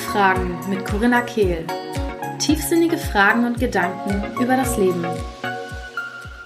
Fragen 0.00 0.58
mit 0.68 0.84
Corinna 0.86 1.20
Kehl. 1.20 1.66
Tiefsinnige 2.38 2.96
Fragen 2.96 3.44
und 3.44 3.60
Gedanken 3.60 4.24
über 4.42 4.56
das 4.56 4.76
Leben. 4.78 5.04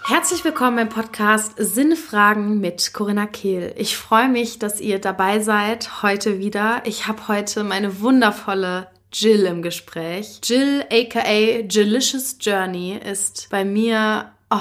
Herzlich 0.05 0.45
willkommen 0.45 0.79
im 0.79 0.89
Podcast 0.89 1.55
Sinnfragen 1.57 2.61
mit 2.61 2.93
Corinna 2.93 3.27
Kehl. 3.27 3.73
Ich 3.79 3.97
freue 3.97 4.29
mich, 4.29 4.59
dass 4.59 4.81
ihr 4.81 4.99
dabei 4.99 5.39
seid 5.39 6.03
heute 6.03 6.41
wieder. 6.41 6.83
Ich 6.85 7.07
habe 7.07 7.29
heute 7.29 7.65
meine 7.65 8.01
wundervolle 8.01 8.89
Jill 9.13 9.47
im 9.47 9.63
Gespräch. 9.63 10.41
Jill, 10.43 10.85
aka 10.91 11.61
Jillicious 11.69 12.37
Journey, 12.41 12.99
ist 12.99 13.49
bei 13.51 13.65
mir 13.65 14.33
oh, 14.51 14.59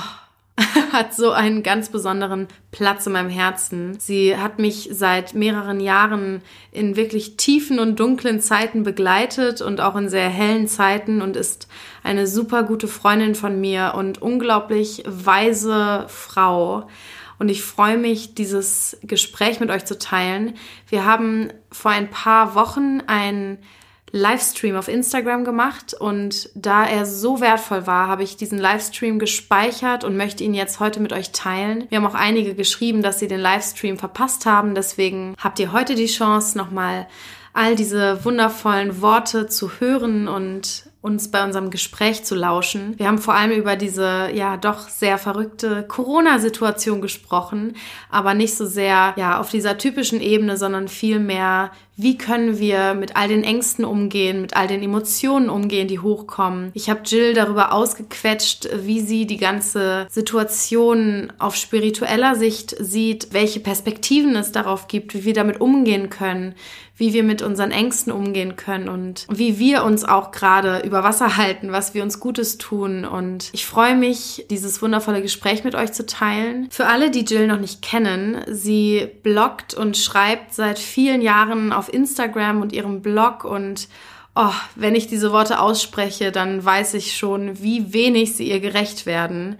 hat 0.92 1.14
so 1.16 1.32
einen 1.32 1.64
ganz 1.64 1.90
besonderen 1.90 2.48
Platz 2.72 3.08
in 3.08 3.14
meinem 3.14 3.30
Herzen. 3.30 3.98
Sie 4.00 4.38
hat 4.38 4.60
mich 4.60 4.90
seit 4.92 5.34
mehreren 5.34 5.80
Jahren 5.80 6.42
in 6.72 6.96
wirklich 6.96 7.38
tiefen 7.38 7.80
und 7.80 8.00
dunklen 8.00 8.40
Zeiten 8.40 8.84
begleitet 8.84 9.62
und 9.62 9.82
auch 9.82 9.96
in 9.96 10.10
sehr 10.10 10.30
hellen 10.30 10.68
Zeiten 10.68 11.22
und 11.22 11.36
ist 11.36 11.68
eine 12.04 12.28
super 12.28 12.64
gute 12.64 12.88
Freundin 12.88 13.34
von 13.34 13.60
mir 13.60 13.94
und 13.96 14.22
unglaublich 14.22 15.04
weise 15.08 16.06
Frau. 16.08 16.88
Und 17.40 17.50
ich 17.50 17.64
freue 17.64 17.98
mich, 17.98 18.36
dieses 18.36 18.98
Gespräch 19.02 19.60
mit 19.60 19.72
euch 19.72 19.86
zu 19.86 19.98
teilen. 19.98 20.54
Wir 20.88 21.06
haben 21.06 21.52
vor 21.72 21.92
ein 21.92 22.10
paar 22.10 22.54
Wochen 22.54 23.02
ein 23.08 23.58
Livestream 24.16 24.76
auf 24.76 24.88
Instagram 24.88 25.44
gemacht 25.44 25.96
und 25.96 26.52
da 26.54 26.86
er 26.86 27.08
so 27.08 27.42
wertvoll 27.42 27.88
war, 27.88 28.08
habe 28.08 28.22
ich 28.22 28.38
diesen 28.38 28.60
Livestream 28.60 29.18
gespeichert 29.18 30.04
und 30.04 30.16
möchte 30.16 30.44
ihn 30.44 30.54
jetzt 30.54 30.80
heute 30.80 31.00
mit 31.00 31.12
euch 31.12 31.32
teilen. 31.32 31.86
Wir 31.90 31.98
haben 31.98 32.06
auch 32.06 32.14
einige 32.14 32.54
geschrieben, 32.54 33.02
dass 33.02 33.18
sie 33.18 33.28
den 33.28 33.40
Livestream 33.40 33.98
verpasst 33.98 34.46
haben, 34.46 34.76
deswegen 34.76 35.36
habt 35.44 35.60
ihr 35.60 35.72
heute 35.72 35.96
die 35.96 36.06
Chance, 36.06 36.56
nochmal 36.56 37.08
all 37.54 37.76
diese 37.76 38.24
wundervollen 38.24 39.02
Worte 39.02 39.48
zu 39.48 39.80
hören 39.80 40.28
und 40.28 40.86
uns 41.04 41.30
bei 41.30 41.44
unserem 41.44 41.70
Gespräch 41.70 42.24
zu 42.24 42.34
lauschen. 42.34 42.98
Wir 42.98 43.08
haben 43.08 43.18
vor 43.18 43.34
allem 43.34 43.52
über 43.52 43.76
diese 43.76 44.30
ja 44.34 44.56
doch 44.56 44.88
sehr 44.88 45.18
verrückte 45.18 45.84
Corona-Situation 45.84 47.02
gesprochen, 47.02 47.76
aber 48.10 48.34
nicht 48.34 48.56
so 48.56 48.66
sehr 48.66 49.14
ja 49.18 49.40
auf 49.40 49.50
dieser 49.50 49.78
typischen 49.78 50.22
Ebene, 50.22 50.56
sondern 50.56 50.88
vielmehr 50.88 51.72
wie 51.96 52.18
können 52.18 52.58
wir 52.60 52.94
mit 52.96 53.16
all 53.16 53.28
den 53.28 53.44
Ängsten 53.44 53.86
umgehen, 53.86 54.42
mit 54.42 54.56
all 54.56 54.68
den 54.68 54.82
Emotionen 54.82 55.50
umgehen, 55.50 55.88
die 55.88 56.00
hochkommen. 56.00 56.72
Ich 56.74 56.90
habe 56.90 57.02
Jill 57.06 57.34
darüber 57.34 57.72
ausgequetscht, 57.74 58.68
wie 58.84 59.00
sie 59.00 59.28
die 59.28 59.38
ganze 59.38 60.08
Situation 60.10 61.32
auf 61.38 61.56
spiritueller 61.56 62.36
Sicht 62.36 62.76
sieht, 62.80 63.28
welche 63.32 63.60
Perspektiven 63.60 64.36
es 64.36 64.52
darauf 64.52 64.88
gibt, 64.88 65.14
wie 65.14 65.26
wir 65.26 65.34
damit 65.34 65.62
umgehen 65.62 66.10
können, 66.10 66.56
wie 66.96 67.14
wir 67.14 67.24
mit 67.24 67.42
unseren 67.42 67.72
Ängsten 67.72 68.14
umgehen 68.14 68.56
können 68.56 68.88
und 68.88 69.26
wie 69.30 69.58
wir 69.58 69.84
uns 69.84 70.06
auch 70.06 70.32
gerade 70.32 70.86
über 70.86 71.04
Wasser 71.04 71.38
halten, 71.38 71.72
was 71.72 71.94
wir 71.94 72.04
uns 72.04 72.20
Gutes 72.20 72.58
tun. 72.58 73.04
Und 73.04 73.50
ich 73.52 73.66
freue 73.66 73.96
mich, 73.96 74.46
dieses 74.50 74.82
wundervolle 74.82 75.22
Gespräch 75.22 75.64
mit 75.64 75.74
euch 75.74 75.92
zu 75.92 76.06
teilen. 76.06 76.68
Für 76.70 76.86
alle, 76.86 77.10
die 77.10 77.26
Jill 77.26 77.48
noch 77.48 77.60
nicht 77.60 77.82
kennen, 77.82 78.42
sie 78.48 79.10
bloggt 79.24 79.74
und 79.74 79.98
schreibt 79.98 80.54
seit 80.54 80.78
vielen 80.78 81.22
Jahren 81.22 81.74
auf 81.74 81.83
auf 81.84 81.94
Instagram 81.94 82.62
und 82.62 82.72
ihrem 82.72 83.02
Blog 83.02 83.44
und 83.44 83.90
oh, 84.36 84.54
wenn 84.76 84.96
ich 84.96 85.08
diese 85.08 85.34
Worte 85.34 85.60
ausspreche, 85.60 86.32
dann 86.32 86.64
weiß 86.64 86.94
ich 86.94 87.18
schon, 87.18 87.62
wie 87.62 87.94
wenig 87.94 88.36
sie 88.36 88.50
ihr 88.50 88.62
gerecht 88.62 89.06
werden. 89.06 89.58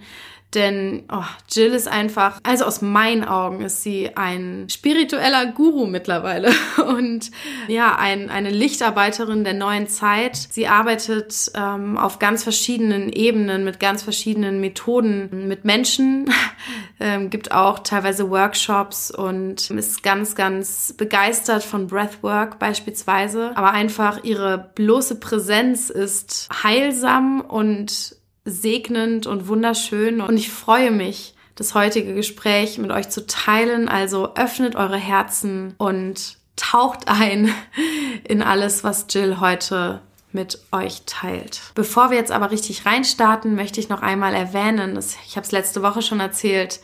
Denn 0.54 1.04
oh, 1.10 1.24
Jill 1.50 1.72
ist 1.72 1.88
einfach, 1.88 2.38
also 2.42 2.64
aus 2.64 2.80
meinen 2.80 3.24
Augen 3.24 3.62
ist 3.62 3.82
sie 3.82 4.16
ein 4.16 4.66
spiritueller 4.70 5.46
Guru 5.46 5.86
mittlerweile 5.86 6.52
und 6.86 7.30
ja, 7.68 7.96
ein, 7.96 8.30
eine 8.30 8.50
Lichtarbeiterin 8.50 9.44
der 9.44 9.54
neuen 9.54 9.88
Zeit. 9.88 10.36
Sie 10.36 10.68
arbeitet 10.68 11.50
ähm, 11.54 11.98
auf 11.98 12.18
ganz 12.18 12.42
verschiedenen 12.44 13.12
Ebenen 13.12 13.64
mit 13.64 13.80
ganz 13.80 14.02
verschiedenen 14.02 14.60
Methoden 14.60 15.48
mit 15.48 15.64
Menschen, 15.64 16.30
ähm, 17.00 17.30
gibt 17.30 17.52
auch 17.52 17.80
teilweise 17.80 18.30
Workshops 18.30 19.10
und 19.10 19.70
ist 19.70 20.02
ganz, 20.02 20.34
ganz 20.34 20.94
begeistert 20.96 21.64
von 21.64 21.88
Breathwork 21.88 22.58
beispielsweise. 22.58 23.52
Aber 23.56 23.72
einfach 23.72 24.22
ihre 24.22 24.70
bloße 24.74 25.18
Präsenz 25.18 25.90
ist 25.90 26.48
heilsam 26.62 27.40
und 27.40 28.16
segnend 28.44 29.26
und 29.26 29.48
wunderschön 29.48 30.20
und 30.20 30.36
ich 30.36 30.50
freue 30.50 30.90
mich, 30.90 31.34
das 31.54 31.74
heutige 31.74 32.14
Gespräch 32.14 32.78
mit 32.78 32.90
euch 32.90 33.08
zu 33.08 33.26
teilen. 33.26 33.88
Also 33.88 34.34
öffnet 34.34 34.76
eure 34.76 34.96
Herzen 34.96 35.74
und 35.78 36.36
taucht 36.56 37.08
ein 37.08 37.52
in 38.28 38.42
alles, 38.42 38.84
was 38.84 39.06
Jill 39.10 39.40
heute 39.40 40.00
mit 40.32 40.58
euch 40.72 41.02
teilt. 41.06 41.60
Bevor 41.76 42.10
wir 42.10 42.18
jetzt 42.18 42.32
aber 42.32 42.50
richtig 42.50 42.86
reinstarten, 42.86 43.54
möchte 43.54 43.78
ich 43.78 43.88
noch 43.88 44.02
einmal 44.02 44.34
erwähnen, 44.34 44.98
ich 45.26 45.36
habe 45.36 45.46
es 45.46 45.52
letzte 45.52 45.82
Woche 45.82 46.02
schon 46.02 46.18
erzählt, 46.18 46.80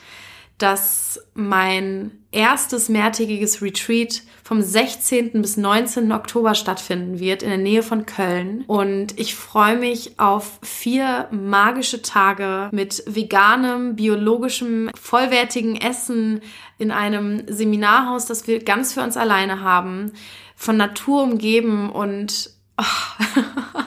dass 0.62 1.20
mein 1.34 2.10
erstes 2.32 2.88
mehrtägiges 2.88 3.62
Retreat 3.62 4.22
vom 4.44 4.60
16. 4.62 5.32
bis 5.40 5.56
19. 5.56 6.12
Oktober 6.12 6.54
stattfinden 6.54 7.18
wird 7.18 7.42
in 7.42 7.48
der 7.48 7.58
Nähe 7.58 7.82
von 7.82 8.04
Köln. 8.04 8.64
Und 8.66 9.18
ich 9.18 9.34
freue 9.34 9.76
mich 9.76 10.18
auf 10.20 10.58
vier 10.62 11.28
magische 11.30 12.02
Tage 12.02 12.68
mit 12.72 13.02
veganem, 13.06 13.96
biologischem, 13.96 14.90
vollwertigen 15.00 15.80
Essen 15.80 16.42
in 16.78 16.90
einem 16.90 17.44
Seminarhaus, 17.48 18.26
das 18.26 18.46
wir 18.46 18.62
ganz 18.62 18.92
für 18.92 19.02
uns 19.02 19.16
alleine 19.16 19.62
haben, 19.62 20.12
von 20.56 20.76
Natur 20.76 21.22
umgeben 21.22 21.90
und 21.90 22.50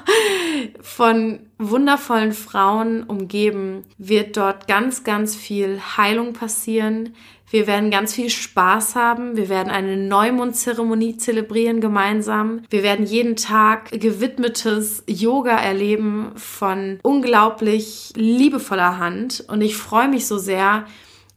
von 0.96 1.40
wundervollen 1.58 2.34
Frauen 2.34 3.04
umgeben, 3.04 3.84
wird 3.98 4.38
dort 4.38 4.68
ganz, 4.68 5.04
ganz 5.04 5.36
viel 5.36 5.80
Heilung 5.98 6.34
passieren. 6.34 7.16
Wir 7.50 7.66
werden 7.66 7.90
ganz 7.90 8.14
viel 8.14 8.30
Spaß 8.30 8.96
haben. 8.96 9.36
Wir 9.36 9.50
werden 9.50 9.72
eine 9.72 9.98
Neumondzeremonie 9.98 11.18
zelebrieren 11.18 11.82
gemeinsam. 11.82 12.62
Wir 12.70 12.84
werden 12.84 13.08
jeden 13.08 13.36
Tag 13.36 13.90
gewidmetes 13.92 15.04
Yoga 15.08 15.58
erleben 15.58 16.32
von 16.36 17.00
unglaublich 17.02 18.12
liebevoller 18.16 19.00
Hand. 19.00 19.46
Und 19.48 19.62
ich 19.62 19.76
freue 19.76 20.10
mich 20.10 20.28
so 20.28 20.38
sehr, 20.38 20.86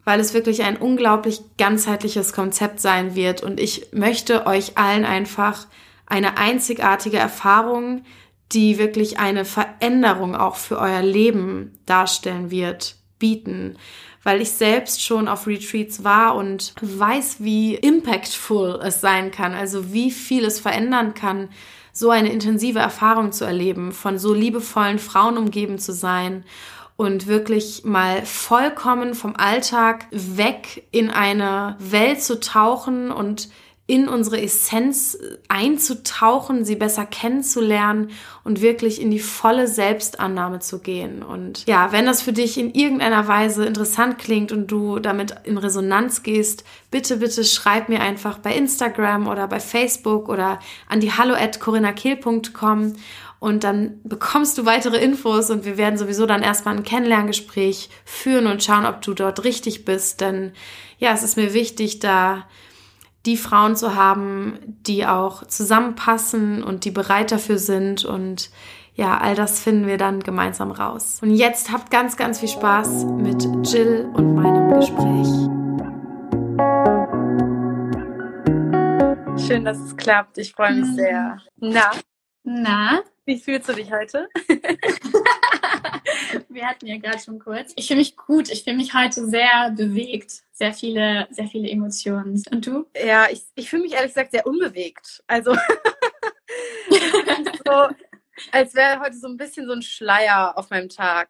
weil 0.05 0.21
es 0.21 0.35
wirklich 0.35 0.65
ein 0.65 0.77
unglaublich 0.77 1.41
ganzheitliches 1.57 2.35
Konzept 2.35 2.81
sein 2.81 3.15
wird. 3.15 3.43
Und 3.43 3.59
ich 3.59 3.89
möchte 3.93 4.47
euch 4.47 4.77
allen 4.77 5.07
einfach 5.07 5.67
eine 6.07 6.37
einzigartige 6.37 7.17
Erfahrung, 7.17 8.03
die 8.53 8.79
wirklich 8.79 9.19
eine 9.19 9.45
Veränderung 9.45 10.37
auch 10.37 10.57
für 10.57 10.79
euer 10.79 11.03
Leben 11.03 11.79
darstellen 11.87 12.51
wird, 12.51 12.97
bieten. 13.19 13.77
Weil 14.23 14.41
ich 14.41 14.51
selbst 14.51 15.03
schon 15.03 15.29
auf 15.29 15.47
Retreats 15.47 16.05
war 16.05 16.35
und 16.35 16.75
weiß, 16.81 17.37
wie 17.41 17.75
impactful 17.75 18.81
es 18.83 19.01
sein 19.01 19.31
kann, 19.31 19.55
also 19.55 19.93
wie 19.93 20.11
viel 20.11 20.45
es 20.45 20.61
verändern 20.61 21.15
kann, 21.15 21.49
so 21.93 22.11
eine 22.11 22.31
intensive 22.31 22.79
Erfahrung 22.79 23.33
zu 23.33 23.45
erleben, 23.45 23.93
von 23.93 24.19
so 24.19 24.35
liebevollen 24.35 24.99
Frauen 24.99 25.39
umgeben 25.39 25.79
zu 25.79 25.93
sein 25.93 26.45
und 26.97 27.27
wirklich 27.27 27.85
mal 27.85 28.25
vollkommen 28.25 29.15
vom 29.15 29.37
Alltag 29.37 30.07
weg 30.11 30.87
in 30.91 31.11
eine 31.11 31.77
Welt 31.79 32.23
zu 32.23 32.41
tauchen 32.41 33.11
und 33.11 33.49
in 33.89 34.09
unsere 34.09 34.43
Essenz 34.43 35.17
einzutauchen, 35.47 36.65
sie 36.65 36.75
besser 36.75 37.07
kennenzulernen 37.07 38.11
und 38.43 38.61
wirklich 38.61 39.01
in 39.01 39.13
die 39.13 39.21
volle 39.21 39.69
Selbstannahme 39.69 40.59
zu 40.59 40.81
gehen. 40.81 41.23
Und 41.23 41.65
ja, 41.67 41.93
wenn 41.93 42.05
das 42.05 42.21
für 42.21 42.33
dich 42.33 42.59
in 42.59 42.75
irgendeiner 42.75 43.29
Weise 43.29 43.65
interessant 43.65 44.19
klingt 44.19 44.51
und 44.51 44.73
du 44.73 44.99
damit 44.99 45.37
in 45.45 45.57
Resonanz 45.57 46.25
gehst, 46.25 46.65
bitte, 46.91 47.19
bitte 47.19 47.45
schreib 47.45 47.89
mir 47.89 48.01
einfach 48.01 48.39
bei 48.39 48.57
Instagram 48.57 49.29
oder 49.29 49.47
bei 49.47 49.61
Facebook 49.61 50.29
oder 50.29 50.59
an 50.89 50.99
die 50.99 51.13
hallo 51.13 51.35
at 51.35 51.61
corinnakehl.com 51.61 52.95
und 53.39 53.63
dann 53.63 54.01
bekommst 54.03 54.59
du 54.59 54.67
weitere 54.67 54.97
Infos 54.97 55.51
und 55.51 55.65
wir 55.65 55.77
werden 55.77 55.97
sowieso 55.97 56.27
dann 56.27 56.43
erstmal 56.43 56.75
ein 56.75 56.83
Kennenlerngespräch 56.83 57.91
führen 58.05 58.49
und 58.49 58.65
schauen, 58.65 58.87
ob 58.87 59.03
du 59.03 59.15
dort 59.15 59.45
richtig 59.45 59.85
bist, 59.85 60.21
denn 60.21 60.53
ja, 60.99 61.13
es 61.13 61.23
ist 61.23 61.37
mir 61.37 61.53
wichtig, 61.53 62.01
da 62.01 62.47
die 63.27 63.37
Frauen 63.37 63.77
zu 63.77 63.95
haben, 63.97 64.59
die 64.87 65.05
auch 65.05 65.45
zusammenpassen 65.47 66.63
und 66.63 66.85
die 66.85 66.93
bereit 66.93 67.33
dafür 67.33 67.59
sind 67.59 68.05
und 68.05 68.51
ja, 68.95 69.19
all 69.19 69.35
das 69.35 69.61
finden 69.61 69.87
wir 69.87 69.99
dann 69.99 70.21
gemeinsam 70.21 70.71
raus. 70.71 71.19
Und 71.21 71.35
jetzt 71.35 71.71
habt 71.71 71.91
ganz, 71.91 72.17
ganz 72.17 72.41
viel 72.41 72.49
Spaß 72.49 73.05
mit 73.05 73.45
Jill 73.67 74.09
und 74.15 74.35
meinem 74.35 74.73
Gespräch. 74.73 75.27
Schön, 79.47 79.67
dass 79.67 79.79
es 79.79 79.95
klappt. 79.97 80.39
Ich 80.39 80.53
freue 80.53 80.73
mich 80.73 80.95
sehr. 80.95 81.39
Na? 81.57 81.91
Na? 82.43 83.03
Wie 83.27 83.39
fühlst 83.39 83.69
du 83.69 83.75
dich 83.75 83.93
heute? 83.93 84.29
Wir 86.49 86.67
hatten 86.67 86.87
ja 86.87 86.99
gerade 86.99 87.19
schon 87.19 87.39
kurz. 87.39 87.73
Ich 87.77 87.89
fühle 87.89 87.99
mich 87.99 88.17
gut. 88.17 88.51
Ich 88.51 88.65
fühle 88.65 88.77
mich 88.77 88.95
heute 88.95 89.27
sehr 89.27 89.73
bewegt. 89.77 90.43
Sehr 90.53 90.73
viele, 90.73 91.27
sehr 91.31 91.47
viele 91.47 91.69
Emotionen. 91.69 92.43
Und 92.51 92.67
du? 92.67 92.87
Ja, 92.97 93.29
ich, 93.31 93.43
ich 93.55 93.71
fühle 93.71 93.83
mich 93.83 93.93
ehrlich 93.93 94.13
gesagt 94.13 94.33
sehr 94.33 94.47
unbewegt. 94.47 95.23
Also 95.27 95.55
so, 97.67 97.89
als 98.53 98.75
wäre 98.75 99.01
heute 99.01 99.17
so 99.17 99.29
ein 99.29 99.37
bisschen 99.37 99.67
so 99.67 99.73
ein 99.73 99.83
Schleier 99.83 100.57
auf 100.57 100.71
meinem 100.71 100.89
Tag. 100.89 101.29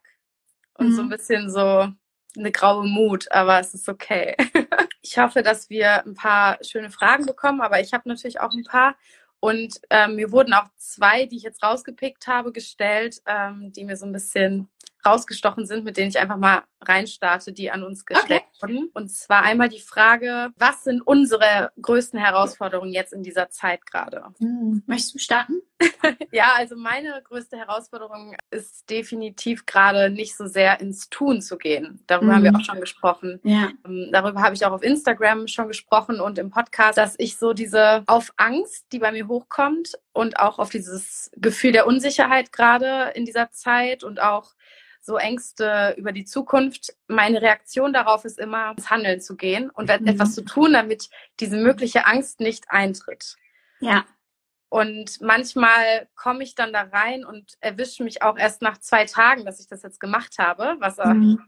Und 0.75 0.89
mhm. 0.89 0.95
so 0.95 1.01
ein 1.01 1.05
mhm. 1.05 1.11
bisschen 1.11 1.51
so 1.51 1.91
eine 2.37 2.51
graue 2.51 2.87
Mut, 2.87 3.31
aber 3.31 3.59
es 3.59 3.73
ist 3.73 3.89
okay. 3.89 4.35
ich 5.01 5.17
hoffe, 5.17 5.41
dass 5.41 5.69
wir 5.69 6.05
ein 6.05 6.13
paar 6.13 6.57
schöne 6.63 6.91
Fragen 6.91 7.25
bekommen, 7.25 7.61
aber 7.61 7.79
ich 7.79 7.93
habe 7.93 8.07
natürlich 8.07 8.39
auch 8.39 8.53
ein 8.53 8.63
paar. 8.63 8.95
Und 9.39 9.79
ähm, 9.89 10.15
mir 10.15 10.31
wurden 10.31 10.53
auch 10.53 10.67
zwei, 10.77 11.25
die 11.25 11.37
ich 11.37 11.43
jetzt 11.43 11.63
rausgepickt 11.63 12.27
habe, 12.27 12.51
gestellt, 12.51 13.21
ähm, 13.27 13.71
die 13.71 13.83
mir 13.83 13.95
so 13.95 14.05
ein 14.05 14.11
bisschen 14.11 14.67
rausgestochen 15.07 15.65
sind, 15.65 15.85
mit 15.85 15.97
denen 15.97 16.09
ich 16.09 16.19
einfach 16.19 16.37
mal 16.37 16.63
reinstarte, 16.81 17.53
die 17.53 17.71
an 17.71 17.83
uns 17.83 18.05
gestellt 18.05 18.43
okay. 18.61 18.73
wurden. 18.73 18.89
Und 18.93 19.09
zwar 19.09 19.43
einmal 19.43 19.69
die 19.69 19.79
Frage, 19.79 20.51
was 20.57 20.83
sind 20.83 21.01
unsere 21.01 21.71
größten 21.81 22.19
Herausforderungen 22.19 22.93
jetzt 22.93 23.13
in 23.13 23.23
dieser 23.23 23.49
Zeit 23.49 23.85
gerade? 23.85 24.23
Hm. 24.39 24.83
Möchtest 24.85 25.15
du 25.15 25.19
starten? 25.19 25.61
ja, 26.31 26.53
also 26.55 26.75
meine 26.75 27.21
größte 27.23 27.57
Herausforderung 27.57 28.35
ist 28.51 28.89
definitiv 28.89 29.65
gerade 29.65 30.09
nicht 30.09 30.35
so 30.35 30.47
sehr 30.47 30.79
ins 30.79 31.09
Tun 31.09 31.41
zu 31.41 31.57
gehen. 31.57 32.03
Darüber 32.07 32.31
mhm. 32.31 32.35
haben 32.35 32.43
wir 32.43 32.51
hm. 32.51 32.57
auch 32.57 32.65
schon 32.65 32.79
gesprochen. 32.79 33.39
Ja. 33.43 33.69
Ähm, 33.85 34.09
darüber 34.11 34.41
habe 34.41 34.55
ich 34.55 34.65
auch 34.65 34.71
auf 34.71 34.83
Instagram 34.83 35.47
schon 35.47 35.67
gesprochen 35.67 36.19
und 36.19 36.37
im 36.37 36.51
Podcast, 36.51 36.97
dass 36.97 37.15
ich 37.17 37.37
so 37.37 37.53
diese 37.53 38.03
auf 38.07 38.33
Angst, 38.37 38.85
die 38.91 38.99
bei 38.99 39.11
mir 39.11 39.27
hochkommt 39.27 39.93
und 40.13 40.39
auch 40.39 40.59
auf 40.59 40.69
dieses 40.69 41.31
Gefühl 41.35 41.71
der 41.71 41.87
Unsicherheit 41.87 42.51
gerade 42.51 43.11
in 43.15 43.25
dieser 43.25 43.51
Zeit 43.51 44.03
und 44.03 44.21
auch 44.21 44.53
so 45.07 45.17
Ängste 45.17 45.95
über 45.97 46.11
die 46.11 46.25
Zukunft. 46.25 46.93
Meine 47.07 47.41
Reaktion 47.41 47.93
darauf 47.93 48.25
ist 48.25 48.37
immer, 48.37 48.71
ins 48.71 48.89
Handeln 48.89 49.21
zu 49.21 49.37
gehen 49.37 49.69
und 49.69 49.87
mhm. 49.89 50.05
etwas 50.05 50.35
zu 50.35 50.43
tun, 50.43 50.73
damit 50.73 51.09
diese 51.39 51.55
mögliche 51.55 52.05
Angst 52.05 52.41
nicht 52.41 52.65
eintritt. 52.69 53.37
Ja. 53.79 54.05
Und 54.69 55.21
manchmal 55.21 56.09
komme 56.15 56.43
ich 56.43 56.55
dann 56.55 56.73
da 56.73 56.81
rein 56.81 57.23
und 57.23 57.53
erwische 57.61 58.03
mich 58.03 58.21
auch 58.21 58.37
erst 58.37 58.61
nach 58.61 58.79
zwei 58.79 59.05
Tagen, 59.05 59.45
dass 59.45 59.61
ich 59.61 59.67
das 59.67 59.81
jetzt 59.81 60.01
gemacht 60.01 60.39
habe, 60.39 60.75
was 60.79 60.97
mhm. 60.97 61.39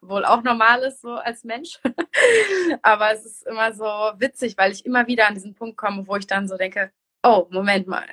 wohl 0.00 0.24
auch 0.24 0.44
normal 0.44 0.84
ist, 0.84 1.00
so 1.00 1.14
als 1.14 1.42
Mensch. 1.42 1.80
Aber 2.82 3.12
es 3.12 3.26
ist 3.26 3.48
immer 3.48 3.72
so 3.72 3.84
witzig, 4.18 4.56
weil 4.56 4.70
ich 4.70 4.86
immer 4.86 5.08
wieder 5.08 5.26
an 5.26 5.34
diesen 5.34 5.56
Punkt 5.56 5.76
komme, 5.76 6.06
wo 6.06 6.14
ich 6.14 6.28
dann 6.28 6.46
so 6.46 6.56
denke, 6.56 6.92
oh, 7.24 7.48
Moment 7.50 7.88
mal. 7.88 8.06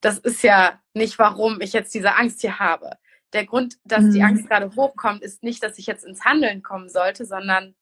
Das 0.00 0.18
ist 0.18 0.44
ja 0.44 0.80
nicht, 0.92 1.18
warum 1.18 1.60
ich 1.60 1.72
jetzt 1.72 1.92
diese 1.92 2.14
Angst 2.14 2.40
hier 2.40 2.60
habe 2.60 2.98
der 3.34 3.44
Grund, 3.44 3.76
dass 3.84 4.04
mhm. 4.04 4.12
die 4.12 4.22
Angst 4.22 4.48
gerade 4.48 4.74
hochkommt, 4.74 5.22
ist 5.22 5.42
nicht, 5.42 5.62
dass 5.62 5.78
ich 5.78 5.86
jetzt 5.86 6.04
ins 6.04 6.24
Handeln 6.24 6.62
kommen 6.62 6.88
sollte, 6.88 7.26
sondern 7.26 7.74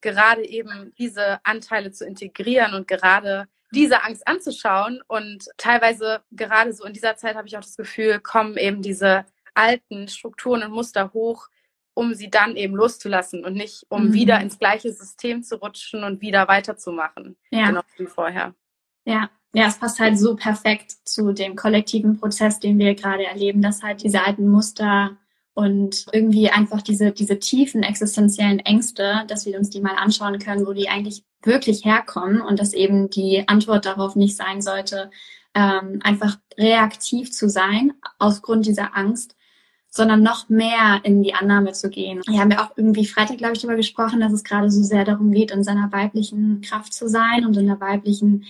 gerade 0.00 0.46
eben 0.46 0.92
diese 0.98 1.44
Anteile 1.44 1.90
zu 1.90 2.06
integrieren 2.06 2.74
und 2.74 2.86
gerade 2.86 3.48
diese 3.72 4.04
Angst 4.04 4.26
anzuschauen. 4.28 5.02
Und 5.08 5.48
teilweise 5.56 6.22
gerade 6.30 6.72
so 6.72 6.84
in 6.84 6.92
dieser 6.92 7.16
Zeit 7.16 7.36
habe 7.36 7.48
ich 7.48 7.56
auch 7.56 7.62
das 7.62 7.76
Gefühl, 7.76 8.20
kommen 8.20 8.56
eben 8.56 8.82
diese 8.82 9.24
alten 9.54 10.08
Strukturen 10.08 10.62
und 10.62 10.72
Muster 10.72 11.12
hoch, 11.12 11.48
um 11.94 12.14
sie 12.14 12.30
dann 12.30 12.54
eben 12.54 12.76
loszulassen 12.76 13.44
und 13.44 13.54
nicht, 13.54 13.86
um 13.88 14.08
mhm. 14.08 14.12
wieder 14.12 14.40
ins 14.40 14.58
gleiche 14.58 14.92
System 14.92 15.42
zu 15.42 15.56
rutschen 15.56 16.04
und 16.04 16.20
wieder 16.20 16.46
weiterzumachen. 16.46 17.36
Ja. 17.50 17.66
Genau 17.66 17.82
wie 17.96 18.06
vorher. 18.06 18.54
Ja, 19.04 19.30
ja, 19.54 19.66
es 19.66 19.78
passt 19.78 19.98
halt 19.98 20.18
so 20.18 20.36
perfekt 20.36 20.96
zu 21.04 21.32
dem 21.32 21.56
kollektiven 21.56 22.18
Prozess, 22.18 22.60
den 22.60 22.78
wir 22.78 22.94
gerade 22.94 23.24
erleben, 23.24 23.62
dass 23.62 23.82
halt 23.82 24.02
diese 24.02 24.24
alten 24.24 24.48
Muster 24.48 25.16
und 25.54 26.06
irgendwie 26.12 26.50
einfach 26.50 26.82
diese, 26.82 27.10
diese 27.10 27.38
tiefen 27.38 27.82
existenziellen 27.82 28.60
Ängste, 28.60 29.24
dass 29.26 29.46
wir 29.46 29.58
uns 29.58 29.70
die 29.70 29.80
mal 29.80 29.96
anschauen 29.96 30.38
können, 30.38 30.66
wo 30.66 30.72
die 30.72 30.88
eigentlich 30.88 31.24
wirklich 31.42 31.84
herkommen 31.84 32.40
und 32.40 32.60
dass 32.60 32.74
eben 32.74 33.10
die 33.10 33.42
Antwort 33.48 33.86
darauf 33.86 34.14
nicht 34.14 34.36
sein 34.36 34.60
sollte, 34.62 35.10
ähm, 35.54 36.00
einfach 36.04 36.38
reaktiv 36.56 37.32
zu 37.32 37.48
sein 37.48 37.92
aus 38.18 38.42
Grund 38.42 38.66
dieser 38.66 38.96
Angst, 38.96 39.34
sondern 39.90 40.22
noch 40.22 40.48
mehr 40.48 41.00
in 41.02 41.22
die 41.22 41.34
Annahme 41.34 41.72
zu 41.72 41.88
gehen. 41.90 42.22
Wir 42.28 42.40
haben 42.40 42.50
ja 42.50 42.64
auch 42.64 42.76
irgendwie 42.76 43.06
Freitag, 43.06 43.38
glaube 43.38 43.54
ich, 43.54 43.60
darüber 43.60 43.76
gesprochen, 43.76 44.20
dass 44.20 44.32
es 44.32 44.44
gerade 44.44 44.70
so 44.70 44.82
sehr 44.82 45.04
darum 45.04 45.32
geht, 45.32 45.50
in 45.50 45.64
seiner 45.64 45.90
weiblichen 45.90 46.60
Kraft 46.60 46.92
zu 46.92 47.08
sein 47.08 47.46
und 47.46 47.56
in 47.56 47.66
der 47.66 47.80
weiblichen 47.80 48.44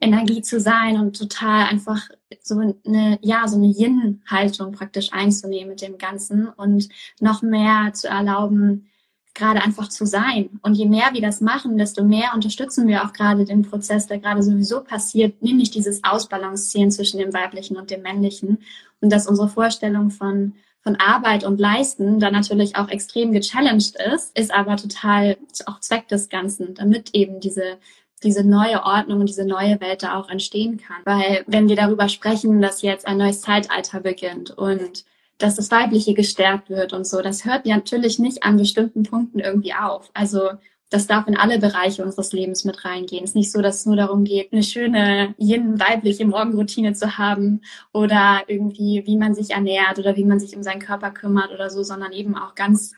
Energie 0.00 0.40
zu 0.42 0.60
sein 0.60 0.98
und 0.98 1.18
total 1.18 1.66
einfach 1.66 2.08
so 2.42 2.58
eine, 2.58 3.18
ja, 3.22 3.46
so 3.46 3.56
eine 3.56 3.66
Yin-Haltung 3.66 4.72
praktisch 4.72 5.12
einzunehmen 5.12 5.68
mit 5.68 5.82
dem 5.82 5.98
Ganzen 5.98 6.48
und 6.48 6.88
noch 7.20 7.42
mehr 7.42 7.92
zu 7.92 8.08
erlauben, 8.08 8.90
gerade 9.34 9.62
einfach 9.62 9.88
zu 9.88 10.06
sein. 10.06 10.58
Und 10.62 10.74
je 10.74 10.86
mehr 10.86 11.10
wir 11.12 11.20
das 11.20 11.40
machen, 11.40 11.78
desto 11.78 12.02
mehr 12.02 12.32
unterstützen 12.34 12.88
wir 12.88 13.04
auch 13.04 13.12
gerade 13.12 13.44
den 13.44 13.62
Prozess, 13.62 14.06
der 14.06 14.18
gerade 14.18 14.42
sowieso 14.42 14.82
passiert, 14.82 15.42
nämlich 15.42 15.70
dieses 15.70 16.02
Ausbalancieren 16.02 16.90
zwischen 16.90 17.18
dem 17.18 17.32
Weiblichen 17.32 17.76
und 17.76 17.90
dem 17.90 18.02
Männlichen. 18.02 18.58
Und 19.00 19.12
dass 19.12 19.26
unsere 19.26 19.48
Vorstellung 19.48 20.10
von, 20.10 20.54
von 20.82 20.96
Arbeit 20.96 21.44
und 21.44 21.60
Leisten 21.60 22.20
dann 22.20 22.32
natürlich 22.32 22.76
auch 22.76 22.88
extrem 22.88 23.32
gechallenged 23.32 23.96
ist, 24.12 24.36
ist 24.36 24.52
aber 24.52 24.76
total 24.76 25.36
auch 25.66 25.80
Zweck 25.80 26.08
des 26.08 26.28
Ganzen, 26.28 26.74
damit 26.74 27.14
eben 27.14 27.40
diese 27.40 27.78
diese 28.22 28.44
neue 28.44 28.82
Ordnung 28.84 29.20
und 29.20 29.28
diese 29.28 29.46
neue 29.46 29.80
Welt 29.80 30.02
da 30.02 30.18
auch 30.18 30.28
entstehen 30.28 30.78
kann. 30.78 30.98
Weil 31.04 31.44
wenn 31.46 31.68
wir 31.68 31.76
darüber 31.76 32.08
sprechen, 32.08 32.60
dass 32.60 32.82
jetzt 32.82 33.06
ein 33.06 33.18
neues 33.18 33.40
Zeitalter 33.40 34.00
beginnt 34.00 34.50
und 34.50 35.04
dass 35.38 35.56
das 35.56 35.70
Weibliche 35.70 36.12
gestärkt 36.12 36.68
wird 36.68 36.92
und 36.92 37.06
so, 37.06 37.22
das 37.22 37.44
hört 37.44 37.64
natürlich 37.64 38.18
nicht 38.18 38.42
an 38.42 38.58
bestimmten 38.58 39.04
Punkten 39.04 39.38
irgendwie 39.38 39.72
auf. 39.72 40.10
Also 40.12 40.50
das 40.90 41.06
darf 41.06 41.28
in 41.28 41.36
alle 41.36 41.58
Bereiche 41.60 42.04
unseres 42.04 42.32
Lebens 42.32 42.64
mit 42.64 42.84
reingehen. 42.84 43.22
Es 43.22 43.30
ist 43.30 43.36
nicht 43.36 43.52
so, 43.52 43.62
dass 43.62 43.76
es 43.76 43.86
nur 43.86 43.96
darum 43.96 44.24
geht, 44.24 44.52
eine 44.52 44.64
schöne 44.64 45.34
yin-weibliche 45.38 46.26
Morgenroutine 46.26 46.94
zu 46.94 47.16
haben 47.16 47.62
oder 47.92 48.42
irgendwie, 48.48 49.04
wie 49.06 49.16
man 49.16 49.34
sich 49.34 49.52
ernährt 49.52 50.00
oder 50.00 50.16
wie 50.16 50.24
man 50.24 50.40
sich 50.40 50.54
um 50.56 50.64
seinen 50.64 50.80
Körper 50.80 51.12
kümmert 51.12 51.52
oder 51.52 51.70
so, 51.70 51.84
sondern 51.84 52.12
eben 52.12 52.36
auch 52.36 52.56
ganz, 52.56 52.92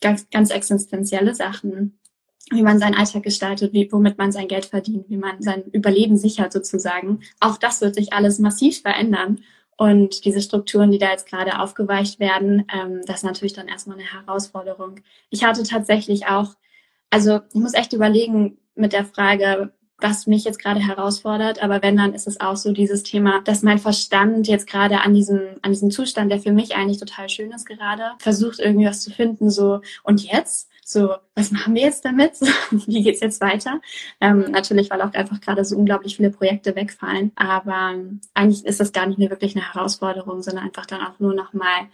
ganz, 0.00 0.28
ganz 0.28 0.50
existenzielle 0.50 1.34
Sachen 1.34 1.98
wie 2.50 2.62
man 2.62 2.78
seinen 2.78 2.94
Alltag 2.94 3.24
gestaltet, 3.24 3.72
wie, 3.72 3.90
womit 3.90 4.18
man 4.18 4.30
sein 4.30 4.48
Geld 4.48 4.66
verdient, 4.66 5.08
wie 5.08 5.16
man 5.16 5.42
sein 5.42 5.64
Überleben 5.72 6.16
sichert 6.16 6.52
sozusagen. 6.52 7.20
Auch 7.40 7.58
das 7.58 7.80
wird 7.80 7.96
sich 7.96 8.12
alles 8.12 8.38
massiv 8.38 8.82
verändern. 8.82 9.40
Und 9.76 10.24
diese 10.24 10.40
Strukturen, 10.40 10.90
die 10.90 10.98
da 10.98 11.10
jetzt 11.10 11.28
gerade 11.28 11.60
aufgeweicht 11.60 12.18
werden, 12.18 12.66
ähm, 12.72 13.00
das 13.06 13.18
ist 13.18 13.24
natürlich 13.24 13.52
dann 13.52 13.68
erstmal 13.68 13.98
eine 13.98 14.10
Herausforderung. 14.10 15.00
Ich 15.28 15.44
hatte 15.44 15.64
tatsächlich 15.64 16.26
auch, 16.26 16.54
also 17.10 17.40
ich 17.52 17.60
muss 17.60 17.74
echt 17.74 17.92
überlegen 17.92 18.58
mit 18.74 18.92
der 18.92 19.04
Frage, 19.04 19.72
was 19.98 20.26
mich 20.26 20.44
jetzt 20.44 20.60
gerade 20.60 20.80
herausfordert. 20.80 21.62
Aber 21.62 21.82
wenn, 21.82 21.96
dann 21.96 22.14
ist 22.14 22.26
es 22.26 22.40
auch 22.40 22.56
so 22.56 22.72
dieses 22.72 23.02
Thema, 23.02 23.40
dass 23.42 23.62
mein 23.62 23.78
Verstand 23.78 24.46
jetzt 24.46 24.66
gerade 24.66 25.00
an 25.00 25.14
diesem, 25.14 25.40
an 25.62 25.72
diesem 25.72 25.90
Zustand, 25.90 26.30
der 26.30 26.40
für 26.40 26.52
mich 26.52 26.74
eigentlich 26.74 26.98
total 26.98 27.28
schön 27.28 27.50
ist 27.50 27.66
gerade, 27.66 28.12
versucht 28.18 28.58
irgendwie 28.58 28.86
was 28.86 29.02
zu 29.02 29.10
finden, 29.10 29.50
so, 29.50 29.80
und 30.04 30.22
jetzt? 30.22 30.70
So, 30.88 31.16
was 31.34 31.50
machen 31.50 31.74
wir 31.74 31.82
jetzt 31.82 32.04
damit? 32.04 32.40
Wie 32.70 33.02
geht's 33.02 33.20
jetzt 33.20 33.40
weiter? 33.40 33.80
Ähm, 34.20 34.52
natürlich, 34.52 34.88
weil 34.88 35.02
auch 35.02 35.12
einfach 35.14 35.40
gerade 35.40 35.64
so 35.64 35.76
unglaublich 35.76 36.14
viele 36.14 36.30
Projekte 36.30 36.76
wegfallen. 36.76 37.32
Aber 37.34 37.90
ähm, 37.92 38.20
eigentlich 38.34 38.64
ist 38.64 38.78
das 38.78 38.92
gar 38.92 39.06
nicht 39.06 39.18
mehr 39.18 39.30
wirklich 39.30 39.56
eine 39.56 39.74
Herausforderung, 39.74 40.42
sondern 40.42 40.64
einfach 40.64 40.86
dann 40.86 41.00
auch 41.00 41.18
nur 41.18 41.34
nochmal 41.34 41.88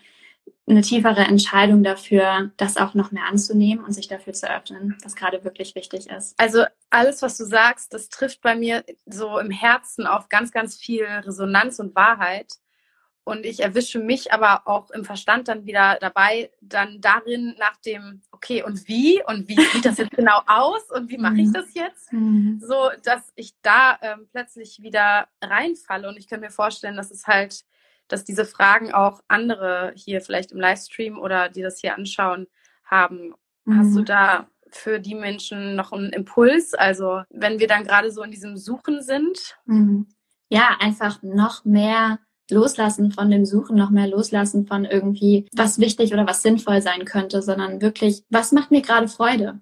eine 0.67 0.83
tiefere 0.83 1.23
Entscheidung 1.23 1.83
dafür, 1.83 2.51
das 2.59 2.77
auch 2.77 2.93
noch 2.93 3.13
mehr 3.13 3.25
anzunehmen 3.25 3.83
und 3.83 3.93
sich 3.93 4.09
dafür 4.09 4.35
zu 4.35 4.51
öffnen, 4.51 4.99
was 5.03 5.17
gerade 5.17 5.43
wirklich 5.43 5.75
wichtig 5.75 6.11
ist. 6.11 6.39
Also 6.39 6.65
alles, 6.91 7.23
was 7.23 7.39
du 7.39 7.47
sagst, 7.47 7.95
das 7.95 8.11
trifft 8.11 8.43
bei 8.43 8.55
mir 8.55 8.85
so 9.07 9.39
im 9.39 9.51
Herzen 9.51 10.07
auf 10.07 10.29
ganz, 10.29 10.53
ganz 10.53 10.77
viel 10.77 11.07
Resonanz 11.07 11.79
und 11.79 11.97
Wahrheit. 11.97 12.59
Und 13.25 13.47
ich 13.47 13.61
erwische 13.61 14.01
mich 14.01 14.33
aber 14.33 14.67
auch 14.67 14.91
im 14.91 15.05
Verstand 15.05 15.47
dann 15.47 15.65
wieder 15.65 15.97
dabei, 16.01 16.51
dann 16.61 17.01
darin 17.01 17.55
nach 17.57 17.77
dem, 17.77 18.23
okay, 18.33 18.65
und 18.65 18.89
wie? 18.89 19.23
Und 19.25 19.49
wie 19.49 19.61
sieht 19.61 19.85
das 19.85 19.99
jetzt 19.99 20.11
genau 20.11 20.41
aus? 20.47 20.91
Und 20.91 21.09
wie 21.09 21.19
mache 21.19 21.37
ich 21.37 21.49
mhm. 21.49 21.53
das 21.53 21.75
jetzt? 21.75 22.13
Mhm. 22.13 22.61
So, 22.61 22.91
dass 23.05 23.33
ich 23.37 23.55
da 23.63 23.97
ähm, 24.03 24.27
plötzlich 24.33 24.83
wieder 24.83 25.29
reinfalle. 25.41 26.09
Und 26.09 26.19
ich 26.19 26.27
kann 26.27 26.41
mir 26.41 26.51
vorstellen, 26.51 26.97
dass 26.97 27.13
es 27.13 27.29
halt, 27.29 27.65
dass 28.09 28.25
diese 28.25 28.45
Fragen 28.45 28.93
auch 28.93 29.21
andere 29.29 29.93
hier 29.95 30.21
vielleicht 30.21 30.51
im 30.51 30.59
Livestream 30.59 31.21
oder 31.21 31.49
die 31.49 31.63
das 31.63 31.81
hier 31.81 31.95
anschauen 31.95 32.49
haben. 32.85 33.35
Hast 33.69 33.95
du 33.95 34.01
mhm. 34.01 34.07
da 34.07 34.49
für 34.69 34.99
die 34.99 35.15
Menschen 35.15 35.77
noch 35.77 35.93
einen 35.93 36.11
Impuls? 36.11 36.75
Also, 36.75 37.23
wenn 37.31 37.61
wir 37.61 37.69
dann 37.69 37.85
gerade 37.85 38.11
so 38.11 38.25
in 38.25 38.33
diesem 38.33 38.57
Suchen 38.57 39.01
sind? 39.01 39.57
Ja, 40.49 40.77
einfach 40.81 41.23
noch 41.23 41.65
mehr 41.65 42.19
loslassen 42.53 43.11
von 43.11 43.31
dem 43.31 43.45
Suchen, 43.45 43.77
noch 43.77 43.91
mehr 43.91 44.07
loslassen 44.07 44.67
von 44.67 44.85
irgendwie, 44.85 45.47
was 45.53 45.79
wichtig 45.79 46.13
oder 46.13 46.27
was 46.27 46.43
sinnvoll 46.43 46.81
sein 46.83 47.05
könnte, 47.05 47.43
sondern 47.43 47.81
wirklich, 47.81 48.23
was 48.31 48.53
macht 48.53 48.71
mir 48.71 48.83
gerade 48.83 49.09
Freude? 49.09 49.61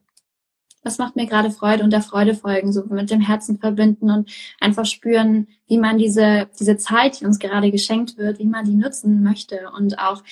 Was 0.82 0.98
macht 0.98 1.14
mir 1.14 1.26
gerade 1.26 1.50
Freude 1.50 1.84
und 1.84 1.92
der 1.92 2.00
Freude 2.02 2.34
folgen, 2.34 2.72
so 2.72 2.84
mit 2.86 3.10
dem 3.10 3.20
Herzen 3.20 3.58
verbinden 3.58 4.10
und 4.10 4.30
einfach 4.60 4.86
spüren, 4.86 5.46
wie 5.66 5.76
man 5.76 5.98
diese, 5.98 6.48
diese 6.58 6.78
Zeit, 6.78 7.20
die 7.20 7.26
uns 7.26 7.38
gerade 7.38 7.70
geschenkt 7.70 8.16
wird, 8.16 8.38
wie 8.38 8.46
man 8.46 8.64
die 8.64 8.74
nutzen 8.74 9.22
möchte 9.22 9.70
und 9.76 9.98
auch 9.98 10.22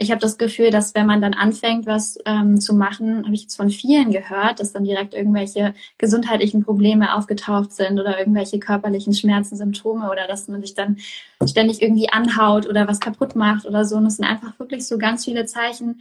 ich 0.00 0.12
habe 0.12 0.20
das 0.20 0.38
Gefühl, 0.38 0.70
dass 0.70 0.94
wenn 0.94 1.06
man 1.06 1.20
dann 1.20 1.34
anfängt, 1.34 1.84
was 1.84 2.18
ähm, 2.24 2.60
zu 2.60 2.72
machen, 2.72 3.24
habe 3.24 3.34
ich 3.34 3.42
jetzt 3.42 3.56
von 3.56 3.68
vielen 3.68 4.12
gehört, 4.12 4.60
dass 4.60 4.72
dann 4.72 4.84
direkt 4.84 5.12
irgendwelche 5.12 5.74
gesundheitlichen 5.98 6.62
Probleme 6.62 7.16
aufgetaucht 7.16 7.72
sind 7.72 7.98
oder 7.98 8.16
irgendwelche 8.16 8.60
körperlichen 8.60 9.12
Schmerzen, 9.12 9.56
Symptome 9.56 10.08
oder 10.08 10.28
dass 10.28 10.46
man 10.46 10.60
sich 10.60 10.74
dann 10.74 10.98
ständig 11.44 11.82
irgendwie 11.82 12.10
anhaut 12.10 12.68
oder 12.68 12.86
was 12.86 13.00
kaputt 13.00 13.34
macht 13.34 13.66
oder 13.66 13.84
so. 13.84 13.96
Und 13.96 14.06
es 14.06 14.16
sind 14.16 14.24
einfach 14.24 14.56
wirklich 14.60 14.86
so 14.86 14.98
ganz 14.98 15.24
viele 15.24 15.46
Zeichen. 15.46 16.00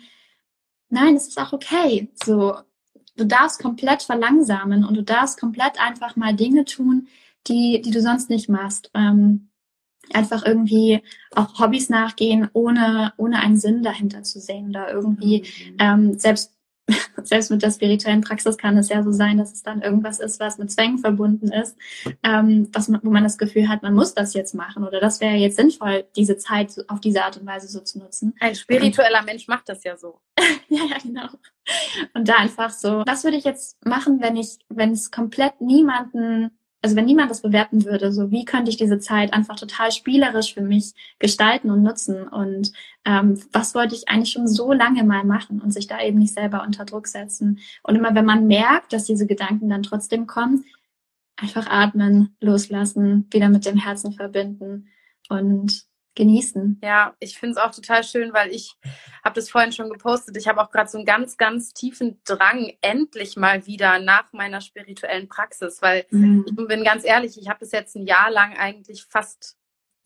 Nein, 0.89 1.16
es 1.16 1.30
ist 1.30 1.39
auch 1.39 1.51
okay. 1.51 2.08
So, 2.24 2.56
du 3.16 3.25
darfst 3.25 3.60
komplett 3.60 4.04
verlangsamen 4.04 4.86
und 4.86 4.96
du 4.96 5.01
darfst 5.01 5.39
komplett 5.39 5.82
einfach 5.82 6.16
mal 6.16 6.36
Dinge 6.36 6.66
tun, 6.66 7.08
die, 7.48 7.82
die 7.82 7.92
du 7.92 8.01
sonst 8.01 8.30
nicht 8.30 8.48
machst. 8.48 8.92
Ähm, 8.94 9.47
einfach 10.13 10.45
irgendwie 10.45 11.01
auch 11.35 11.59
Hobbys 11.59 11.89
nachgehen, 11.89 12.49
ohne, 12.53 13.13
ohne 13.17 13.39
einen 13.39 13.57
Sinn 13.57 13.83
dahinter 13.83 14.23
zu 14.23 14.39
sehen 14.39 14.69
oder 14.69 14.91
irgendwie 14.91 15.41
mhm. 15.41 15.75
ähm, 15.79 16.19
selbst 16.19 16.57
selbst 17.23 17.51
mit 17.51 17.61
der 17.61 17.71
spirituellen 17.71 18.21
Praxis 18.21 18.57
kann 18.57 18.77
es 18.77 18.89
ja 18.89 19.03
so 19.03 19.11
sein, 19.11 19.37
dass 19.37 19.53
es 19.53 19.63
dann 19.63 19.81
irgendwas 19.81 20.19
ist, 20.19 20.39
was 20.39 20.57
mit 20.57 20.71
Zwängen 20.71 20.97
verbunden 20.97 21.51
ist, 21.51 21.77
ähm, 22.23 22.69
was 22.71 22.87
man, 22.87 23.01
wo 23.03 23.09
man 23.09 23.23
das 23.23 23.37
Gefühl 23.37 23.67
hat, 23.67 23.83
man 23.83 23.93
muss 23.93 24.13
das 24.13 24.33
jetzt 24.33 24.53
machen 24.55 24.83
oder 24.83 24.99
das 24.99 25.19
wäre 25.19 25.35
jetzt 25.35 25.57
sinnvoll, 25.57 26.05
diese 26.15 26.37
Zeit 26.37 26.73
auf 26.87 27.01
diese 27.01 27.23
Art 27.23 27.37
und 27.37 27.45
Weise 27.45 27.67
so 27.67 27.81
zu 27.81 27.99
nutzen. 27.99 28.35
Ein 28.39 28.55
spiritueller 28.55 29.23
Mensch 29.23 29.47
macht 29.47 29.69
das 29.69 29.83
ja 29.83 29.97
so. 29.97 30.19
ja, 30.69 30.81
ja, 30.89 30.97
genau. 31.03 31.27
Und 32.13 32.27
da 32.29 32.35
einfach 32.37 32.69
so, 32.69 33.03
was 33.05 33.23
würde 33.23 33.37
ich 33.37 33.43
jetzt 33.43 33.83
machen, 33.85 34.21
wenn 34.21 34.37
ich, 34.37 34.59
wenn 34.69 34.91
es 34.91 35.11
komplett 35.11 35.59
niemanden 35.59 36.56
also 36.81 36.96
wenn 36.96 37.05
niemand 37.05 37.31
das 37.31 37.41
bewerten 37.41 37.86
würde, 37.86 38.12
so 38.12 38.31
wie 38.31 38.46
könnte 38.46 38.69
ich 38.69 38.77
diese 38.77 39.00
Zeit 39.00 39.34
einfach 39.34 39.55
total 39.55 39.91
spielerisch 39.91 40.53
für 40.53 40.62
mich 40.62 40.93
gestalten 41.19 41.72
und 41.72 41.81
nutzen 41.81 42.27
und 42.27 42.72
ähm, 43.05 43.41
was 43.51 43.74
wollte 43.74 43.96
ich 43.96 44.10
eigentlich 44.10 44.31
schon 44.31 44.48
so 44.48 44.72
lange 44.74 45.03
mal 45.03 45.24
machen 45.24 45.60
und 45.62 45.72
sich 45.72 45.88
da 45.88 46.01
eben 46.01 46.19
nicht 46.19 46.34
selber 46.34 46.63
unter 46.63 46.86
Druck 46.86 47.07
setzen. 47.07 47.60
Und 47.84 47.96
immer 47.96 48.13
wenn 48.13 48.25
man 48.25 48.48
merkt, 48.48 48.93
dass 48.93 49.05
diese 49.05 49.25
Gedanken 49.25 49.69
dann 49.69 49.84
trotzdem 49.84 50.27
kommen, 50.27 50.65
einfach 51.36 51.67
atmen, 51.67 52.36
loslassen, 52.39 53.27
wieder 53.31 53.50
mit 53.50 53.65
dem 53.65 53.77
Herzen 53.77 54.13
verbinden 54.13 54.88
und 55.29 55.86
genießen. 56.17 56.81
Ja, 56.83 57.15
ich 57.19 57.39
finde 57.39 57.53
es 57.53 57.57
auch 57.57 57.71
total 57.71 58.03
schön, 58.03 58.33
weil 58.33 58.51
ich 58.51 58.75
habe 59.24 59.36
das 59.36 59.50
vorhin 59.50 59.71
schon 59.71 59.89
gepostet. 59.89 60.36
Ich 60.36 60.47
habe 60.47 60.62
auch 60.62 60.71
gerade 60.71 60.89
so 60.89 60.97
einen 60.97 61.05
ganz, 61.05 61.38
ganz 61.38 61.74
tiefen 61.74 62.19
Drang, 62.25 62.74
endlich 62.81 63.38
mal 63.38 63.65
wieder 63.65 64.00
nach 64.00 64.33
meiner 64.33 64.59
spirituellen 64.59 65.29
Praxis, 65.29 65.81
weil 65.81 66.05
mhm. 66.09 66.45
ich 66.45 66.55
bin 66.55 66.83
ganz 66.83 67.05
ehrlich, 67.05 67.39
ich 67.39 67.47
habe 67.47 67.59
das 67.62 67.71
jetzt 67.71 67.95
ein 67.95 68.05
Jahr 68.05 68.29
lang 68.29 68.57
eigentlich 68.57 69.05
fast 69.05 69.57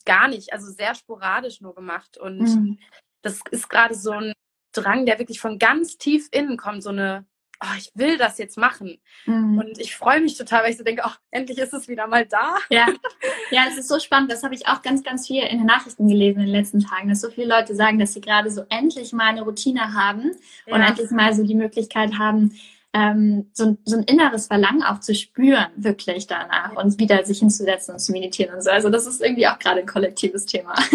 gar 0.06 0.28
nicht, 0.28 0.54
also 0.54 0.72
sehr 0.72 0.94
sporadisch 0.94 1.62
nur 1.62 1.74
gemacht. 1.74 2.18
Und 2.18 2.42
mhm. 2.42 2.80
das 3.24 3.40
ist 3.50 3.70
gerade 3.70 3.96
so 3.96 4.12
ein 4.12 4.34
Drang, 4.74 5.06
der 5.06 5.18
wirklich 5.18 5.40
von 5.40 5.58
ganz 5.60 5.98
tief 5.98 6.28
innen 6.32 6.58
kommt, 6.58 6.84
so 6.84 6.90
eine 6.90 7.26
oh, 7.62 7.78
ich 7.78 7.92
will 7.96 8.18
das 8.18 8.38
jetzt 8.38 8.58
machen. 8.58 9.00
Mhm. 9.26 9.60
Und 9.60 9.80
ich 9.80 9.96
freue 9.96 10.20
mich 10.22 10.38
total, 10.38 10.64
weil 10.64 10.72
ich 10.72 10.78
so 10.78 10.84
denke, 10.84 11.04
ach, 11.06 11.20
endlich 11.30 11.58
ist 11.58 11.74
es 11.74 11.88
wieder 11.88 12.08
mal 12.08 12.26
da. 12.26 12.58
Ja, 12.70 12.88
ja, 13.52 13.66
es 13.70 13.78
ist 13.78 13.88
so 13.88 14.00
spannend. 14.00 14.32
Das 14.32 14.44
habe 14.44 14.56
ich 14.56 14.68
auch 14.68 14.82
ganz, 14.82 15.04
ganz 15.04 15.28
viel 15.28 15.44
in 15.44 15.60
den 15.60 15.68
Nachrichten 15.68 16.08
gelesen 16.08 16.40
in 16.40 16.48
den 16.48 16.56
letzten 16.56 16.80
Tagen, 16.80 17.10
dass 17.10 17.22
so 17.22 17.30
viele 17.30 17.48
Leute 17.48 17.76
sagen, 17.76 18.00
dass 18.00 18.14
sie 18.14 18.22
gerade 18.22 18.50
so 18.50 18.64
endlich 18.70 19.14
mal 19.14 19.28
eine 19.28 19.44
Routine 19.44 19.94
haben 19.94 20.32
ja. 20.66 20.76
und 20.76 20.82
endlich 20.82 21.12
mal 21.12 21.34
so 21.34 21.44
die 21.44 21.56
Möglichkeit 21.56 22.18
haben, 22.18 22.60
ähm, 22.94 23.50
so, 23.54 23.78
so 23.86 23.98
ein 23.98 24.04
inneres 24.04 24.48
Verlangen 24.48 24.84
auch 24.84 25.00
zu 25.00 25.16
spüren, 25.16 25.68
wirklich 25.78 26.28
danach 26.28 26.76
und 26.76 27.00
wieder 27.00 27.24
sich 27.24 27.40
hinzusetzen 27.40 27.94
und 27.94 28.00
zu 28.00 28.12
meditieren 28.12 28.54
und 28.54 28.64
so. 28.64 28.70
Also 28.70 28.90
das 28.90 29.08
ist 29.08 29.22
irgendwie 29.22 29.48
auch 29.48 29.60
gerade 29.60 29.80
ein 29.80 29.88
kollektives 29.88 30.46
Thema. 30.46 30.76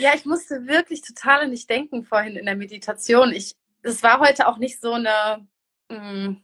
Ja, 0.00 0.12
ich 0.14 0.24
musste 0.24 0.68
wirklich 0.68 1.02
total 1.02 1.40
an 1.40 1.50
dich 1.50 1.66
denken 1.66 2.04
vorhin 2.04 2.36
in 2.36 2.46
der 2.46 2.54
Meditation. 2.54 3.32
Ich, 3.32 3.56
es 3.82 4.00
war 4.04 4.20
heute 4.20 4.46
auch 4.46 4.58
nicht 4.58 4.80
so 4.80 4.92
eine 4.92 5.44
mh, 5.88 5.98
hm, 5.98 6.42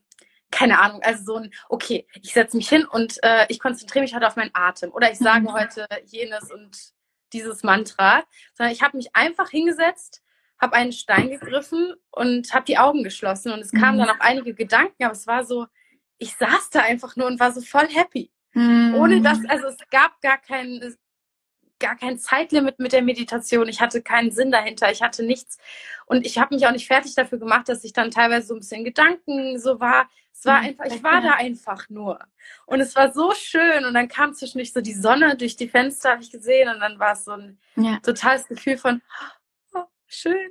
keine 0.50 0.78
Ahnung, 0.78 1.02
also 1.02 1.24
so 1.24 1.36
ein, 1.36 1.52
okay, 1.68 2.06
ich 2.22 2.32
setze 2.32 2.56
mich 2.56 2.68
hin 2.68 2.84
und 2.84 3.18
äh, 3.24 3.46
ich 3.48 3.58
konzentriere 3.58 4.04
mich 4.04 4.14
heute 4.14 4.26
auf 4.26 4.36
meinen 4.36 4.52
Atem 4.54 4.92
oder 4.92 5.10
ich 5.10 5.18
sage 5.18 5.48
mhm. 5.48 5.52
heute 5.52 5.86
jenes 6.04 6.52
und 6.52 6.76
dieses 7.32 7.64
Mantra, 7.64 8.22
sondern 8.54 8.72
ich 8.72 8.82
habe 8.82 8.96
mich 8.96 9.14
einfach 9.14 9.50
hingesetzt, 9.50 10.22
habe 10.60 10.74
einen 10.74 10.92
Stein 10.92 11.30
gegriffen 11.30 11.94
und 12.12 12.54
habe 12.54 12.64
die 12.66 12.78
Augen 12.78 13.02
geschlossen 13.02 13.52
und 13.52 13.60
es 13.60 13.72
kamen 13.72 13.96
mhm. 13.96 14.06
dann 14.06 14.10
auch 14.10 14.20
einige 14.20 14.54
Gedanken, 14.54 15.02
aber 15.02 15.12
es 15.12 15.26
war 15.26 15.44
so, 15.44 15.66
ich 16.18 16.36
saß 16.36 16.70
da 16.70 16.80
einfach 16.80 17.16
nur 17.16 17.26
und 17.26 17.40
war 17.40 17.52
so 17.52 17.60
voll 17.60 17.88
happy. 17.88 18.30
Mhm. 18.52 18.94
Ohne 18.94 19.20
dass, 19.20 19.38
also 19.48 19.66
es 19.66 19.76
gab 19.90 20.20
gar 20.20 20.38
kein, 20.38 20.96
gar 21.84 21.96
kein 21.96 22.18
Zeitlimit 22.18 22.78
mit 22.78 22.92
der 22.92 23.02
Meditation. 23.02 23.68
Ich 23.68 23.80
hatte 23.80 24.00
keinen 24.00 24.30
Sinn 24.30 24.50
dahinter. 24.50 24.90
Ich 24.90 25.02
hatte 25.02 25.22
nichts. 25.22 25.58
Und 26.06 26.24
ich 26.24 26.38
habe 26.38 26.54
mich 26.54 26.66
auch 26.66 26.72
nicht 26.72 26.86
fertig 26.86 27.14
dafür 27.14 27.38
gemacht, 27.38 27.68
dass 27.68 27.84
ich 27.84 27.92
dann 27.92 28.10
teilweise 28.10 28.46
so 28.46 28.54
ein 28.54 28.60
bisschen 28.60 28.84
Gedanken 28.84 29.58
so 29.58 29.80
war. 29.80 30.08
Es 30.32 30.46
war 30.46 30.60
einfach, 30.60 30.86
ich 30.86 31.02
war 31.02 31.20
da 31.20 31.32
einfach 31.32 31.88
nur. 31.90 32.18
Und 32.64 32.80
es 32.80 32.96
war 32.96 33.12
so 33.12 33.32
schön. 33.34 33.84
Und 33.84 33.92
dann 33.92 34.08
kam 34.08 34.32
zwischendurch 34.32 34.72
so 34.72 34.80
die 34.80 34.94
Sonne 34.94 35.36
durch 35.36 35.56
die 35.56 35.68
Fenster, 35.68 36.12
habe 36.12 36.22
ich 36.22 36.30
gesehen. 36.30 36.70
Und 36.70 36.80
dann 36.80 36.98
war 36.98 37.12
es 37.12 37.24
so 37.24 37.32
ein 37.32 37.58
ja. 37.76 37.98
totales 38.02 38.46
Gefühl 38.48 38.78
von, 38.78 39.02
oh, 39.74 39.84
schön. 40.06 40.50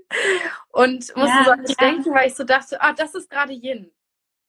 Und 0.69 1.15
musste 1.15 1.37
ja, 1.37 1.43
so 1.45 1.51
an 1.51 1.61
mich 1.61 1.75
ja. 1.79 1.87
denken, 1.87 2.13
weil 2.13 2.27
ich 2.27 2.35
so 2.35 2.43
dachte, 2.43 2.79
ah, 2.79 2.93
das 2.93 3.15
ist 3.15 3.29
gerade 3.29 3.53
Yin. 3.53 3.91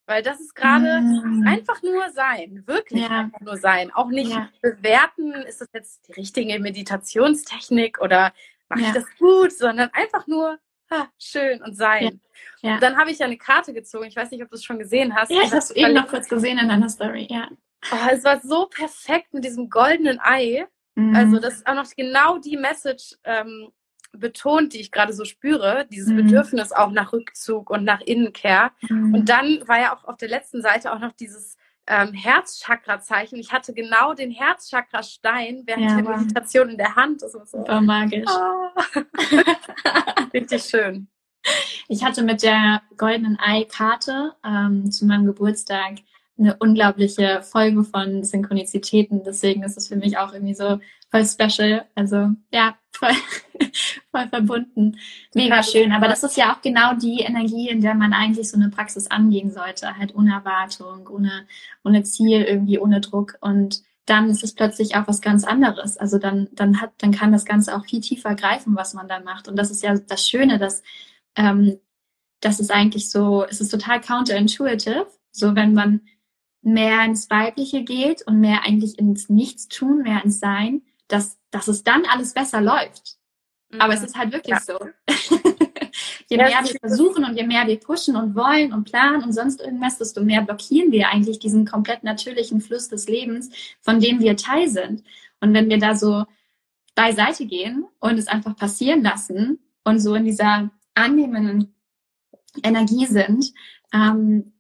Weil 0.06 0.22
das 0.22 0.38
ist 0.38 0.54
gerade 0.54 1.00
mm. 1.00 1.46
einfach 1.46 1.82
nur 1.82 2.10
sein, 2.10 2.62
wirklich 2.66 3.02
ja. 3.02 3.20
einfach 3.20 3.40
nur 3.40 3.56
sein. 3.56 3.90
Auch 3.90 4.08
nicht 4.08 4.32
ja. 4.32 4.50
bewerten, 4.60 5.32
ist 5.32 5.62
das 5.62 5.68
jetzt 5.72 6.08
die 6.08 6.12
richtige 6.12 6.58
Meditationstechnik 6.58 8.00
oder 8.00 8.32
mache 8.68 8.82
ja. 8.82 8.88
ich 8.88 8.94
das 8.94 9.04
gut, 9.18 9.52
sondern 9.52 9.90
einfach 9.92 10.26
nur 10.26 10.58
ha, 10.90 11.08
schön 11.18 11.62
und 11.62 11.74
sein. 11.74 12.20
Und 12.62 12.82
dann 12.82 12.96
habe 12.96 13.10
ich 13.10 13.18
ja 13.18 13.26
eine 13.26 13.38
Karte 13.38 13.72
gezogen. 13.72 14.06
Ich 14.06 14.16
weiß 14.16 14.30
nicht, 14.30 14.42
ob 14.42 14.50
du 14.50 14.56
es 14.56 14.64
schon 14.64 14.78
gesehen 14.78 15.14
hast. 15.14 15.30
Ja, 15.30 15.42
ich 15.42 15.50
habe 15.50 15.58
es 15.58 15.70
eben 15.70 15.94
noch 15.94 16.08
kurz 16.08 16.28
gesehen 16.28 16.58
in 16.58 16.68
deiner 16.68 16.88
Story, 16.88 17.26
ja. 17.30 17.48
Oh, 17.92 18.08
es 18.10 18.24
war 18.24 18.40
so 18.40 18.66
perfekt 18.66 19.34
mit 19.34 19.44
diesem 19.44 19.68
goldenen 19.68 20.18
Ei. 20.20 20.66
Mm. 20.94 21.14
Also 21.14 21.38
das 21.38 21.54
ist 21.54 21.66
auch 21.66 21.74
noch 21.74 21.90
genau 21.94 22.38
die 22.38 22.56
Message, 22.56 23.14
ähm, 23.24 23.70
betont, 24.18 24.72
die 24.72 24.80
ich 24.80 24.90
gerade 24.90 25.12
so 25.12 25.24
spüre, 25.24 25.86
dieses 25.90 26.10
mhm. 26.10 26.16
Bedürfnis 26.16 26.72
auch 26.72 26.90
nach 26.90 27.12
Rückzug 27.12 27.70
und 27.70 27.84
nach 27.84 28.00
Innenkehr. 28.00 28.72
Mhm. 28.88 29.14
Und 29.14 29.28
dann 29.28 29.66
war 29.66 29.80
ja 29.80 29.94
auch 29.94 30.04
auf 30.04 30.16
der 30.16 30.28
letzten 30.28 30.62
Seite 30.62 30.92
auch 30.92 30.98
noch 30.98 31.12
dieses 31.12 31.56
ähm, 31.86 32.12
Herzchakra-Zeichen. 32.12 33.38
Ich 33.38 33.52
hatte 33.52 33.74
genau 33.74 34.14
den 34.14 34.30
Herzchakra-Stein 34.30 35.64
während 35.66 35.84
ja, 35.84 36.00
der 36.00 36.18
Meditation 36.18 36.70
in 36.70 36.78
der 36.78 36.96
Hand. 36.96 37.22
Das 37.22 37.34
war, 37.34 37.46
so, 37.46 37.58
war 37.66 37.80
magisch. 37.80 38.28
Oh. 38.28 39.00
Richtig 40.32 40.62
schön. 40.64 41.08
Ich 41.88 42.02
hatte 42.02 42.22
mit 42.22 42.42
der 42.42 42.82
goldenen 42.96 43.38
Ei-Karte 43.38 44.34
ähm, 44.44 44.90
zu 44.90 45.04
meinem 45.04 45.26
Geburtstag 45.26 45.96
eine 46.38 46.56
unglaubliche 46.56 47.42
Folge 47.42 47.84
von 47.84 48.24
Synchronizitäten. 48.24 49.22
Deswegen 49.24 49.62
ist 49.62 49.76
es 49.76 49.88
für 49.88 49.96
mich 49.96 50.18
auch 50.18 50.32
irgendwie 50.32 50.54
so 50.54 50.80
voll 51.10 51.24
special. 51.24 51.84
Also 51.94 52.30
ja, 52.52 52.76
voll, 52.90 53.12
voll 54.10 54.28
verbunden. 54.28 54.98
Mega 55.34 55.62
schön. 55.62 55.92
Aber 55.92 56.08
das 56.08 56.24
ist 56.24 56.36
ja 56.36 56.52
auch 56.52 56.60
genau 56.60 56.94
die 56.94 57.20
Energie, 57.20 57.68
in 57.68 57.80
der 57.80 57.94
man 57.94 58.12
eigentlich 58.12 58.50
so 58.50 58.56
eine 58.56 58.70
Praxis 58.70 59.06
angehen 59.08 59.52
sollte. 59.52 59.96
Halt 59.96 60.14
ohne 60.14 60.32
Erwartung, 60.32 61.08
ohne, 61.08 61.46
ohne 61.84 62.02
Ziel, 62.02 62.42
irgendwie 62.42 62.78
ohne 62.78 63.00
Druck. 63.00 63.38
Und 63.40 63.82
dann 64.06 64.28
ist 64.28 64.42
es 64.42 64.54
plötzlich 64.54 64.96
auch 64.96 65.06
was 65.06 65.20
ganz 65.20 65.44
anderes. 65.44 65.96
Also 65.96 66.18
dann, 66.18 66.48
dann 66.52 66.80
hat, 66.80 66.92
dann 66.98 67.12
kann 67.12 67.32
das 67.32 67.44
Ganze 67.44 67.76
auch 67.76 67.84
viel 67.84 68.00
tiefer 68.00 68.34
greifen, 68.34 68.74
was 68.76 68.94
man 68.94 69.08
dann 69.08 69.24
macht. 69.24 69.48
Und 69.48 69.56
das 69.56 69.70
ist 69.70 69.82
ja 69.82 69.96
das 69.96 70.28
Schöne, 70.28 70.58
dass, 70.58 70.82
ähm, 71.36 71.78
das 72.40 72.60
ist 72.60 72.70
eigentlich 72.70 73.08
so, 73.08 73.44
es 73.48 73.60
ist 73.60 73.70
total 73.70 74.00
counterintuitive. 74.00 75.06
So, 75.30 75.54
wenn 75.54 75.72
man 75.72 76.02
mehr 76.64 77.04
ins 77.04 77.30
Weibliche 77.30 77.84
geht 77.84 78.26
und 78.26 78.40
mehr 78.40 78.62
eigentlich 78.64 78.98
ins 78.98 79.28
Nichtstun, 79.28 80.02
mehr 80.02 80.24
ins 80.24 80.40
Sein, 80.40 80.82
dass, 81.08 81.38
dass 81.50 81.68
es 81.68 81.84
dann 81.84 82.04
alles 82.06 82.34
besser 82.34 82.60
läuft. 82.60 83.18
Mhm. 83.70 83.80
Aber 83.80 83.94
es 83.94 84.02
ist 84.02 84.16
halt 84.16 84.32
wirklich 84.32 84.56
ja. 84.56 84.60
so. 84.60 84.78
je 86.28 86.36
mehr 86.36 86.48
wir 86.48 86.78
versuchen 86.80 87.24
und 87.24 87.36
je 87.36 87.46
mehr 87.46 87.66
wir 87.66 87.78
pushen 87.78 88.16
und 88.16 88.34
wollen 88.34 88.72
und 88.72 88.84
planen 88.84 89.22
und 89.22 89.32
sonst 89.32 89.60
irgendwas, 89.60 89.98
desto 89.98 90.22
mehr 90.22 90.42
blockieren 90.42 90.92
wir 90.92 91.08
eigentlich 91.08 91.38
diesen 91.38 91.66
komplett 91.66 92.04
natürlichen 92.04 92.60
Fluss 92.60 92.88
des 92.88 93.08
Lebens, 93.08 93.50
von 93.80 94.00
dem 94.00 94.20
wir 94.20 94.36
Teil 94.36 94.68
sind. 94.68 95.04
Und 95.40 95.52
wenn 95.54 95.68
wir 95.68 95.78
da 95.78 95.94
so 95.94 96.24
beiseite 96.94 97.46
gehen 97.46 97.84
und 98.00 98.18
es 98.18 98.28
einfach 98.28 98.56
passieren 98.56 99.02
lassen 99.02 99.58
und 99.84 99.98
so 99.98 100.14
in 100.14 100.24
dieser 100.24 100.70
annehmenden 100.94 101.74
Energie 102.62 103.06
sind, 103.06 103.52
ähm, 103.92 104.53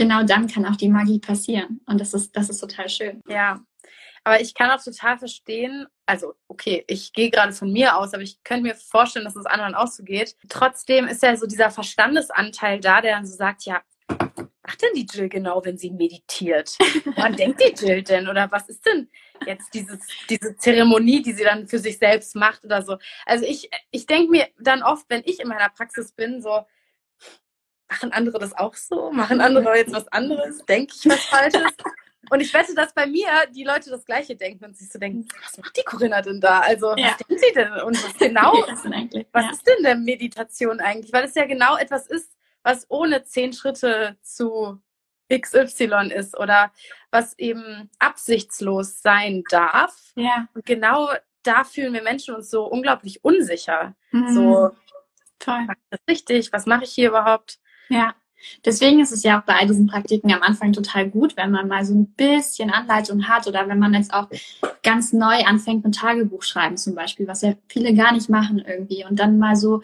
genau 0.00 0.22
dann 0.22 0.46
kann 0.46 0.64
auch 0.64 0.76
die 0.76 0.88
Magie 0.88 1.18
passieren. 1.18 1.82
Und 1.86 2.00
das 2.00 2.14
ist, 2.14 2.34
das 2.34 2.48
ist 2.48 2.58
total 2.58 2.88
schön. 2.88 3.22
Ja. 3.28 3.60
Aber 4.24 4.40
ich 4.40 4.54
kann 4.54 4.70
auch 4.70 4.82
total 4.82 5.18
verstehen, 5.18 5.86
also 6.06 6.34
okay, 6.48 6.84
ich 6.88 7.12
gehe 7.12 7.30
gerade 7.30 7.52
von 7.52 7.70
mir 7.70 7.96
aus, 7.96 8.14
aber 8.14 8.22
ich 8.22 8.42
könnte 8.42 8.62
mir 8.62 8.74
vorstellen, 8.74 9.24
dass 9.24 9.36
es 9.36 9.46
anderen 9.46 9.74
auch 9.74 9.88
so 9.88 10.02
geht. 10.02 10.36
Trotzdem 10.48 11.06
ist 11.06 11.22
ja 11.22 11.36
so 11.36 11.46
dieser 11.46 11.70
Verstandesanteil 11.70 12.80
da, 12.80 13.00
der 13.02 13.16
dann 13.16 13.26
so 13.26 13.36
sagt, 13.36 13.64
ja, 13.64 13.82
macht 14.08 14.82
denn 14.82 14.94
die 14.94 15.06
Jill 15.10 15.28
genau, 15.28 15.62
wenn 15.64 15.76
sie 15.76 15.90
meditiert? 15.90 16.76
Wann 17.16 17.36
denkt 17.36 17.60
die 17.60 17.84
Jill 17.84 18.02
denn? 18.02 18.28
Oder 18.28 18.50
was 18.50 18.68
ist 18.68 18.84
denn 18.86 19.08
jetzt 19.46 19.72
dieses, 19.74 19.98
diese 20.28 20.56
Zeremonie, 20.56 21.22
die 21.22 21.32
sie 21.32 21.44
dann 21.44 21.66
für 21.66 21.78
sich 21.78 21.98
selbst 21.98 22.36
macht 22.36 22.64
oder 22.64 22.82
so. 22.82 22.96
Also 23.26 23.44
ich, 23.44 23.70
ich 23.90 24.06
denke 24.06 24.30
mir 24.30 24.48
dann 24.58 24.82
oft, 24.82 25.06
wenn 25.08 25.22
ich 25.24 25.40
in 25.40 25.48
meiner 25.48 25.70
Praxis 25.70 26.12
bin, 26.12 26.42
so, 26.42 26.66
machen 27.90 28.12
andere 28.12 28.38
das 28.38 28.56
auch 28.56 28.74
so? 28.74 29.10
Machen 29.10 29.40
andere 29.40 29.76
jetzt 29.76 29.92
was 29.92 30.08
anderes? 30.08 30.64
Denke 30.66 30.94
ich 30.96 31.08
was 31.08 31.24
Falsches? 31.24 31.62
Und 32.30 32.40
ich 32.40 32.54
wette, 32.54 32.74
dass 32.74 32.92
bei 32.92 33.06
mir 33.06 33.26
die 33.52 33.64
Leute 33.64 33.90
das 33.90 34.04
Gleiche 34.04 34.36
denken 34.36 34.64
und 34.64 34.76
sich 34.76 34.88
so 34.88 35.00
denken, 35.00 35.26
was 35.42 35.58
macht 35.58 35.76
die 35.76 35.82
Corinna 35.82 36.22
denn 36.22 36.40
da? 36.40 36.60
Also, 36.60 36.94
ja. 36.96 37.08
was 37.08 37.16
denkt 37.16 37.42
sie 37.42 37.52
denn? 37.54 37.72
Und 37.80 38.04
was 38.04 38.16
genau, 38.18 38.52
was 39.32 39.44
ja. 39.44 39.50
ist 39.50 39.66
denn 39.66 39.82
der 39.82 39.96
Meditation 39.96 40.78
eigentlich? 40.78 41.12
Weil 41.12 41.24
es 41.24 41.34
ja 41.34 41.46
genau 41.46 41.76
etwas 41.76 42.06
ist, 42.06 42.30
was 42.62 42.86
ohne 42.88 43.24
zehn 43.24 43.52
Schritte 43.52 44.16
zu 44.22 44.78
XY 45.32 46.12
ist 46.14 46.38
oder 46.38 46.70
was 47.10 47.36
eben 47.36 47.90
absichtslos 47.98 49.02
sein 49.02 49.42
darf. 49.50 50.12
Ja. 50.14 50.46
Und 50.54 50.64
genau 50.64 51.10
da 51.42 51.64
fühlen 51.64 51.94
wir 51.94 52.02
Menschen 52.02 52.36
uns 52.36 52.48
so 52.48 52.64
unglaublich 52.64 53.24
unsicher. 53.24 53.96
Mhm. 54.12 54.34
So, 54.34 54.70
Toll. 55.40 55.66
Was 55.66 55.98
ist 55.98 56.08
richtig? 56.08 56.52
Was 56.52 56.66
mache 56.66 56.84
ich 56.84 56.92
hier 56.92 57.08
überhaupt? 57.08 57.58
Ja. 57.90 58.14
Deswegen 58.64 59.00
ist 59.00 59.12
es 59.12 59.22
ja 59.22 59.38
auch 59.38 59.44
bei 59.44 59.54
all 59.54 59.66
diesen 59.66 59.86
Praktiken 59.86 60.32
am 60.32 60.42
Anfang 60.42 60.72
total 60.72 61.10
gut, 61.10 61.36
wenn 61.36 61.50
man 61.50 61.68
mal 61.68 61.84
so 61.84 61.92
ein 61.92 62.06
bisschen 62.06 62.70
Anleitung 62.70 63.28
hat 63.28 63.46
oder 63.46 63.68
wenn 63.68 63.78
man 63.78 63.92
jetzt 63.92 64.14
auch 64.14 64.28
ganz 64.82 65.12
neu 65.12 65.44
anfängt 65.44 65.84
mit 65.84 65.94
Tagebuch 65.94 66.42
schreiben 66.42 66.78
zum 66.78 66.94
Beispiel, 66.94 67.28
was 67.28 67.42
ja 67.42 67.52
viele 67.68 67.92
gar 67.94 68.12
nicht 68.14 68.30
machen 68.30 68.58
irgendwie 68.66 69.04
und 69.04 69.20
dann 69.20 69.38
mal 69.38 69.56
so 69.56 69.82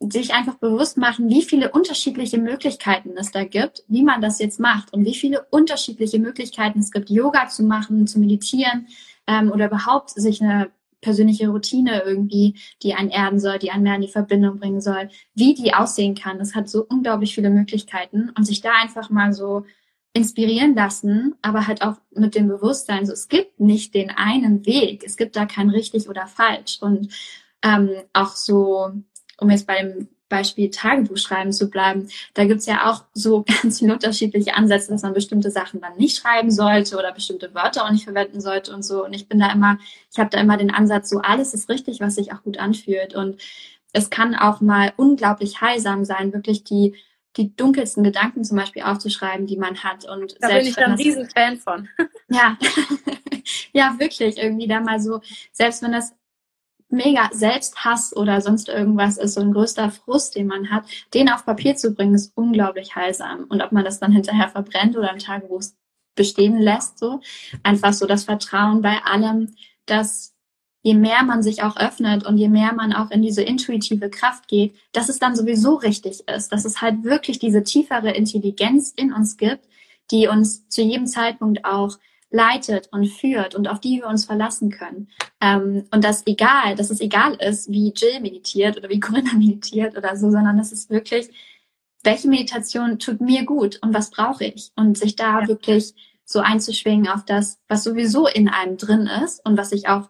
sich 0.00 0.32
einfach 0.32 0.54
bewusst 0.54 0.96
machen, 0.96 1.28
wie 1.28 1.42
viele 1.42 1.70
unterschiedliche 1.72 2.38
Möglichkeiten 2.38 3.10
es 3.18 3.30
da 3.30 3.44
gibt, 3.44 3.84
wie 3.88 4.02
man 4.02 4.22
das 4.22 4.38
jetzt 4.38 4.58
macht 4.58 4.94
und 4.94 5.04
wie 5.04 5.14
viele 5.14 5.44
unterschiedliche 5.50 6.18
Möglichkeiten 6.18 6.78
es 6.78 6.90
gibt, 6.90 7.10
Yoga 7.10 7.48
zu 7.48 7.62
machen, 7.62 8.06
zu 8.06 8.18
meditieren 8.18 8.86
ähm, 9.26 9.52
oder 9.52 9.66
überhaupt 9.66 10.10
sich 10.10 10.40
eine 10.40 10.70
persönliche 11.00 11.48
Routine 11.48 12.02
irgendwie, 12.04 12.54
die 12.82 12.94
einen 12.94 13.10
erden 13.10 13.40
soll, 13.40 13.58
die 13.58 13.70
einen 13.70 13.82
mehr 13.82 13.94
in 13.94 14.02
die 14.02 14.08
Verbindung 14.08 14.58
bringen 14.58 14.80
soll, 14.80 15.08
wie 15.34 15.54
die 15.54 15.74
aussehen 15.74 16.14
kann. 16.14 16.38
Das 16.38 16.54
hat 16.54 16.68
so 16.68 16.84
unglaublich 16.88 17.34
viele 17.34 17.50
Möglichkeiten. 17.50 18.30
Und 18.36 18.44
sich 18.44 18.60
da 18.60 18.72
einfach 18.80 19.10
mal 19.10 19.32
so 19.32 19.64
inspirieren 20.12 20.74
lassen, 20.74 21.34
aber 21.40 21.66
halt 21.66 21.82
auch 21.82 21.96
mit 22.10 22.34
dem 22.34 22.48
Bewusstsein, 22.48 23.06
so 23.06 23.12
es 23.12 23.28
gibt 23.28 23.60
nicht 23.60 23.94
den 23.94 24.10
einen 24.10 24.66
Weg, 24.66 25.04
es 25.04 25.16
gibt 25.16 25.36
da 25.36 25.46
kein 25.46 25.70
richtig 25.70 26.08
oder 26.08 26.26
falsch. 26.26 26.78
Und 26.80 27.12
ähm, 27.62 27.90
auch 28.12 28.34
so, 28.34 28.90
um 29.38 29.50
jetzt 29.50 29.66
beim 29.66 30.08
Beispiel 30.30 30.70
Tagebuch 30.70 31.18
schreiben 31.18 31.52
zu 31.52 31.68
bleiben, 31.68 32.08
da 32.32 32.46
gibt's 32.46 32.64
ja 32.64 32.90
auch 32.90 33.04
so 33.12 33.44
ganz 33.62 33.80
viele 33.80 33.92
unterschiedliche 33.92 34.54
Ansätze, 34.54 34.90
dass 34.90 35.02
man 35.02 35.12
bestimmte 35.12 35.50
Sachen 35.50 35.82
dann 35.82 35.98
nicht 35.98 36.16
schreiben 36.16 36.50
sollte 36.50 36.96
oder 36.96 37.12
bestimmte 37.12 37.54
Wörter 37.54 37.84
auch 37.84 37.90
nicht 37.90 38.04
verwenden 38.04 38.40
sollte 38.40 38.72
und 38.74 38.82
so. 38.82 39.04
Und 39.04 39.12
ich 39.12 39.28
bin 39.28 39.38
da 39.38 39.52
immer, 39.52 39.78
ich 40.10 40.18
habe 40.18 40.30
da 40.30 40.40
immer 40.40 40.56
den 40.56 40.70
Ansatz, 40.70 41.10
so 41.10 41.18
alles 41.18 41.52
ist 41.52 41.68
richtig, 41.68 42.00
was 42.00 42.14
sich 42.14 42.32
auch 42.32 42.42
gut 42.42 42.56
anfühlt. 42.56 43.14
Und 43.14 43.42
es 43.92 44.08
kann 44.08 44.34
auch 44.34 44.62
mal 44.62 44.94
unglaublich 44.96 45.60
heilsam 45.60 46.06
sein, 46.06 46.32
wirklich 46.32 46.64
die 46.64 46.94
die 47.36 47.54
dunkelsten 47.54 48.02
Gedanken 48.02 48.44
zum 48.44 48.56
Beispiel 48.56 48.82
aufzuschreiben, 48.82 49.46
die 49.46 49.56
man 49.56 49.84
hat. 49.84 50.04
Und 50.04 50.36
da 50.40 50.48
bin 50.48 50.66
ich 50.66 50.74
dann 50.74 50.92
ein 50.92 50.98
Riesenfan 50.98 51.58
von. 51.58 51.88
Ja, 52.28 52.58
ja, 53.72 53.94
wirklich 53.98 54.38
irgendwie 54.38 54.66
da 54.66 54.80
mal 54.80 55.00
so, 55.00 55.20
selbst 55.52 55.82
wenn 55.82 55.92
das 55.92 56.12
mega 56.92 57.30
Selbsthass 57.32 58.14
oder 58.14 58.40
sonst 58.40 58.68
irgendwas 58.68 59.16
ist, 59.16 59.34
so 59.34 59.40
ein 59.40 59.52
größter 59.52 59.90
Frust, 59.90 60.36
den 60.36 60.46
man 60.46 60.70
hat, 60.70 60.84
den 61.14 61.30
auf 61.30 61.44
Papier 61.44 61.76
zu 61.76 61.94
bringen, 61.94 62.14
ist 62.14 62.32
unglaublich 62.34 62.96
heilsam. 62.96 63.44
Und 63.48 63.62
ob 63.62 63.72
man 63.72 63.84
das 63.84 64.00
dann 64.00 64.12
hinterher 64.12 64.48
verbrennt 64.48 64.96
oder 64.96 65.12
im 65.12 65.18
Tagebuch 65.18 65.62
bestehen 66.14 66.58
lässt, 66.58 66.98
so 66.98 67.20
einfach 67.62 67.92
so 67.92 68.06
das 68.06 68.24
Vertrauen 68.24 68.82
bei 68.82 68.98
allem, 69.04 69.54
dass 69.86 70.34
je 70.82 70.94
mehr 70.94 71.22
man 71.22 71.42
sich 71.42 71.62
auch 71.62 71.76
öffnet 71.76 72.24
und 72.24 72.38
je 72.38 72.48
mehr 72.48 72.72
man 72.72 72.92
auch 72.92 73.10
in 73.10 73.22
diese 73.22 73.42
intuitive 73.42 74.10
Kraft 74.10 74.48
geht, 74.48 74.74
dass 74.92 75.08
es 75.08 75.18
dann 75.18 75.36
sowieso 75.36 75.74
richtig 75.74 76.26
ist, 76.28 76.52
dass 76.52 76.64
es 76.64 76.80
halt 76.80 77.04
wirklich 77.04 77.38
diese 77.38 77.62
tiefere 77.62 78.12
Intelligenz 78.12 78.92
in 78.96 79.12
uns 79.12 79.36
gibt, 79.36 79.66
die 80.10 80.26
uns 80.26 80.68
zu 80.68 80.82
jedem 80.82 81.06
Zeitpunkt 81.06 81.64
auch 81.64 81.98
leitet 82.30 82.88
und 82.92 83.06
führt 83.06 83.54
und 83.54 83.68
auf 83.68 83.80
die 83.80 83.98
wir 83.98 84.06
uns 84.06 84.24
verlassen 84.24 84.70
können. 84.70 85.08
Ähm, 85.40 85.84
und 85.90 86.04
das 86.04 86.26
egal, 86.26 86.76
dass 86.76 86.90
es 86.90 87.00
egal 87.00 87.34
ist, 87.34 87.70
wie 87.70 87.92
Jill 87.94 88.20
meditiert 88.20 88.76
oder 88.76 88.88
wie 88.88 89.00
Corinna 89.00 89.32
meditiert 89.36 89.96
oder 89.96 90.16
so, 90.16 90.30
sondern 90.30 90.58
es 90.58 90.72
ist 90.72 90.90
wirklich, 90.90 91.28
welche 92.02 92.28
Meditation 92.28 92.98
tut 92.98 93.20
mir 93.20 93.44
gut 93.44 93.78
und 93.82 93.92
was 93.92 94.10
brauche 94.10 94.44
ich? 94.44 94.72
Und 94.76 94.96
sich 94.96 95.16
da 95.16 95.40
ja. 95.40 95.48
wirklich 95.48 95.94
so 96.24 96.38
einzuschwingen 96.40 97.08
auf 97.08 97.24
das, 97.24 97.60
was 97.68 97.82
sowieso 97.82 98.26
in 98.26 98.48
einem 98.48 98.76
drin 98.76 99.10
ist 99.24 99.44
und 99.44 99.58
was 99.58 99.72
ich 99.72 99.88
auch 99.88 100.08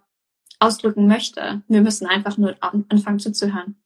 ausdrücken 0.58 1.06
möchte. 1.06 1.62
Wir 1.68 1.80
müssen 1.80 2.06
einfach 2.06 2.36
nur 2.36 2.54
anfangen 2.60 3.18
zuzuhören. 3.18 3.82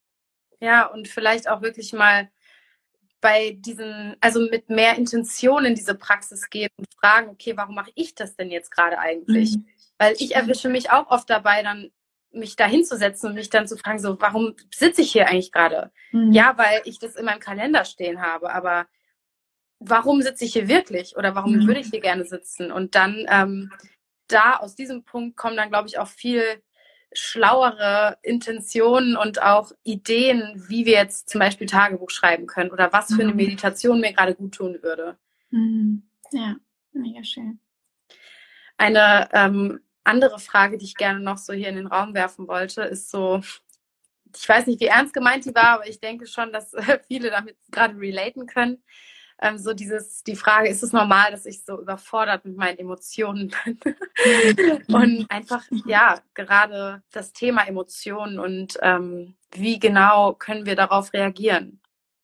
Ja, 0.60 0.86
und 0.86 1.06
vielleicht 1.08 1.48
auch 1.48 1.62
wirklich 1.62 1.92
mal 1.92 2.28
bei 3.24 3.56
diesen, 3.58 4.16
also 4.20 4.38
mit 4.50 4.68
mehr 4.68 4.98
Intention 4.98 5.64
in 5.64 5.74
diese 5.74 5.94
Praxis 5.94 6.50
gehen 6.50 6.68
und 6.76 6.86
fragen, 7.00 7.30
okay, 7.30 7.56
warum 7.56 7.74
mache 7.74 7.90
ich 7.94 8.14
das 8.14 8.36
denn 8.36 8.50
jetzt 8.50 8.70
gerade 8.70 8.98
eigentlich? 8.98 9.56
Mhm. 9.56 9.66
Weil 9.96 10.14
ich 10.18 10.34
erwische 10.34 10.68
mich 10.68 10.90
auch 10.90 11.08
oft 11.08 11.30
dabei, 11.30 11.62
dann 11.62 11.90
mich 12.32 12.54
da 12.56 12.66
hinzusetzen 12.66 13.30
und 13.30 13.34
mich 13.34 13.48
dann 13.48 13.66
zu 13.66 13.78
fragen, 13.78 13.98
so, 13.98 14.20
warum 14.20 14.54
sitze 14.74 15.00
ich 15.00 15.12
hier 15.12 15.26
eigentlich 15.26 15.52
gerade? 15.52 15.90
Mhm. 16.12 16.32
Ja, 16.32 16.58
weil 16.58 16.82
ich 16.84 16.98
das 16.98 17.16
in 17.16 17.24
meinem 17.24 17.40
Kalender 17.40 17.86
stehen 17.86 18.20
habe, 18.20 18.52
aber 18.52 18.88
warum 19.78 20.20
sitze 20.20 20.44
ich 20.44 20.52
hier 20.52 20.68
wirklich 20.68 21.16
oder 21.16 21.34
warum 21.34 21.56
mhm. 21.56 21.66
würde 21.66 21.80
ich 21.80 21.88
hier 21.88 22.02
gerne 22.02 22.26
sitzen? 22.26 22.70
Und 22.70 22.94
dann 22.94 23.24
ähm, 23.30 23.72
da 24.28 24.56
aus 24.56 24.74
diesem 24.74 25.02
Punkt 25.02 25.38
kommen 25.38 25.56
dann, 25.56 25.70
glaube 25.70 25.88
ich, 25.88 25.98
auch 25.98 26.08
viel 26.08 26.42
schlauere 27.14 28.18
Intentionen 28.22 29.16
und 29.16 29.42
auch 29.42 29.72
Ideen, 29.82 30.64
wie 30.68 30.86
wir 30.86 30.94
jetzt 30.94 31.28
zum 31.28 31.38
Beispiel 31.38 31.66
Tagebuch 31.66 32.10
schreiben 32.10 32.46
können 32.46 32.70
oder 32.70 32.92
was 32.92 33.14
für 33.14 33.22
eine 33.22 33.30
mhm. 33.30 33.36
Meditation 33.36 34.00
mir 34.00 34.12
gerade 34.12 34.34
gut 34.34 34.54
tun 34.54 34.78
würde. 34.82 35.16
Mhm. 35.50 36.02
Ja, 36.32 36.56
mega 36.92 37.22
schön. 37.24 37.60
Eine 38.76 39.28
ähm, 39.32 39.80
andere 40.02 40.38
Frage, 40.38 40.78
die 40.78 40.84
ich 40.84 40.96
gerne 40.96 41.20
noch 41.20 41.38
so 41.38 41.52
hier 41.52 41.68
in 41.68 41.76
den 41.76 41.86
Raum 41.86 42.14
werfen 42.14 42.48
wollte, 42.48 42.82
ist 42.82 43.10
so, 43.10 43.40
ich 44.36 44.48
weiß 44.48 44.66
nicht, 44.66 44.80
wie 44.80 44.86
ernst 44.86 45.14
gemeint 45.14 45.44
die 45.44 45.54
war, 45.54 45.70
aber 45.70 45.88
ich 45.88 46.00
denke 46.00 46.26
schon, 46.26 46.52
dass 46.52 46.74
viele 47.06 47.30
damit 47.30 47.56
gerade 47.70 47.98
relaten 47.98 48.46
können 48.46 48.82
ähm, 49.40 49.58
so 49.58 49.74
dieses, 49.74 50.22
die 50.22 50.36
Frage, 50.36 50.68
ist 50.68 50.82
es 50.82 50.92
normal, 50.92 51.30
dass 51.30 51.46
ich 51.46 51.64
so 51.64 51.80
überfordert 51.80 52.44
mit 52.44 52.56
meinen 52.56 52.78
Emotionen 52.78 53.52
bin? 53.64 53.78
Und 54.88 55.26
einfach, 55.28 55.64
ja, 55.86 56.20
gerade 56.34 57.02
das 57.12 57.32
Thema 57.32 57.66
Emotionen 57.66 58.38
und 58.38 58.78
ähm, 58.82 59.34
wie 59.52 59.78
genau 59.78 60.34
können 60.34 60.66
wir 60.66 60.76
darauf 60.76 61.12
reagieren? 61.12 61.80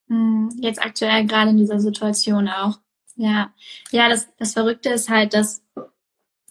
Mhm. 0.08 0.50
Jetzt 0.60 0.82
aktuell 0.84 1.26
gerade 1.26 1.50
in 1.50 1.56
dieser 1.56 1.80
Situation 1.80 2.48
auch. 2.48 2.78
Ja, 3.16 3.52
ja, 3.90 4.08
das, 4.08 4.34
das 4.36 4.54
Verrückte 4.54 4.88
ist 4.90 5.10
halt, 5.10 5.34
dass 5.34 5.62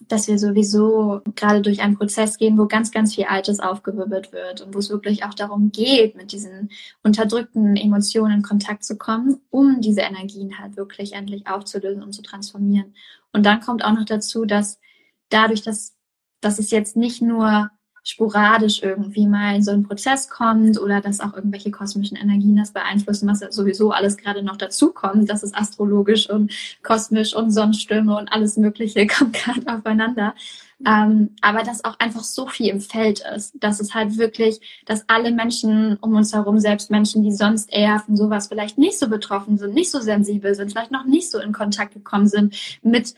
dass 0.08 0.28
wir 0.28 0.38
sowieso 0.38 1.20
gerade 1.34 1.60
durch 1.60 1.80
einen 1.80 1.96
Prozess 1.96 2.38
gehen, 2.38 2.58
wo 2.58 2.66
ganz, 2.66 2.90
ganz 2.90 3.14
viel 3.14 3.24
Altes 3.24 3.60
aufgewirbelt 3.60 4.32
wird 4.32 4.60
und 4.60 4.74
wo 4.74 4.78
es 4.78 4.90
wirklich 4.90 5.24
auch 5.24 5.34
darum 5.34 5.70
geht, 5.72 6.16
mit 6.16 6.32
diesen 6.32 6.70
unterdrückten 7.02 7.76
Emotionen 7.76 8.38
in 8.38 8.42
Kontakt 8.42 8.84
zu 8.84 8.96
kommen, 8.96 9.40
um 9.50 9.80
diese 9.80 10.00
Energien 10.00 10.58
halt 10.58 10.76
wirklich 10.76 11.12
endlich 11.12 11.46
aufzulösen 11.46 12.02
und 12.02 12.12
zu 12.12 12.22
transformieren. 12.22 12.94
Und 13.32 13.44
dann 13.46 13.60
kommt 13.60 13.84
auch 13.84 13.92
noch 13.92 14.04
dazu, 14.04 14.44
dass 14.44 14.80
dadurch, 15.28 15.62
dass, 15.62 15.94
dass 16.40 16.58
es 16.58 16.70
jetzt 16.70 16.96
nicht 16.96 17.22
nur 17.22 17.70
sporadisch 18.02 18.82
irgendwie 18.82 19.26
mal 19.26 19.56
in 19.56 19.62
so 19.62 19.70
ein 19.70 19.84
Prozess 19.84 20.28
kommt 20.28 20.80
oder 20.80 21.00
dass 21.00 21.20
auch 21.20 21.34
irgendwelche 21.34 21.70
kosmischen 21.70 22.16
Energien 22.16 22.56
das 22.56 22.72
beeinflussen, 22.72 23.28
was 23.28 23.40
sowieso 23.54 23.90
alles 23.92 24.16
gerade 24.16 24.42
noch 24.42 24.56
dazu 24.56 24.92
kommt, 24.92 25.28
dass 25.30 25.42
es 25.42 25.54
astrologisch 25.54 26.28
und 26.30 26.52
kosmisch 26.82 27.34
und 27.34 27.50
Sonnenstürme 27.50 28.16
und 28.16 28.28
alles 28.32 28.56
Mögliche 28.56 29.06
kommt 29.18 29.34
gerade 29.34 29.66
aufeinander. 29.66 30.34
Ähm, 30.86 31.30
aber 31.42 31.62
dass 31.62 31.84
auch 31.84 31.98
einfach 31.98 32.24
so 32.24 32.46
viel 32.46 32.68
im 32.68 32.80
Feld 32.80 33.22
ist, 33.36 33.52
dass 33.60 33.80
es 33.80 33.94
halt 33.94 34.16
wirklich, 34.16 34.82
dass 34.86 35.06
alle 35.08 35.30
Menschen 35.30 35.98
um 36.00 36.14
uns 36.14 36.32
herum, 36.32 36.58
selbst 36.58 36.90
Menschen, 36.90 37.22
die 37.22 37.32
sonst 37.32 37.70
eher 37.70 37.98
von 37.98 38.16
sowas 38.16 38.48
vielleicht 38.48 38.78
nicht 38.78 38.98
so 38.98 39.08
betroffen 39.08 39.58
sind, 39.58 39.74
nicht 39.74 39.90
so 39.90 40.00
sensibel 40.00 40.54
sind, 40.54 40.70
vielleicht 40.70 40.90
noch 40.90 41.04
nicht 41.04 41.30
so 41.30 41.38
in 41.38 41.52
Kontakt 41.52 41.92
gekommen 41.92 42.28
sind 42.28 42.56
mit 42.82 43.14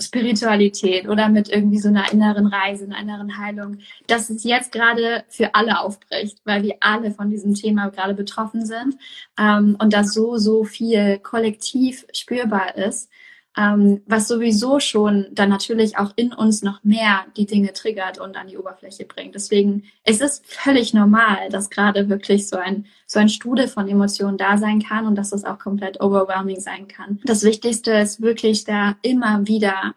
Spiritualität 0.00 1.08
oder 1.08 1.28
mit 1.28 1.48
irgendwie 1.48 1.78
so 1.78 1.88
einer 1.88 2.12
inneren 2.12 2.46
Reise, 2.46 2.84
einer 2.84 3.00
inneren 3.00 3.38
Heilung, 3.38 3.78
dass 4.06 4.30
es 4.30 4.44
jetzt 4.44 4.70
gerade 4.70 5.24
für 5.28 5.54
alle 5.54 5.80
aufbricht, 5.80 6.38
weil 6.44 6.62
wir 6.62 6.76
alle 6.80 7.10
von 7.10 7.30
diesem 7.30 7.54
Thema 7.54 7.88
gerade 7.88 8.14
betroffen 8.14 8.64
sind 8.64 8.96
ähm, 9.38 9.76
und 9.80 9.92
dass 9.92 10.14
so, 10.14 10.36
so 10.36 10.64
viel 10.64 11.18
kollektiv 11.18 12.06
spürbar 12.12 12.76
ist 12.76 13.10
ähm, 13.58 14.02
was 14.06 14.28
sowieso 14.28 14.78
schon 14.78 15.26
dann 15.32 15.48
natürlich 15.48 15.98
auch 15.98 16.12
in 16.14 16.32
uns 16.32 16.62
noch 16.62 16.84
mehr 16.84 17.26
die 17.36 17.46
Dinge 17.46 17.72
triggert 17.72 18.18
und 18.18 18.36
an 18.36 18.46
die 18.46 18.56
Oberfläche 18.56 19.04
bringt. 19.04 19.34
Deswegen 19.34 19.82
ist 20.04 20.22
es 20.22 20.40
völlig 20.44 20.94
normal, 20.94 21.48
dass 21.50 21.68
gerade 21.68 22.08
wirklich 22.08 22.48
so 22.48 22.56
ein, 22.56 22.86
so 23.06 23.18
ein 23.18 23.28
Strudel 23.28 23.66
von 23.66 23.88
Emotionen 23.88 24.38
da 24.38 24.58
sein 24.58 24.80
kann 24.80 25.06
und 25.06 25.16
dass 25.16 25.30
das 25.30 25.44
auch 25.44 25.58
komplett 25.58 26.00
overwhelming 26.00 26.60
sein 26.60 26.86
kann. 26.86 27.20
Das 27.24 27.42
Wichtigste 27.42 27.92
ist 27.92 28.22
wirklich 28.22 28.64
da 28.64 28.96
immer 29.02 29.46
wieder 29.48 29.94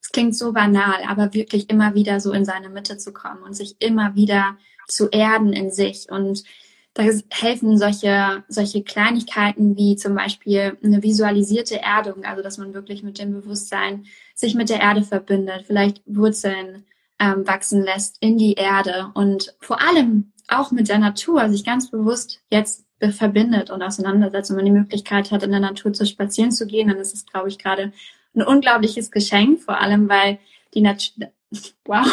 es 0.00 0.12
klingt 0.12 0.36
so 0.36 0.52
banal, 0.52 1.02
aber 1.08 1.32
wirklich 1.32 1.70
immer 1.70 1.94
wieder 1.94 2.20
so 2.20 2.32
in 2.32 2.44
seine 2.44 2.68
Mitte 2.68 2.98
zu 2.98 3.14
kommen 3.14 3.42
und 3.42 3.54
sich 3.54 3.76
immer 3.78 4.14
wieder 4.14 4.58
zu 4.86 5.08
erden 5.08 5.54
in 5.54 5.70
sich. 5.70 6.10
Und 6.10 6.44
da 6.94 7.02
helfen 7.02 7.76
solche, 7.76 8.44
solche 8.48 8.82
Kleinigkeiten 8.84 9.76
wie 9.76 9.96
zum 9.96 10.14
Beispiel 10.14 10.78
eine 10.82 11.02
visualisierte 11.02 11.82
Erdung, 11.82 12.24
also 12.24 12.42
dass 12.42 12.56
man 12.56 12.72
wirklich 12.72 13.02
mit 13.02 13.18
dem 13.18 13.32
Bewusstsein 13.32 14.06
sich 14.34 14.54
mit 14.54 14.68
der 14.68 14.80
Erde 14.80 15.02
verbindet, 15.02 15.64
vielleicht 15.66 16.02
Wurzeln 16.06 16.84
ähm, 17.18 17.46
wachsen 17.46 17.82
lässt 17.82 18.16
in 18.20 18.38
die 18.38 18.54
Erde 18.54 19.10
und 19.14 19.56
vor 19.60 19.80
allem 19.80 20.32
auch 20.48 20.70
mit 20.70 20.88
der 20.88 20.98
Natur 20.98 21.48
sich 21.48 21.64
ganz 21.64 21.90
bewusst 21.90 22.40
jetzt 22.50 22.84
verbindet 23.10 23.70
und 23.70 23.82
auseinandersetzt 23.82 24.50
und 24.50 24.56
man 24.56 24.64
die 24.64 24.70
Möglichkeit 24.70 25.30
hat, 25.30 25.42
in 25.42 25.50
der 25.50 25.60
Natur 25.60 25.92
zu 25.92 26.06
spazieren 26.06 26.52
zu 26.52 26.66
gehen, 26.66 26.88
dann 26.88 26.98
ist 26.98 27.14
es, 27.14 27.26
glaube 27.26 27.48
ich, 27.48 27.58
gerade 27.58 27.92
ein 28.34 28.42
unglaubliches 28.42 29.10
Geschenk, 29.10 29.60
vor 29.60 29.80
allem 29.80 30.08
weil 30.08 30.38
die 30.74 30.80
Natur, 30.80 31.28
wow, 31.84 32.06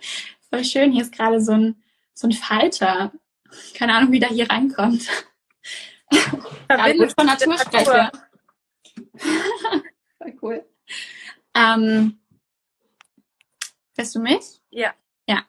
voll 0.50 0.64
schön, 0.64 0.92
hier 0.92 1.02
ist 1.02 1.12
gerade 1.12 1.40
so 1.40 1.52
ein, 1.52 1.76
so 2.14 2.26
ein 2.26 2.32
Falter. 2.32 3.12
Keine 3.74 3.94
Ahnung, 3.94 4.12
wie 4.12 4.20
der 4.20 4.30
hier 4.30 4.48
reinkommt. 4.48 5.08
Ja, 6.70 7.08
von 7.16 7.26
Natur 7.26 7.58
spreche. 7.58 8.12
voll 10.18 10.38
cool. 10.42 10.64
Ähm, 11.54 12.20
hörst 13.96 14.14
du 14.14 14.20
mich? 14.20 14.60
Ja. 14.70 14.94
Ja. 15.28 15.44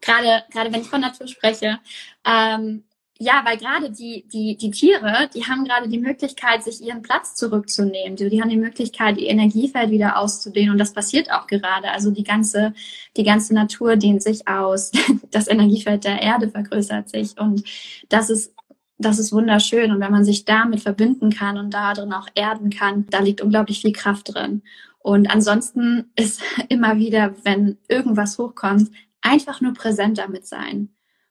Gerade, 0.00 0.44
gerade 0.50 0.72
wenn 0.72 0.80
ich 0.80 0.88
von 0.88 1.00
Natur 1.00 1.28
spreche, 1.28 1.80
ähm, 2.24 2.84
ja, 3.22 3.42
weil 3.44 3.58
gerade 3.58 3.90
die, 3.90 4.26
die, 4.32 4.56
die 4.56 4.70
Tiere, 4.70 5.28
die 5.34 5.44
haben 5.44 5.64
gerade 5.64 5.90
die 5.90 5.98
Möglichkeit, 5.98 6.64
sich 6.64 6.80
ihren 6.80 7.02
Platz 7.02 7.34
zurückzunehmen. 7.34 8.16
Die, 8.16 8.30
die 8.30 8.40
haben 8.40 8.48
die 8.48 8.56
Möglichkeit, 8.56 9.18
ihr 9.18 9.28
Energiefeld 9.28 9.90
wieder 9.90 10.16
auszudehnen. 10.16 10.70
Und 10.72 10.78
das 10.78 10.94
passiert 10.94 11.30
auch 11.30 11.46
gerade. 11.46 11.90
Also 11.90 12.10
die 12.10 12.24
ganze, 12.24 12.72
die 13.18 13.22
ganze 13.22 13.52
Natur 13.52 13.96
dehnt 13.96 14.22
sich 14.22 14.48
aus. 14.48 14.90
Das 15.32 15.48
Energiefeld 15.48 16.04
der 16.04 16.22
Erde 16.22 16.48
vergrößert 16.48 17.10
sich. 17.10 17.38
Und 17.38 17.62
das 18.08 18.30
ist, 18.30 18.54
das 18.96 19.18
ist 19.18 19.32
wunderschön. 19.32 19.92
Und 19.92 20.00
wenn 20.00 20.10
man 20.10 20.24
sich 20.24 20.46
damit 20.46 20.80
verbinden 20.80 21.30
kann 21.30 21.58
und 21.58 21.74
da 21.74 21.92
drin 21.92 22.14
auch 22.14 22.26
erden 22.34 22.70
kann, 22.70 23.06
da 23.10 23.20
liegt 23.20 23.42
unglaublich 23.42 23.82
viel 23.82 23.92
Kraft 23.92 24.34
drin. 24.34 24.62
Und 24.98 25.30
ansonsten 25.30 26.10
ist 26.16 26.42
immer 26.70 26.96
wieder, 26.96 27.34
wenn 27.44 27.76
irgendwas 27.86 28.38
hochkommt, 28.38 28.90
einfach 29.20 29.60
nur 29.60 29.74
präsent 29.74 30.16
damit 30.16 30.46
sein 30.46 30.88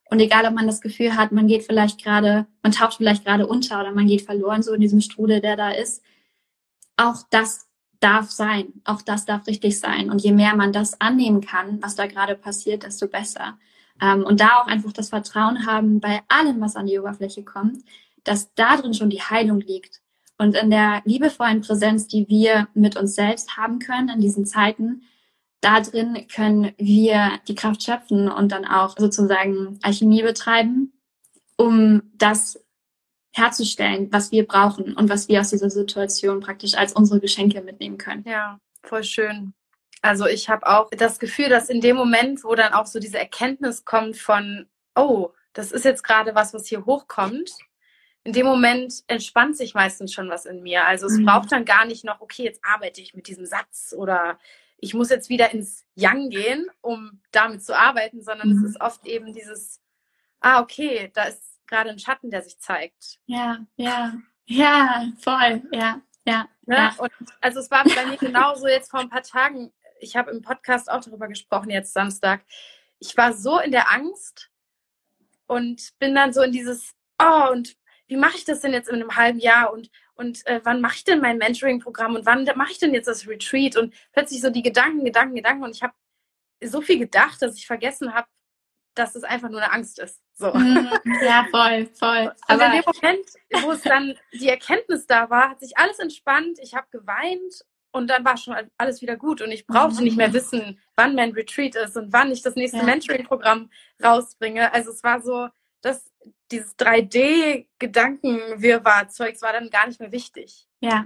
und 0.10 0.20
egal, 0.20 0.46
ob 0.46 0.54
man 0.54 0.68
das 0.68 0.82
Gefühl 0.82 1.16
hat, 1.16 1.32
man 1.32 1.48
geht 1.48 1.64
vielleicht 1.64 2.04
gerade, 2.04 2.48
man 2.64 2.72
taucht 2.72 2.96
vielleicht 2.96 3.26
gerade 3.26 3.46
unter 3.46 3.80
oder 3.80 3.92
man 3.92 4.08
geht 4.08 4.24
verloren 4.24 4.64
so 4.64 4.74
in 4.74 4.82
diesem 4.82 5.02
Strudel, 5.02 5.40
der 5.40 5.56
da 5.56 5.70
ist, 5.70 6.04
auch 6.98 7.24
das 7.30 7.68
darf 8.00 8.32
sein, 8.32 8.74
auch 8.86 9.02
das 9.02 9.26
darf 9.26 9.46
richtig 9.46 9.80
sein. 9.80 10.10
Und 10.10 10.24
je 10.24 10.32
mehr 10.32 10.56
man 10.56 10.74
das 10.74 11.00
annehmen 11.00 11.42
kann, 11.42 11.82
was 11.82 11.96
da 11.96 12.08
gerade 12.08 12.36
passiert, 12.36 12.84
desto 12.84 13.08
besser. 13.08 13.58
Ähm, 14.02 14.24
und 14.24 14.40
da 14.40 14.60
auch 14.60 14.68
einfach 14.68 14.94
das 14.94 15.10
Vertrauen 15.10 15.66
haben 15.66 16.00
bei 16.00 16.22
allem, 16.28 16.60
was 16.60 16.76
an 16.76 16.88
die 16.88 16.98
Oberfläche 16.98 17.44
kommt, 17.44 17.84
dass 18.24 18.54
da 18.56 18.78
drin 18.78 18.94
schon 18.94 19.10
die 19.10 19.22
Heilung 19.22 19.60
liegt. 19.60 20.02
Und 20.38 20.56
in 20.56 20.72
der 20.72 21.02
liebevollen 21.06 21.62
Präsenz, 21.62 22.08
die 22.08 22.28
wir 22.30 22.68
mit 22.74 22.96
uns 22.96 23.14
selbst 23.14 23.58
haben 23.58 23.80
können 23.80 24.10
in 24.10 24.22
diesen 24.22 24.46
Zeiten, 24.46 25.04
da 25.62 25.82
drin 25.82 26.28
können 26.34 26.74
wir 26.78 27.40
die 27.48 27.56
Kraft 27.56 27.84
schöpfen 27.84 28.30
und 28.30 28.52
dann 28.52 28.66
auch 28.66 28.96
sozusagen 28.98 29.80
Alchemie 29.82 30.24
betreiben, 30.24 30.94
um 31.58 32.02
das 32.16 32.64
herzustellen, 33.32 34.12
was 34.12 34.32
wir 34.32 34.48
brauchen 34.48 34.96
und 34.96 35.10
was 35.10 35.28
wir 35.28 35.42
aus 35.42 35.50
dieser 35.50 35.70
Situation 35.70 36.40
praktisch 36.40 36.76
als 36.76 36.94
unsere 36.94 37.20
Geschenke 37.20 37.62
mitnehmen 37.62 37.98
können. 37.98 38.24
Ja, 38.26 38.60
voll 38.84 39.04
schön. 39.04 39.54
Also 40.02 40.26
ich 40.26 40.50
habe 40.50 40.66
auch 40.66 40.90
das 40.92 41.20
Gefühl, 41.20 41.50
dass 41.50 41.70
in 41.70 41.82
dem 41.82 41.96
Moment, 41.96 42.44
wo 42.44 42.56
dann 42.56 42.74
auch 42.74 42.86
so 42.86 43.00
diese 43.00 43.20
Erkenntnis 43.20 43.84
kommt 43.84 44.18
von, 44.18 44.68
oh, 44.96 45.32
das 45.54 45.72
ist 45.72 45.84
jetzt 45.86 46.04
gerade 46.04 46.36
was, 46.36 46.54
was 46.54 46.68
hier 46.68 46.86
hochkommt, 46.86 47.52
in 48.24 48.34
dem 48.34 48.46
Moment 48.46 48.94
entspannt 49.08 49.58
sich 49.58 49.74
meistens 49.74 50.14
schon 50.14 50.30
was 50.30 50.46
in 50.46 50.62
mir. 50.62 50.86
Also 50.86 51.08
es 51.08 51.18
mhm. 51.18 51.26
braucht 51.26 51.52
dann 51.52 51.66
gar 51.66 51.86
nicht 51.86 52.06
noch, 52.06 52.22
okay, 52.22 52.44
jetzt 52.44 52.62
arbeite 52.64 53.02
ich 53.02 53.14
mit 53.14 53.28
diesem 53.28 53.46
Satz 53.46 53.94
oder 53.98 54.38
ich 54.82 54.94
muss 54.94 55.10
jetzt 55.10 55.30
wieder 55.30 55.52
ins 55.54 55.86
Yang 55.96 56.30
gehen, 56.30 56.72
um 56.82 57.22
damit 57.32 57.64
zu 57.64 57.78
arbeiten, 57.78 58.22
sondern 58.22 58.50
mhm. 58.50 58.64
es 58.64 58.72
ist 58.72 58.82
oft 58.82 59.06
eben 59.06 59.34
dieses, 59.34 59.82
ah, 60.40 60.62
okay, 60.62 61.12
da 61.14 61.24
ist 61.24 61.60
gerade 61.68 61.90
ein 61.90 62.00
Schatten, 62.00 62.32
der 62.32 62.42
sich 62.42 62.60
zeigt. 62.60 63.20
Ja, 63.26 63.66
ja, 63.76 64.14
ja, 64.46 65.06
voll, 65.20 65.62
ja, 65.72 66.02
ja. 66.26 66.48
Ne? 66.66 66.76
ja. 66.76 66.96
Und 66.98 67.12
also 67.42 67.60
es 67.60 67.70
war 67.70 67.84
bei 67.84 68.06
mir 68.06 68.18
genauso 68.18 68.68
jetzt 68.68 68.90
vor 68.90 69.00
ein 69.00 69.10
paar 69.10 69.24
Tagen, 69.24 69.72
ich 70.00 70.16
habe 70.16 70.32
im 70.32 70.42
Podcast 70.42 70.90
auch 70.90 71.02
darüber 71.02 71.28
gesprochen, 71.28 71.70
jetzt 71.70 71.94
Samstag. 71.94 72.42
Ich 73.00 73.16
war 73.18 73.34
so 73.34 73.60
in 73.60 73.72
der 73.72 73.92
Angst 73.92 74.50
und 75.48 75.98
bin 76.00 76.16
dann 76.16 76.34
so 76.34 76.42
in 76.42 76.52
dieses, 76.52 76.96
oh, 77.22 77.52
und 77.52 77.76
wie 78.08 78.18
mache 78.18 78.38
ich 78.38 78.46
das 78.46 78.62
denn 78.62 78.74
jetzt 78.74 78.90
in 78.90 78.96
einem 78.96 79.16
halben 79.16 79.40
Jahr 79.40 79.72
und, 79.74 79.90
und 80.20 80.46
äh, 80.48 80.60
wann 80.64 80.82
mache 80.82 80.98
ich 80.98 81.04
denn 81.06 81.22
mein 81.22 81.38
Mentoring-Programm 81.38 82.16
und 82.16 82.26
wann 82.26 82.44
mache 82.56 82.74
ich 82.74 82.78
denn 82.78 82.94
jetzt 82.94 83.08
das 83.08 83.26
Retreat 83.26 83.78
und 83.78 83.94
plötzlich 84.12 84.42
so 84.42 84.50
die 84.50 84.62
Gedanken, 84.62 85.06
Gedanken, 85.06 85.36
Gedanken 85.36 85.64
und 85.64 85.76
ich 85.76 85.82
habe 85.82 85.94
so 86.62 86.82
viel 86.82 87.00
gedacht, 87.00 87.42
dass 87.42 87.56
ich 87.56 87.66
vergessen 87.66 88.14
habe, 88.14 88.28
dass 88.96 89.16
es 89.16 89.24
einfach 89.24 89.50
nur 89.50 89.62
eine 89.62 89.72
Angst 89.72 89.98
ist. 89.98 90.22
So. 90.34 90.54
Mhm. 90.54 90.92
Ja, 91.24 91.48
voll, 91.52 91.88
voll. 91.94 92.34
Aber 92.48 92.66
in 92.66 92.72
dem 92.74 92.84
Moment, 92.86 93.30
wo 93.62 93.72
es 93.72 93.82
dann 93.82 94.14
die 94.34 94.50
Erkenntnis 94.50 95.08
da 95.08 95.30
war, 95.30 95.52
hat 95.52 95.62
sich 95.62 95.78
alles 95.78 96.00
entspannt. 96.00 96.60
Ich 96.62 96.76
habe 96.76 96.88
geweint 96.92 97.64
und 97.92 98.10
dann 98.10 98.26
war 98.26 98.36
schon 98.36 98.56
alles 98.78 99.02
wieder 99.02 99.16
gut 99.16 99.42
und 99.42 99.52
ich 99.52 99.66
brauchte 99.66 100.04
nicht 100.04 100.18
mehr 100.18 100.34
wissen, 100.34 100.82
wann 100.98 101.16
mein 101.16 101.32
Retreat 101.32 101.76
ist 101.76 101.96
und 101.96 102.12
wann 102.12 102.32
ich 102.32 102.42
das 102.42 102.56
nächste 102.56 102.80
ja. 102.80 102.84
Mentoring-Programm 102.84 103.70
rausbringe. 104.04 104.74
Also 104.74 104.92
es 104.92 105.02
war 105.02 105.22
so, 105.22 105.48
dass 105.82 106.09
dieses 106.52 106.78
3D-Gedankenwirrwarr-Zeugs 106.78 109.42
war 109.42 109.54
dann 109.54 109.70
gar 109.70 109.88
nicht 109.88 110.00
mehr 110.00 110.12
wichtig. 110.12 110.68
Ja, 110.82 111.06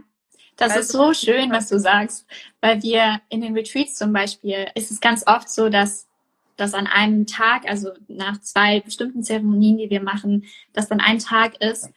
das 0.56 0.72
also, 0.72 0.82
ist 0.82 0.92
so 0.92 1.14
schön, 1.14 1.52
was 1.52 1.70
du 1.70 1.80
sagst, 1.80 2.26
weil 2.62 2.82
wir 2.84 3.22
in 3.30 3.42
den 3.42 3.56
Retreats 3.56 3.96
zum 3.96 4.14
Beispiel 4.14 4.68
ist 4.76 4.92
es 4.92 5.02
ganz 5.02 5.26
oft 5.28 5.50
so, 5.50 5.70
dass 5.70 6.08
dass 6.56 6.74
an 6.74 6.88
einem 6.88 7.26
Tag, 7.26 7.68
also 7.68 7.92
nach 8.08 8.40
zwei 8.42 8.80
bestimmten 8.80 9.24
Zeremonien, 9.24 9.78
die 9.78 9.90
wir 9.90 10.04
machen, 10.04 10.46
dass 10.72 10.88
dann 10.88 11.00
ein 11.00 11.20
Tag 11.20 11.60
ist, 11.62 11.90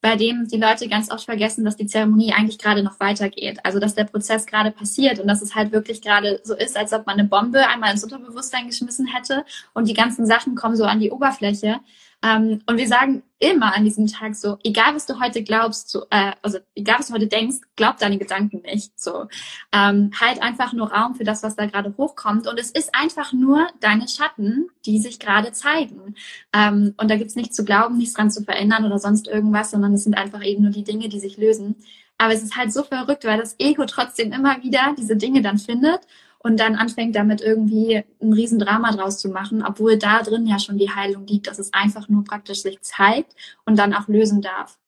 bei 0.00 0.16
dem 0.16 0.46
die 0.46 0.58
Leute 0.58 0.86
ganz 0.88 1.10
oft 1.10 1.24
vergessen, 1.24 1.64
dass 1.64 1.76
die 1.76 1.86
Zeremonie 1.86 2.34
eigentlich 2.34 2.58
gerade 2.58 2.82
noch 2.82 3.00
weitergeht. 3.00 3.58
Also 3.64 3.78
dass 3.78 3.94
der 3.94 4.04
Prozess 4.04 4.44
gerade 4.44 4.70
passiert 4.70 5.18
und 5.18 5.26
dass 5.26 5.40
es 5.40 5.54
halt 5.54 5.72
wirklich 5.72 6.02
gerade 6.02 6.40
so 6.44 6.54
ist, 6.54 6.76
als 6.76 6.92
ob 6.92 7.06
man 7.06 7.18
eine 7.18 7.26
Bombe 7.26 7.66
einmal 7.66 7.90
ins 7.90 8.04
Unterbewusstsein 8.04 8.66
geschmissen 8.66 9.06
hätte 9.06 9.46
und 9.72 9.88
die 9.88 9.94
ganzen 9.94 10.26
Sachen 10.26 10.56
kommen 10.56 10.76
so 10.76 10.84
an 10.84 11.00
die 11.00 11.10
Oberfläche. 11.10 11.80
Ähm, 12.24 12.62
und 12.66 12.78
wir 12.78 12.88
sagen 12.88 13.22
immer 13.38 13.76
an 13.76 13.84
diesem 13.84 14.06
Tag 14.06 14.34
so, 14.34 14.56
egal 14.64 14.94
was 14.94 15.04
du 15.04 15.20
heute 15.20 15.42
glaubst, 15.42 15.90
so, 15.90 16.06
äh, 16.08 16.32
also 16.40 16.58
egal 16.74 16.98
was 16.98 17.08
du 17.08 17.14
heute 17.14 17.26
denkst, 17.26 17.58
glaub 17.76 17.98
deine 17.98 18.16
Gedanken 18.16 18.62
nicht. 18.62 18.98
So, 18.98 19.26
ähm, 19.72 20.10
halt 20.18 20.42
einfach 20.42 20.72
nur 20.72 20.90
Raum 20.90 21.14
für 21.14 21.24
das, 21.24 21.42
was 21.42 21.54
da 21.54 21.66
gerade 21.66 21.94
hochkommt. 21.98 22.46
Und 22.46 22.58
es 22.58 22.70
ist 22.70 22.94
einfach 22.94 23.34
nur 23.34 23.66
deine 23.80 24.08
Schatten, 24.08 24.68
die 24.86 24.98
sich 24.98 25.20
gerade 25.20 25.52
zeigen. 25.52 26.14
Ähm, 26.54 26.94
und 26.96 27.10
da 27.10 27.16
gibt's 27.16 27.36
nichts 27.36 27.56
zu 27.56 27.64
glauben, 27.64 27.98
nichts 27.98 28.14
dran 28.14 28.30
zu 28.30 28.42
verändern 28.42 28.86
oder 28.86 28.98
sonst 28.98 29.28
irgendwas, 29.28 29.70
sondern 29.70 29.92
es 29.92 30.04
sind 30.04 30.16
einfach 30.16 30.42
eben 30.42 30.62
nur 30.62 30.72
die 30.72 30.84
Dinge, 30.84 31.10
die 31.10 31.20
sich 31.20 31.36
lösen. 31.36 31.76
Aber 32.16 32.32
es 32.32 32.42
ist 32.42 32.56
halt 32.56 32.72
so 32.72 32.84
verrückt, 32.84 33.26
weil 33.26 33.38
das 33.38 33.56
Ego 33.58 33.84
trotzdem 33.84 34.32
immer 34.32 34.62
wieder 34.62 34.94
diese 34.96 35.16
Dinge 35.16 35.42
dann 35.42 35.58
findet 35.58 36.00
und 36.44 36.60
dann 36.60 36.76
anfängt 36.76 37.16
damit 37.16 37.40
irgendwie 37.40 38.04
ein 38.20 38.32
Riesendrama 38.32 38.92
draus 38.92 39.18
zu 39.18 39.30
machen, 39.30 39.64
obwohl 39.64 39.98
da 39.98 40.22
drin 40.22 40.46
ja 40.46 40.58
schon 40.58 40.76
die 40.76 40.94
Heilung 40.94 41.26
liegt, 41.26 41.46
dass 41.46 41.58
es 41.58 41.72
einfach 41.72 42.08
nur 42.08 42.22
praktisch 42.22 42.60
sich 42.60 42.80
zeigt 42.82 43.34
und 43.64 43.78
dann 43.78 43.94
auch 43.94 44.08
lösen 44.08 44.42
darf. 44.42 44.78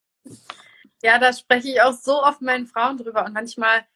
Ja, 1.03 1.19
da 1.19 1.33
spreche 1.33 1.69
ich 1.69 1.81
auch 1.81 1.95
so 1.95 2.23
oft 2.23 2.43
mit 2.43 2.51
meinen 2.51 2.67
Frauen 2.67 2.99
drüber 2.99 3.25
und 3.25 3.33
manchmal 3.33 3.87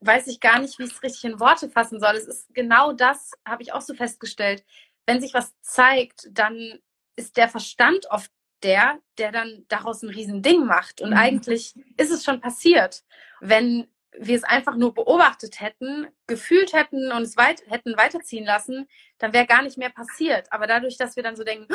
weiß 0.00 0.28
ich 0.28 0.38
gar 0.38 0.60
nicht, 0.60 0.78
wie 0.78 0.84
ich 0.84 0.92
es 0.92 1.02
richtig 1.02 1.24
in 1.24 1.40
Worte 1.40 1.68
fassen 1.68 1.98
soll. 1.98 2.14
Es 2.14 2.28
ist 2.28 2.54
genau 2.54 2.92
das, 2.92 3.32
habe 3.44 3.62
ich 3.62 3.72
auch 3.72 3.80
so 3.80 3.94
festgestellt. 3.94 4.64
Wenn 5.04 5.20
sich 5.20 5.34
was 5.34 5.52
zeigt, 5.62 6.28
dann 6.30 6.78
ist 7.16 7.36
der 7.36 7.48
Verstand 7.48 8.06
oft 8.10 8.30
der, 8.62 9.00
der 9.18 9.32
dann 9.32 9.64
daraus 9.68 10.02
ein 10.02 10.10
Riesending 10.10 10.64
macht. 10.64 11.00
Und 11.00 11.10
mhm. 11.10 11.16
eigentlich 11.16 11.74
ist 11.96 12.10
es 12.10 12.24
schon 12.24 12.40
passiert. 12.40 13.02
Wenn 13.40 13.88
wir 14.18 14.36
es 14.36 14.44
einfach 14.44 14.76
nur 14.76 14.94
beobachtet 14.94 15.60
hätten, 15.60 16.06
gefühlt 16.26 16.72
hätten 16.72 17.12
und 17.12 17.22
es 17.22 17.36
weit, 17.36 17.62
hätten 17.68 17.96
weiterziehen 17.96 18.44
lassen, 18.44 18.86
dann 19.18 19.32
wäre 19.32 19.46
gar 19.46 19.62
nicht 19.62 19.78
mehr 19.78 19.90
passiert. 19.90 20.52
Aber 20.52 20.66
dadurch, 20.66 20.96
dass 20.96 21.16
wir 21.16 21.22
dann 21.22 21.36
so 21.36 21.44
denken, 21.44 21.66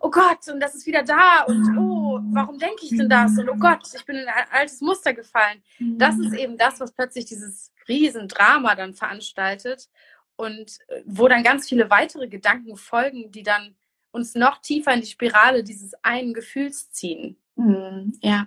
oh 0.00 0.10
Gott, 0.10 0.48
und 0.48 0.60
das 0.60 0.74
ist 0.74 0.86
wieder 0.86 1.02
da 1.02 1.42
und 1.46 1.76
oh, 1.78 2.20
warum 2.32 2.58
denke 2.58 2.84
ich 2.84 2.90
denn 2.90 3.08
das? 3.08 3.36
Und 3.38 3.48
oh 3.48 3.56
Gott, 3.56 3.80
ich 3.94 4.04
bin 4.04 4.16
in 4.16 4.28
ein 4.28 4.44
altes 4.50 4.80
Muster 4.80 5.12
gefallen. 5.12 5.62
Das 5.78 6.18
ist 6.18 6.34
eben 6.34 6.56
das, 6.56 6.80
was 6.80 6.92
plötzlich 6.92 7.24
dieses 7.24 7.72
Riesendrama 7.88 8.74
dann 8.74 8.94
veranstaltet 8.94 9.88
und 10.36 10.78
äh, 10.88 11.02
wo 11.04 11.28
dann 11.28 11.42
ganz 11.42 11.68
viele 11.68 11.90
weitere 11.90 12.28
Gedanken 12.28 12.76
folgen, 12.76 13.30
die 13.32 13.42
dann 13.42 13.74
uns 14.12 14.34
noch 14.34 14.58
tiefer 14.58 14.92
in 14.92 15.00
die 15.00 15.06
Spirale 15.06 15.64
dieses 15.64 15.94
einen 16.02 16.34
Gefühls 16.34 16.90
ziehen. 16.90 17.36
Hm, 17.56 18.18
ja, 18.22 18.46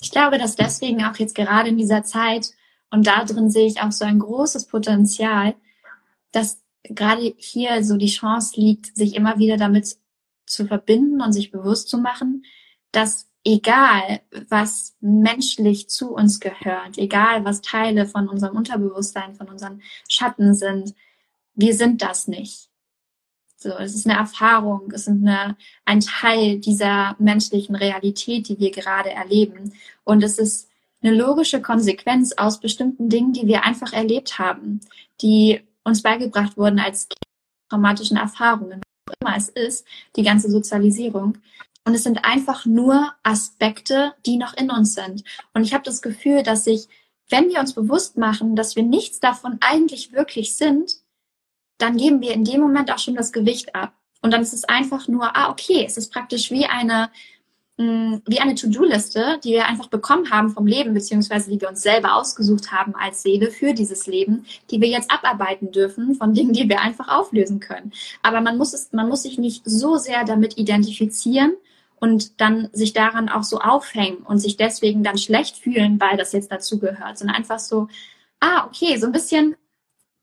ich 0.00 0.10
glaube, 0.10 0.38
dass 0.38 0.56
deswegen 0.56 1.04
auch 1.04 1.16
jetzt 1.16 1.34
gerade 1.34 1.68
in 1.68 1.76
dieser 1.76 2.02
Zeit 2.02 2.50
und 2.90 3.06
da 3.06 3.24
drin 3.24 3.50
sehe 3.50 3.66
ich 3.66 3.80
auch 3.80 3.92
so 3.92 4.04
ein 4.04 4.18
großes 4.18 4.66
Potenzial, 4.66 5.54
dass 6.32 6.62
gerade 6.82 7.34
hier 7.36 7.84
so 7.84 7.96
die 7.96 8.08
Chance 8.08 8.58
liegt, 8.60 8.96
sich 8.96 9.14
immer 9.14 9.38
wieder 9.38 9.56
damit 9.56 9.96
zu 10.46 10.66
verbinden 10.66 11.20
und 11.20 11.32
sich 11.32 11.50
bewusst 11.50 11.88
zu 11.88 11.98
machen, 11.98 12.44
dass 12.92 13.28
egal 13.44 14.20
was 14.48 14.96
menschlich 15.00 15.88
zu 15.88 16.14
uns 16.14 16.40
gehört, 16.40 16.98
egal 16.98 17.44
was 17.44 17.60
Teile 17.60 18.06
von 18.06 18.28
unserem 18.28 18.56
Unterbewusstsein, 18.56 19.34
von 19.34 19.48
unseren 19.48 19.82
Schatten 20.08 20.54
sind, 20.54 20.94
wir 21.54 21.74
sind 21.74 22.02
das 22.02 22.28
nicht. 22.28 22.68
So, 23.56 23.70
es 23.70 23.94
ist 23.94 24.06
eine 24.06 24.18
Erfahrung, 24.18 24.90
es 24.92 25.02
ist 25.02 25.08
eine, 25.08 25.56
ein 25.84 26.00
Teil 26.00 26.60
dieser 26.60 27.16
menschlichen 27.18 27.74
Realität, 27.74 28.48
die 28.48 28.58
wir 28.60 28.70
gerade 28.70 29.10
erleben. 29.10 29.72
Und 30.04 30.22
es 30.22 30.38
ist 30.38 30.67
eine 31.02 31.14
logische 31.14 31.62
Konsequenz 31.62 32.32
aus 32.32 32.60
bestimmten 32.60 33.08
Dingen, 33.08 33.32
die 33.32 33.46
wir 33.46 33.64
einfach 33.64 33.92
erlebt 33.92 34.38
haben, 34.38 34.80
die 35.20 35.60
uns 35.84 36.02
beigebracht 36.02 36.56
wurden 36.56 36.80
als 36.80 37.08
traumatischen 37.68 38.16
Erfahrungen, 38.16 38.82
was 39.06 39.16
immer 39.20 39.36
es 39.36 39.48
ist, 39.48 39.86
die 40.16 40.22
ganze 40.22 40.50
Sozialisierung. 40.50 41.38
Und 41.84 41.94
es 41.94 42.02
sind 42.02 42.24
einfach 42.24 42.66
nur 42.66 43.14
Aspekte, 43.22 44.14
die 44.26 44.36
noch 44.36 44.54
in 44.54 44.70
uns 44.70 44.94
sind. 44.94 45.24
Und 45.54 45.62
ich 45.62 45.72
habe 45.72 45.84
das 45.84 46.02
Gefühl, 46.02 46.42
dass 46.42 46.64
sich, 46.64 46.88
wenn 47.30 47.48
wir 47.48 47.60
uns 47.60 47.74
bewusst 47.74 48.18
machen, 48.18 48.56
dass 48.56 48.76
wir 48.76 48.82
nichts 48.82 49.20
davon 49.20 49.58
eigentlich 49.60 50.12
wirklich 50.12 50.56
sind, 50.56 50.96
dann 51.78 51.96
geben 51.96 52.20
wir 52.20 52.32
in 52.32 52.44
dem 52.44 52.60
Moment 52.60 52.92
auch 52.92 52.98
schon 52.98 53.14
das 53.14 53.32
Gewicht 53.32 53.74
ab. 53.74 53.94
Und 54.20 54.32
dann 54.32 54.42
ist 54.42 54.52
es 54.52 54.64
einfach 54.64 55.08
nur, 55.08 55.36
ah, 55.36 55.50
okay, 55.50 55.84
es 55.86 55.96
ist 55.96 56.12
praktisch 56.12 56.50
wie 56.50 56.66
eine, 56.66 57.10
mh, 57.78 58.20
wie 58.26 58.40
eine 58.40 58.54
To-Do-Liste, 58.54 59.40
die 59.42 59.52
wir 59.52 59.66
einfach 59.66 59.86
bekommen 59.86 60.30
haben 60.30 60.50
vom 60.50 60.66
Leben, 60.66 60.92
beziehungsweise 60.92 61.50
die 61.50 61.60
wir 61.60 61.70
uns 61.70 61.82
selber 61.82 62.14
ausgesucht 62.14 62.70
haben 62.70 62.94
als 62.94 63.22
Seele 63.22 63.50
für 63.50 63.72
dieses 63.72 64.06
Leben, 64.06 64.44
die 64.70 64.80
wir 64.80 64.88
jetzt 64.88 65.10
abarbeiten 65.10 65.72
dürfen 65.72 66.14
von 66.14 66.34
Dingen, 66.34 66.52
die 66.52 66.68
wir 66.68 66.80
einfach 66.80 67.08
auflösen 67.08 67.60
können. 67.60 67.92
Aber 68.22 68.40
man 68.42 68.58
muss 68.58 68.74
es, 68.74 68.92
man 68.92 69.08
muss 69.08 69.22
sich 69.22 69.38
nicht 69.38 69.62
so 69.64 69.96
sehr 69.96 70.24
damit 70.24 70.58
identifizieren, 70.58 71.52
und 72.00 72.40
dann 72.40 72.68
sich 72.72 72.92
daran 72.92 73.28
auch 73.28 73.42
so 73.42 73.58
aufhängen 73.58 74.18
und 74.18 74.38
sich 74.38 74.56
deswegen 74.56 75.02
dann 75.02 75.18
schlecht 75.18 75.56
fühlen, 75.56 76.00
weil 76.00 76.16
das 76.16 76.32
jetzt 76.32 76.52
dazugehört, 76.52 77.18
sondern 77.18 77.36
einfach 77.36 77.58
so, 77.58 77.88
ah, 78.40 78.66
okay, 78.66 78.96
so 78.98 79.06
ein 79.06 79.12
bisschen, 79.12 79.56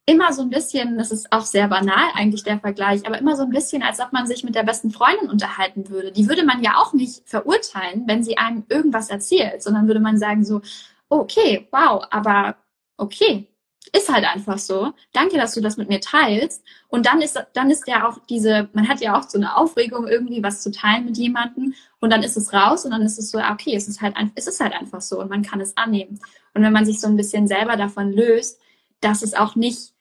immer 0.06 0.34
so 0.34 0.44
ein 0.44 0.50
bisschen, 0.50 0.98
das 0.98 1.12
ist 1.12 1.32
auch 1.32 1.46
sehr 1.46 1.68
banal 1.68 2.10
eigentlich 2.14 2.44
der 2.44 2.60
Vergleich, 2.60 3.06
aber 3.08 3.18
immer 3.18 3.36
so 3.36 3.44
ein 3.44 3.50
bisschen, 3.50 3.82
als 3.82 4.00
ob 4.00 4.14
man 4.14 4.28
sich 4.28 4.44
mit 4.44 4.56
der 4.56 4.64
besten 4.64 4.92
Freundin 4.92 5.30
unterhalten 5.30 5.90
würde. 5.90 6.12
Die 6.12 6.30
würde 6.30 6.46
man 6.46 6.64
ja 6.64 6.78
auch 6.78 6.94
nicht 6.94 7.28
verurteilen, 7.28 8.04
wenn 8.06 8.24
sie 8.24 8.38
einem 8.38 8.66
irgendwas 8.70 9.10
erzählt, 9.10 9.64
sondern 9.64 9.88
würde 9.88 10.00
man 10.00 10.18
sagen 10.18 10.46
so, 10.46 10.62
okay, 11.10 11.68
wow, 11.72 12.06
aber 12.12 12.58
okay, 12.98 13.48
ist 13.94 14.12
halt 14.12 14.26
einfach 14.26 14.58
so. 14.58 14.94
Danke, 15.14 15.38
dass 15.38 15.54
du 15.54 15.62
das 15.62 15.78
mit 15.78 15.90
mir 15.90 16.02
teilst. 16.02 16.64
Und 16.88 17.06
dann 17.06 17.22
ist, 17.22 17.42
dann 17.54 17.70
ist 17.70 17.88
ja 17.88 18.08
auch 18.08 18.20
diese, 18.30 18.70
man 18.74 18.88
hat 18.88 19.02
ja 19.02 19.18
auch 19.18 19.24
so 19.24 19.38
eine 19.38 19.56
Aufregung 19.58 20.08
irgendwie, 20.08 20.44
was 20.44 20.62
zu 20.62 20.72
teilen 20.72 21.06
mit 21.06 21.18
jemandem. 21.18 21.74
Und 22.00 22.12
dann 22.12 22.24
ist 22.24 22.38
es 22.38 22.54
raus 22.54 22.86
und 22.86 22.92
dann 22.92 23.02
ist 23.02 23.18
es 23.18 23.32
so, 23.32 23.40
okay, 23.40 23.76
es 23.76 23.88
ist 23.88 24.02
halt, 24.02 24.16
es 24.36 24.48
ist 24.48 24.60
halt 24.60 24.74
einfach 24.74 25.02
so 25.02 25.20
und 25.20 25.30
man 25.30 25.44
kann 25.44 25.62
es 25.62 25.78
annehmen. 25.78 26.20
Und 26.54 26.64
wenn 26.64 26.74
man 26.74 26.86
sich 26.86 27.00
so 27.00 27.08
ein 27.08 27.18
bisschen 27.18 27.48
selber 27.48 27.78
davon 27.78 28.12
löst, 28.12 28.60
dass 29.02 29.22
es 29.22 29.34
auch 29.34 29.56
nicht, 29.56 29.94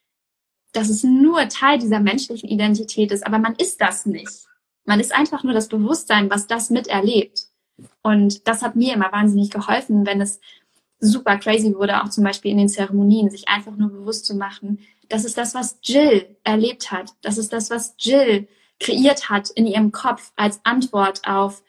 dass 0.74 0.88
es 0.88 1.02
nur 1.02 1.48
Teil 1.48 1.78
dieser 1.78 2.00
menschlichen 2.00 2.48
Identität 2.48 3.10
ist, 3.12 3.26
aber 3.26 3.38
man 3.38 3.54
ist 3.56 3.80
das 3.80 4.06
nicht. 4.06 4.44
Man 4.84 5.00
ist 5.00 5.14
einfach 5.14 5.42
nur 5.42 5.54
das 5.54 5.68
Bewusstsein, 5.68 6.30
was 6.30 6.46
das 6.46 6.70
miterlebt. 6.70 7.46
Und 8.02 8.46
das 8.46 8.62
hat 8.62 8.76
mir 8.76 8.94
immer 8.94 9.10
wahnsinnig 9.10 9.50
geholfen, 9.50 10.04
wenn 10.04 10.20
es 10.20 10.40
super 11.00 11.38
crazy 11.38 11.74
wurde, 11.74 12.02
auch 12.02 12.08
zum 12.10 12.24
Beispiel 12.24 12.50
in 12.50 12.58
den 12.58 12.68
Zeremonien, 12.68 13.30
sich 13.30 13.48
einfach 13.48 13.76
nur 13.76 13.90
bewusst 13.90 14.26
zu 14.26 14.36
machen, 14.36 14.78
das 15.08 15.24
ist 15.24 15.36
das, 15.36 15.54
was 15.54 15.78
Jill 15.82 16.36
erlebt 16.44 16.90
hat. 16.90 17.12
Das 17.22 17.38
ist 17.38 17.52
das, 17.52 17.70
was 17.70 17.94
Jill 17.98 18.48
kreiert 18.80 19.28
hat 19.28 19.50
in 19.50 19.66
ihrem 19.66 19.92
Kopf 19.92 20.32
als 20.36 20.60
Antwort 20.64 21.22
auf 21.26 21.62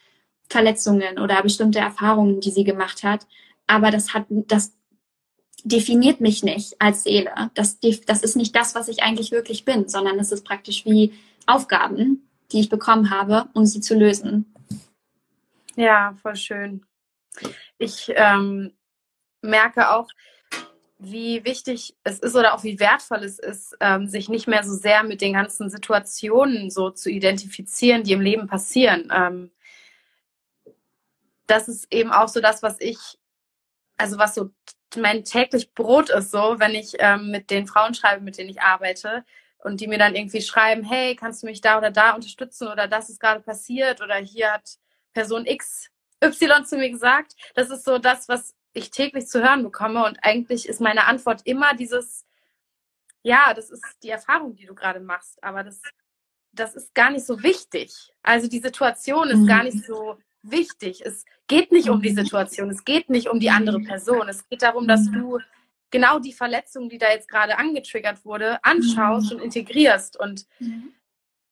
Verletzungen 0.50 1.20
oder 1.20 1.42
bestimmte 1.42 1.80
Erfahrungen, 1.80 2.40
die 2.40 2.52
sie 2.52 2.64
gemacht 2.64 3.04
hat. 3.04 3.28
Aber 3.68 3.92
das 3.92 4.14
hat, 4.14 4.26
das 4.30 4.74
definiert 5.66 6.22
mich 6.22 6.44
nicht 6.44 6.80
als 6.80 7.04
Seele. 7.04 7.32
Das, 7.56 7.80
das 7.80 8.22
ist 8.22 8.36
nicht 8.36 8.56
das, 8.56 8.76
was 8.76 8.88
ich 8.88 9.04
eigentlich 9.04 9.32
wirklich 9.32 9.66
bin, 9.66 9.90
sondern 9.90 10.20
es 10.20 10.32
ist 10.32 10.46
praktisch 10.46 10.86
wie 10.86 11.14
Aufgaben, 11.48 12.30
die 12.52 12.62
ich 12.62 12.70
bekommen 12.70 13.10
habe, 13.10 13.50
um 13.54 13.66
sie 13.66 13.82
zu 13.82 13.96
lösen. 13.96 14.54
Ja, 15.76 16.16
voll 16.22 16.36
schön. 16.36 16.86
Ich 17.78 18.14
ähm, 18.16 18.72
merke 19.42 19.92
auch, 19.92 20.08
wie 20.98 21.44
wichtig 21.44 21.96
es 22.04 22.20
ist 22.20 22.36
oder 22.36 22.54
auch 22.54 22.64
wie 22.64 22.80
wertvoll 22.80 23.24
es 23.24 23.40
ist, 23.40 23.76
ähm, 23.82 24.08
sich 24.08 24.30
nicht 24.30 24.48
mehr 24.48 24.64
so 24.64 24.74
sehr 24.74 25.04
mit 25.04 25.20
den 25.20 25.34
ganzen 25.34 25.70
Situationen 25.70 26.70
so 26.70 26.92
zu 26.92 27.10
identifizieren, 27.10 28.04
die 28.04 28.14
im 28.14 28.22
Leben 28.22 28.48
passieren. 28.48 29.12
Ähm, 29.14 29.52
das 31.48 31.68
ist 31.68 31.92
eben 31.92 32.12
auch 32.12 32.30
so 32.30 32.40
das, 32.40 32.64
was 32.64 32.80
ich, 32.80 32.98
also 33.98 34.18
was 34.18 34.36
so 34.36 34.52
mein 34.96 35.24
täglich 35.24 35.74
Brot 35.74 36.10
ist, 36.10 36.32
so, 36.32 36.56
wenn 36.60 36.76
ich 36.76 36.96
ähm, 37.00 37.32
mit 37.32 37.50
den 37.50 37.68
Frauen 37.68 37.94
schreibe, 37.94 38.24
mit 38.24 38.38
denen 38.38 38.50
ich 38.50 38.62
arbeite 38.62 39.26
und 39.58 39.82
die 39.82 39.88
mir 39.88 39.98
dann 39.98 40.16
irgendwie 40.16 40.42
schreiben, 40.42 40.84
hey, 40.84 41.16
kannst 41.16 41.44
du 41.44 41.48
mich 41.48 41.62
da 41.62 41.78
oder 41.78 41.92
da 41.92 42.14
unterstützen 42.14 42.68
oder 42.68 42.88
das 42.88 43.10
ist 43.10 43.20
gerade 43.20 43.42
passiert 43.42 44.02
oder 44.02 44.16
hier 44.16 44.54
hat 44.54 44.78
Person 45.14 45.46
X 45.46 45.90
Y 46.24 46.66
zu 46.66 46.78
mir 46.78 46.90
gesagt. 46.90 47.36
Das 47.56 47.70
ist 47.70 47.84
so 47.84 47.98
das, 47.98 48.30
was 48.30 48.56
ich 48.74 48.90
täglich 48.90 49.28
zu 49.28 49.42
hören 49.42 49.64
bekomme. 49.64 50.06
Und 50.06 50.18
eigentlich 50.22 50.68
ist 50.68 50.82
meine 50.82 51.06
Antwort 51.06 51.42
immer 51.46 51.76
dieses, 51.76 52.26
ja, 53.22 53.54
das 53.54 53.70
ist 53.70 53.84
die 54.04 54.10
Erfahrung, 54.10 54.56
die 54.56 54.66
du 54.66 54.76
gerade 54.76 55.00
machst, 55.00 55.44
aber 55.44 55.64
das, 55.64 55.82
das 56.52 56.76
ist 56.76 56.94
gar 56.94 57.10
nicht 57.10 57.26
so 57.26 57.42
wichtig. 57.44 58.14
Also 58.22 58.48
die 58.48 58.60
Situation 58.60 59.30
ist 59.30 59.40
mhm. 59.40 59.48
gar 59.48 59.64
nicht 59.64 59.84
so 59.86 60.18
wichtig. 60.50 61.02
Es 61.06 61.26
geht 61.48 61.72
nicht 61.72 61.90
um 61.90 62.02
die 62.02 62.12
mhm. 62.12 62.18
Situation, 62.18 62.70
es 62.70 62.84
geht 62.84 63.10
nicht 63.10 63.30
um 63.30 63.40
die 63.40 63.50
andere 63.50 63.80
mhm. 63.80 63.86
Person. 63.86 64.28
Es 64.30 64.48
geht 64.48 64.62
darum, 64.62 64.88
dass 64.88 65.06
mhm. 65.06 65.14
du 65.14 65.40
genau 65.92 66.20
die 66.20 66.34
Verletzung, 66.34 66.90
die 66.90 66.98
da 66.98 67.10
jetzt 67.10 67.30
gerade 67.30 67.58
angetriggert 67.58 68.26
wurde, 68.26 68.64
anschaust 68.64 69.32
und 69.32 69.42
integrierst. 69.42 70.20
Und 70.20 70.46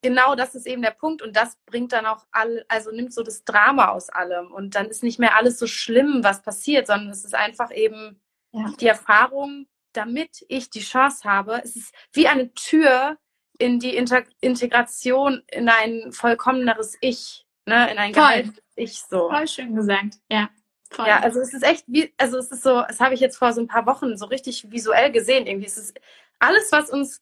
genau 0.02 0.36
das 0.36 0.54
ist 0.54 0.68
eben 0.68 0.82
der 0.82 0.92
Punkt 0.92 1.22
und 1.22 1.36
das 1.36 1.58
bringt 1.66 1.94
dann 1.94 2.06
auch 2.06 2.26
all, 2.32 2.66
also 2.68 2.92
nimmt 2.92 3.14
so 3.14 3.24
das 3.24 3.44
Drama 3.44 3.90
aus 3.90 4.10
allem 4.10 4.52
und 4.52 4.76
dann 4.76 4.88
ist 4.88 5.02
nicht 5.02 5.18
mehr 5.18 5.38
alles 5.38 5.58
so 5.58 5.66
schlimm, 5.66 6.24
was 6.24 6.42
passiert, 6.42 6.88
sondern 6.88 7.10
es 7.10 7.24
ist 7.24 7.36
einfach 7.36 7.72
eben 7.72 8.22
ja. 8.52 8.72
die 8.80 8.88
Erfahrung, 8.88 9.68
damit 9.94 10.46
ich 10.50 10.70
die 10.70 10.82
Chance 10.82 11.24
habe. 11.24 11.62
Es 11.64 11.76
ist 11.76 11.94
wie 12.12 12.28
eine 12.28 12.54
Tür 12.54 13.18
in 13.58 13.80
die 13.80 13.96
Inter 13.96 14.24
Integration 14.42 15.44
in 15.52 15.70
ein 15.70 16.12
vollkommeneres 16.12 16.98
Ich, 17.02 17.46
ne, 17.66 17.92
in 17.92 17.98
ein 17.98 18.14
geheiltes 18.14 18.63
Ich 18.76 19.00
so. 19.00 19.30
Voll 19.30 19.48
schön 19.48 19.76
gesagt, 19.76 20.20
ja. 20.30 20.50
Voll. 20.90 21.08
Ja, 21.08 21.20
also 21.22 21.40
es 21.40 21.54
ist 21.54 21.64
echt 21.64 21.86
wie, 21.88 22.14
also 22.18 22.38
es 22.38 22.52
ist 22.52 22.64
so, 22.64 22.84
das 22.88 23.00
habe 23.00 23.16
ich 23.16 23.20
jetzt 23.20 23.38
vor 23.38 23.52
so 23.54 23.62
ein 23.62 23.68
paar 23.68 23.86
Wochen 23.86 24.16
so 24.16 24.26
richtig 24.26 24.72
visuell 24.72 25.12
gesehen 25.12 25.48
irgendwie. 25.48 25.66
Es 25.66 25.78
ist 25.78 26.00
alles, 26.40 26.72
was 26.72 26.92
uns 26.92 27.22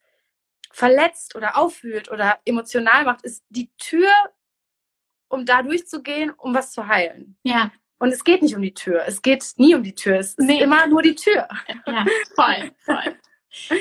verletzt 0.72 1.36
oder 1.36 1.58
auffühlt 1.58 2.12
oder 2.12 2.40
emotional 2.46 3.06
macht, 3.06 3.24
ist 3.24 3.44
die 3.50 3.70
Tür, 3.78 4.10
um 5.30 5.46
da 5.46 5.64
durchzugehen, 5.64 6.32
um 6.32 6.54
was 6.54 6.72
zu 6.72 6.88
heilen. 6.88 7.38
Ja. 7.44 7.72
Und 8.00 8.10
es 8.10 8.24
geht 8.24 8.42
nicht 8.42 8.56
um 8.56 8.62
die 8.62 8.74
Tür. 8.74 9.04
Es 9.06 9.22
geht 9.22 9.46
nie 9.58 9.76
um 9.76 9.84
die 9.84 9.96
Tür. 9.96 10.20
Es 10.20 10.36
nee. 10.38 10.56
ist 10.56 10.62
immer 10.62 10.88
nur 10.88 11.02
die 11.02 11.16
Tür. 11.16 11.48
Ja, 11.86 12.06
voll, 12.36 12.72
voll. 12.80 13.16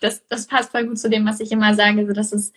Das, 0.00 0.26
das 0.26 0.48
passt 0.48 0.72
voll 0.72 0.84
gut 0.84 0.98
zu 0.98 1.08
dem, 1.08 1.24
was 1.24 1.38
ich 1.38 1.52
immer 1.52 1.74
sage, 1.74 2.04
so 2.04 2.12
dass 2.12 2.32
es, 2.32 2.52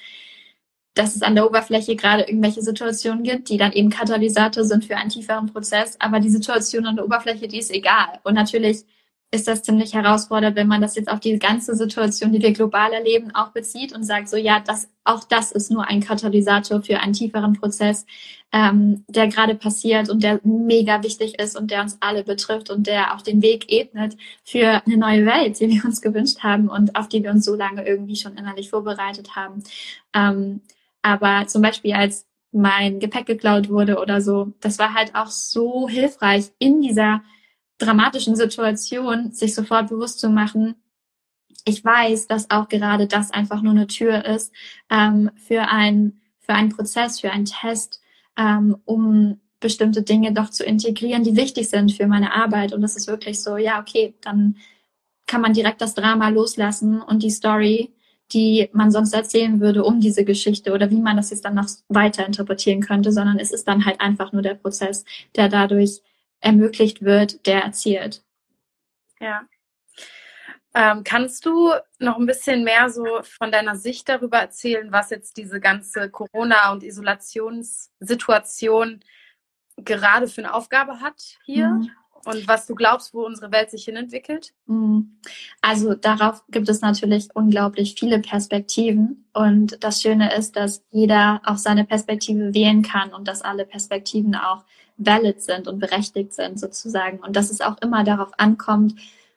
dass 0.95 1.15
es 1.15 1.21
an 1.21 1.35
der 1.35 1.45
Oberfläche 1.45 1.95
gerade 1.95 2.23
irgendwelche 2.23 2.61
Situationen 2.61 3.23
gibt, 3.23 3.49
die 3.49 3.57
dann 3.57 3.73
eben 3.73 3.89
Katalysator 3.89 4.63
sind 4.63 4.85
für 4.85 4.97
einen 4.97 5.09
tieferen 5.09 5.47
Prozess. 5.47 5.97
Aber 5.99 6.19
die 6.19 6.29
Situation 6.29 6.85
an 6.85 6.95
der 6.95 7.05
Oberfläche, 7.05 7.47
die 7.47 7.59
ist 7.59 7.71
egal. 7.71 8.19
Und 8.23 8.33
natürlich 8.33 8.85
ist 9.31 9.47
das 9.47 9.63
ziemlich 9.63 9.93
herausfordernd, 9.93 10.55
wenn 10.55 10.67
man 10.67 10.81
das 10.81 10.95
jetzt 10.95 11.09
auf 11.09 11.19
die 11.19 11.37
ganze 11.37 11.75
Situation, 11.75 12.31
die 12.31 12.41
wir 12.41 12.53
global 12.53 12.93
erleben, 12.93 13.35
auch 13.35 13.49
bezieht 13.49 13.93
und 13.93 14.03
sagt, 14.03 14.29
so 14.29 14.37
ja, 14.37 14.61
das, 14.65 14.89
auch 15.03 15.25
das 15.25 15.51
ist 15.51 15.69
nur 15.71 15.87
ein 15.87 15.99
Katalysator 15.99 16.81
für 16.81 16.99
einen 16.99 17.13
tieferen 17.13 17.53
Prozess, 17.53 18.05
ähm, 18.53 19.03
der 19.09 19.27
gerade 19.27 19.55
passiert 19.55 20.09
und 20.09 20.23
der 20.23 20.39
mega 20.43 21.03
wichtig 21.03 21.37
ist 21.39 21.57
und 21.57 21.71
der 21.71 21.81
uns 21.81 21.97
alle 21.99 22.23
betrifft 22.23 22.69
und 22.69 22.87
der 22.87 23.13
auch 23.13 23.21
den 23.21 23.41
Weg 23.41 23.69
ebnet 23.69 24.15
für 24.45 24.81
eine 24.85 24.97
neue 24.97 25.25
Welt, 25.25 25.59
die 25.59 25.69
wir 25.69 25.83
uns 25.83 26.01
gewünscht 26.01 26.39
haben 26.39 26.69
und 26.69 26.95
auf 26.95 27.09
die 27.09 27.21
wir 27.21 27.31
uns 27.31 27.43
so 27.43 27.55
lange 27.55 27.85
irgendwie 27.85 28.15
schon 28.15 28.37
innerlich 28.37 28.69
vorbereitet 28.69 29.35
haben. 29.35 29.63
Ähm, 30.13 30.61
aber 31.05 31.45
zum 31.45 31.61
Beispiel 31.61 31.93
als 31.93 32.25
mein 32.51 32.99
Gepäck 32.99 33.27
geklaut 33.27 33.69
wurde 33.69 33.99
oder 33.99 34.21
so, 34.21 34.53
das 34.59 34.79
war 34.79 34.95
halt 34.95 35.13
auch 35.13 35.27
so 35.27 35.87
hilfreich 35.87 36.51
in 36.57 36.81
dieser 36.81 37.21
dramatischen 37.77 38.35
Situation 38.35 39.31
sich 39.31 39.53
sofort 39.53 39.89
bewusst 39.89 40.19
zu 40.19 40.29
machen, 40.29 40.75
ich 41.63 41.83
weiß, 41.83 42.27
dass 42.27 42.49
auch 42.49 42.69
gerade 42.69 43.07
das 43.07 43.31
einfach 43.31 43.61
nur 43.61 43.73
eine 43.73 43.87
Tür 43.87 44.25
ist 44.25 44.51
ähm, 44.89 45.29
für, 45.35 45.69
ein, 45.69 46.21
für 46.39 46.53
einen 46.53 46.69
Prozess, 46.69 47.19
für 47.19 47.31
einen 47.31 47.45
Test, 47.45 48.01
ähm, 48.35 48.77
um 48.85 49.39
bestimmte 49.59 50.01
Dinge 50.01 50.33
doch 50.33 50.49
zu 50.49 50.63
integrieren, 50.63 51.23
die 51.23 51.35
wichtig 51.35 51.69
sind 51.69 51.91
für 51.91 52.07
meine 52.07 52.33
Arbeit. 52.33 52.73
Und 52.73 52.81
das 52.81 52.95
ist 52.95 53.07
wirklich 53.07 53.41
so, 53.41 53.57
ja, 53.57 53.79
okay, 53.79 54.15
dann 54.21 54.57
kann 55.27 55.41
man 55.41 55.53
direkt 55.53 55.81
das 55.81 55.95
Drama 55.95 56.29
loslassen 56.29 57.01
und 57.01 57.23
die 57.23 57.31
Story, 57.31 57.94
die 58.33 58.69
man 58.73 58.89
sonst 58.91 59.13
erzählen 59.13 59.59
würde 59.59 59.83
um 59.83 59.99
diese 59.99 60.25
Geschichte 60.25 60.73
oder 60.73 60.89
wie 60.89 61.01
man 61.01 61.17
das 61.17 61.29
jetzt 61.29 61.45
dann 61.45 61.53
noch 61.55 61.67
weiter 61.89 62.25
interpretieren 62.25 62.81
könnte, 62.81 63.11
sondern 63.11 63.37
es 63.39 63.51
ist 63.51 63.67
dann 63.67 63.85
halt 63.85 64.01
einfach 64.01 64.31
nur 64.31 64.41
der 64.41 64.55
Prozess, 64.55 65.05
der 65.35 65.49
dadurch 65.49 66.01
ermöglicht 66.39 67.03
wird, 67.03 67.45
der 67.45 67.63
erzählt. 67.63 68.23
Ja. 69.19 69.43
Ähm, 70.73 71.03
kannst 71.05 71.45
du 71.45 71.71
noch 71.99 72.17
ein 72.17 72.25
bisschen 72.25 72.63
mehr 72.65 72.89
so 72.89 73.05
von 73.23 73.51
deiner 73.51 73.75
Sicht 73.77 74.09
darüber 74.09 74.39
erzählen, 74.39 74.91
was 74.91 75.09
jetzt 75.09 75.37
diese 75.37 75.61
ganze 75.61 76.09
Corona- 76.09 76.73
und 76.73 76.83
Isolationssituation 76.83 78.99
gerade 79.77 80.27
für 80.27 80.43
eine 80.43 80.53
Aufgabe 80.53 80.99
hat 80.99 81.37
hier? 81.45 81.69
Mhm. 81.69 81.91
Und 82.25 82.47
was 82.47 82.65
du 82.65 82.75
glaubst, 82.75 83.13
wo 83.13 83.25
unsere 83.25 83.51
Welt 83.51 83.69
sich 83.69 83.85
hin 83.85 83.95
entwickelt? 83.95 84.53
Mhm. 84.65 85.17
Also 85.61 85.93
darauf 85.93 86.43
gibt 86.49 86.69
es 86.69 86.81
natürlich 86.81 87.27
unglaublich 87.33 87.95
viele 87.97 88.19
Perspektiven. 88.19 89.25
Und 89.33 89.83
das 89.83 90.01
Schöne 90.01 90.35
ist, 90.35 90.55
dass 90.55 90.83
jeder 90.91 91.41
auch 91.45 91.57
seine 91.57 91.85
Perspektive 91.85 92.53
wählen 92.53 92.81
kann 92.81 93.13
und 93.13 93.27
dass 93.27 93.41
alle 93.41 93.65
Perspektiven 93.65 94.35
auch 94.35 94.63
valid 94.97 95.41
sind 95.41 95.67
und 95.67 95.79
berechtigt 95.79 96.33
sind 96.33 96.59
sozusagen. 96.59 97.19
Und 97.19 97.35
dass 97.35 97.51
es 97.51 97.61
auch 97.61 97.77
immer 97.81 98.03
darauf 98.03 98.31
ankommt, 98.37 98.95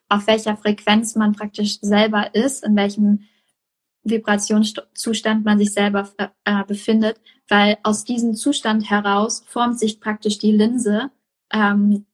auf 0.09 0.27
welcher 0.27 0.57
Frequenz 0.57 1.15
man 1.17 1.33
praktisch 1.33 1.79
selber 1.81 2.35
ist, 2.35 2.65
in 2.65 2.77
welchem 2.77 3.25
Vibrationszustand 4.05 5.45
man 5.45 5.59
sich 5.59 5.73
selber 5.73 6.09
äh, 6.45 6.65
befindet, 6.65 7.21
weil 7.49 7.79
aus 7.83 8.05
diesem 8.05 8.35
Zustand 8.35 8.89
heraus 8.89 9.45
formt 9.47 9.79
sich 9.79 10.01
praktisch 10.01 10.39
die 10.39 10.53
Linse, 10.53 11.11
ähm, 11.53 12.07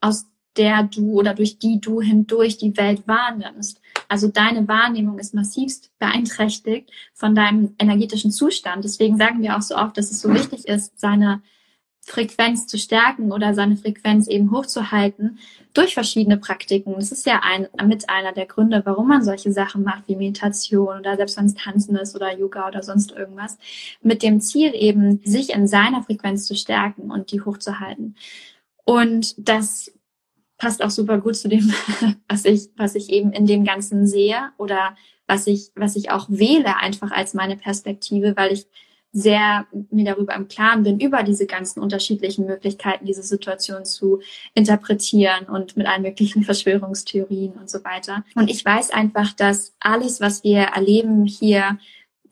aus 0.00 0.26
der 0.56 0.82
du 0.82 1.12
oder 1.12 1.34
durch 1.34 1.58
die 1.58 1.80
du 1.80 2.00
hindurch 2.00 2.58
die 2.58 2.76
Welt 2.76 3.06
wahrnimmst. 3.06 3.80
Also 4.08 4.28
deine 4.28 4.66
Wahrnehmung 4.66 5.18
ist 5.18 5.34
massivst 5.34 5.90
beeinträchtigt 5.98 6.90
von 7.14 7.34
deinem 7.34 7.74
energetischen 7.78 8.32
Zustand. 8.32 8.84
Deswegen 8.84 9.16
sagen 9.16 9.42
wir 9.42 9.56
auch 9.56 9.62
so 9.62 9.76
oft, 9.76 9.96
dass 9.96 10.10
es 10.10 10.20
so 10.20 10.32
wichtig 10.34 10.66
ist, 10.66 10.98
seine 10.98 11.42
Frequenz 12.02 12.66
zu 12.66 12.78
stärken 12.78 13.30
oder 13.30 13.54
seine 13.54 13.76
Frequenz 13.76 14.26
eben 14.26 14.50
hochzuhalten 14.50 15.38
durch 15.74 15.94
verschiedene 15.94 16.38
Praktiken. 16.38 16.94
Das 16.96 17.12
ist 17.12 17.26
ja 17.26 17.40
ein, 17.44 17.68
mit 17.86 18.08
einer 18.08 18.32
der 18.32 18.46
Gründe, 18.46 18.82
warum 18.84 19.08
man 19.08 19.22
solche 19.22 19.52
Sachen 19.52 19.84
macht 19.84 20.08
wie 20.08 20.16
Meditation 20.16 20.98
oder 20.98 21.16
selbst 21.16 21.36
wenn 21.36 21.46
es 21.46 21.54
Tanzen 21.54 21.96
ist 21.96 22.16
oder 22.16 22.36
Yoga 22.36 22.66
oder 22.66 22.82
sonst 22.82 23.12
irgendwas, 23.12 23.58
mit 24.02 24.22
dem 24.22 24.40
Ziel 24.40 24.72
eben, 24.74 25.20
sich 25.24 25.50
in 25.50 25.68
seiner 25.68 26.02
Frequenz 26.02 26.46
zu 26.46 26.56
stärken 26.56 27.10
und 27.10 27.30
die 27.30 27.42
hochzuhalten. 27.42 28.16
Und 28.84 29.34
das 29.38 29.92
passt 30.58 30.82
auch 30.82 30.90
super 30.90 31.18
gut 31.18 31.36
zu 31.36 31.48
dem, 31.48 31.72
was 32.28 32.44
ich, 32.44 32.68
was 32.76 32.94
ich 32.94 33.10
eben 33.10 33.32
in 33.32 33.46
dem 33.46 33.64
Ganzen 33.64 34.06
sehe 34.06 34.50
oder 34.58 34.96
was 35.26 35.46
ich, 35.46 35.70
was 35.74 35.96
ich 35.96 36.10
auch 36.10 36.26
wähle 36.28 36.76
einfach 36.76 37.12
als 37.12 37.34
meine 37.34 37.56
Perspektive, 37.56 38.36
weil 38.36 38.52
ich 38.52 38.66
sehr 39.12 39.66
mir 39.90 40.04
darüber 40.04 40.34
im 40.34 40.46
Klaren 40.46 40.84
bin, 40.84 41.00
über 41.00 41.22
diese 41.22 41.46
ganzen 41.46 41.80
unterschiedlichen 41.80 42.46
Möglichkeiten, 42.46 43.06
diese 43.06 43.22
Situation 43.22 43.84
zu 43.84 44.20
interpretieren 44.54 45.46
und 45.46 45.76
mit 45.76 45.86
allen 45.86 46.02
möglichen 46.02 46.44
Verschwörungstheorien 46.44 47.52
und 47.54 47.68
so 47.68 47.82
weiter. 47.84 48.24
Und 48.36 48.48
ich 48.48 48.64
weiß 48.64 48.90
einfach, 48.90 49.32
dass 49.32 49.74
alles, 49.80 50.20
was 50.20 50.44
wir 50.44 50.60
erleben 50.60 51.24
hier, 51.24 51.78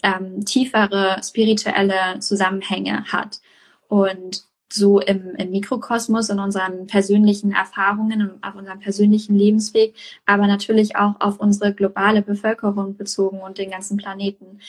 ähm, 0.05 0.45
tiefere 0.45 1.21
spirituelle 1.25 2.21
Zusammenhänge 2.21 3.05
hat. 3.07 3.41
Und 3.89 4.45
so 4.73 5.01
im, 5.01 5.35
im 5.37 5.51
Mikrokosmos, 5.51 6.29
in 6.29 6.39
unseren 6.39 6.87
persönlichen 6.87 7.53
Erfahrungen, 7.53 8.43
auf 8.43 8.55
unserem 8.55 8.81
persönlichen 8.81 9.37
Lebensweg, 9.37 9.95
aber 10.27 10.47
natürlich 10.47 10.97
auch 10.97 11.15
auf 11.21 11.41
unsere 11.41 11.75
globale 11.75 12.23
Bevölkerung 12.23 12.97
bezogen 12.97 13.41
und 13.41 13.59
den 13.59 13.71
ganzen 13.71 13.97
Planeten. 13.97 14.61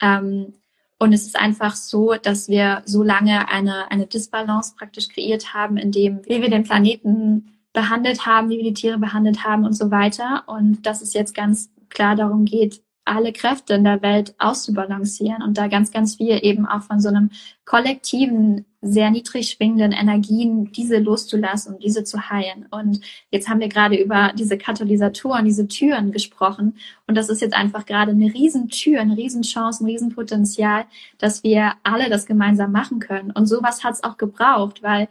Ähm, 0.00 0.54
und 0.98 1.12
es 1.12 1.26
ist 1.26 1.38
einfach 1.38 1.76
so, 1.76 2.14
dass 2.14 2.48
wir 2.48 2.82
so 2.84 3.02
lange 3.02 3.48
eine, 3.48 3.90
eine 3.90 4.06
Disbalance 4.06 4.74
praktisch 4.76 5.08
kreiert 5.08 5.54
haben, 5.54 5.76
in 5.76 5.92
dem, 5.92 6.24
wie 6.26 6.42
wir 6.42 6.50
den 6.50 6.64
Planeten 6.64 7.58
behandelt 7.72 8.26
haben, 8.26 8.50
wie 8.50 8.58
wir 8.58 8.64
die 8.64 8.74
Tiere 8.74 8.98
behandelt 8.98 9.44
haben 9.44 9.64
und 9.64 9.74
so 9.74 9.90
weiter. 9.92 10.42
Und 10.46 10.86
dass 10.86 11.00
es 11.00 11.12
jetzt 11.12 11.34
ganz 11.34 11.70
klar 11.88 12.16
darum 12.16 12.44
geht, 12.44 12.82
alle 13.08 13.32
Kräfte 13.32 13.74
in 13.74 13.84
der 13.84 14.02
Welt 14.02 14.34
auszubalancieren 14.38 15.42
und 15.42 15.58
da 15.58 15.68
ganz, 15.68 15.90
ganz 15.90 16.16
viel 16.16 16.38
eben 16.42 16.66
auch 16.66 16.82
von 16.82 17.00
so 17.00 17.08
einem 17.08 17.30
kollektiven, 17.64 18.64
sehr 18.80 19.10
niedrig 19.10 19.50
schwingenden 19.50 19.92
Energien, 19.92 20.70
diese 20.72 20.98
loszulassen 20.98 21.78
diese 21.80 22.04
zu 22.04 22.30
heilen. 22.30 22.66
Und 22.70 23.00
jetzt 23.30 23.48
haben 23.48 23.60
wir 23.60 23.68
gerade 23.68 23.96
über 23.96 24.32
diese 24.38 24.56
Katalysatoren, 24.56 25.44
diese 25.44 25.66
Türen 25.66 26.12
gesprochen. 26.12 26.76
Und 27.06 27.16
das 27.16 27.28
ist 27.28 27.40
jetzt 27.40 27.54
einfach 27.54 27.86
gerade 27.86 28.12
eine 28.12 28.32
Riesentür, 28.32 29.00
eine 29.00 29.16
Riesenchance, 29.16 29.82
ein 29.82 29.88
Riesenpotenzial, 29.88 30.84
dass 31.18 31.42
wir 31.42 31.72
alle 31.82 32.08
das 32.08 32.26
gemeinsam 32.26 32.70
machen 32.70 33.00
können. 33.00 33.32
Und 33.32 33.46
sowas 33.46 33.82
hat 33.82 33.94
es 33.94 34.04
auch 34.04 34.16
gebraucht, 34.16 34.82
weil, 34.82 35.08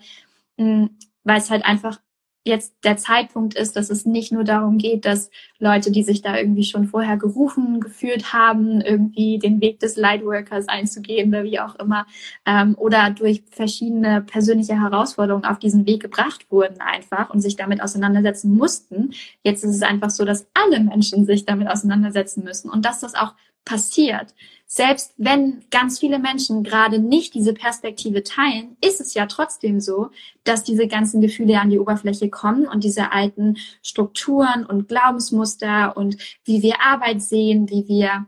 mh, 0.58 0.90
weil 1.24 1.40
es 1.40 1.50
halt 1.50 1.66
einfach 1.66 2.00
jetzt 2.48 2.74
der 2.84 2.98
Zeitpunkt 2.98 3.54
ist, 3.54 3.76
dass 3.76 3.90
es 3.90 4.06
nicht 4.06 4.32
nur 4.32 4.44
darum 4.44 4.78
geht, 4.78 5.06
dass 5.06 5.30
Leute, 5.60 5.92
die 5.92 6.04
sich 6.04 6.22
da 6.22 6.38
irgendwie 6.38 6.64
schon 6.64 6.88
vorher 6.88 7.18
gerufen 7.18 7.80
gefühlt 7.80 8.34
haben, 8.34 8.82
irgendwie 8.82 9.38
den 9.38 9.62
Weg 9.62 9.80
des 9.80 9.98
Lightworkers 9.98 10.68
einzugehen 10.68 11.30
oder 11.30 11.44
wie 11.44 11.60
auch 11.60 11.76
immer, 11.76 12.08
ähm, 12.46 12.76
oder 12.78 13.12
durch 13.12 13.44
verschiedene 13.52 14.22
persönliche 14.22 14.82
Herausforderungen 14.82 15.46
auf 15.46 15.60
diesen 15.60 15.86
Weg 15.86 16.02
gebracht 16.02 16.48
wurden 16.50 16.82
einfach 16.82 17.30
und 17.30 17.42
sich 17.42 17.56
damit 17.56 17.82
auseinandersetzen 17.82 18.56
mussten. 18.56 19.12
Jetzt 19.44 19.64
ist 19.64 19.76
es 19.76 19.84
einfach 19.84 20.10
so, 20.10 20.26
dass 20.26 20.48
alle 20.54 20.80
Menschen 20.80 21.26
sich 21.26 21.46
damit 21.46 21.70
auseinandersetzen 21.70 22.44
müssen 22.44 22.70
und 22.70 22.86
dass 22.86 23.00
das 23.02 23.16
auch 23.16 23.34
passiert. 23.66 24.34
Selbst 24.70 25.14
wenn 25.16 25.64
ganz 25.72 25.98
viele 25.98 26.20
Menschen 26.20 26.62
gerade 26.62 27.00
nicht 27.00 27.34
diese 27.34 27.54
Perspektive 27.54 28.24
teilen, 28.24 28.76
ist 28.84 29.00
es 29.00 29.14
ja 29.14 29.26
trotzdem 29.26 29.80
so, 29.80 30.10
dass 30.44 30.66
diese 30.66 30.88
ganzen 30.88 31.22
Gefühle 31.22 31.62
an 31.62 31.70
die 31.70 31.80
Oberfläche 31.80 32.30
kommen 32.30 32.68
und 32.68 32.84
diese 32.84 33.14
alten 33.14 33.56
Strukturen 33.82 34.66
und 34.66 34.90
Glaubensmuster 34.90 35.96
und 35.96 36.18
wie 36.44 36.62
wir 36.62 36.82
Arbeit 36.82 37.22
sehen, 37.22 37.70
wie 37.70 37.88
wir 37.88 38.28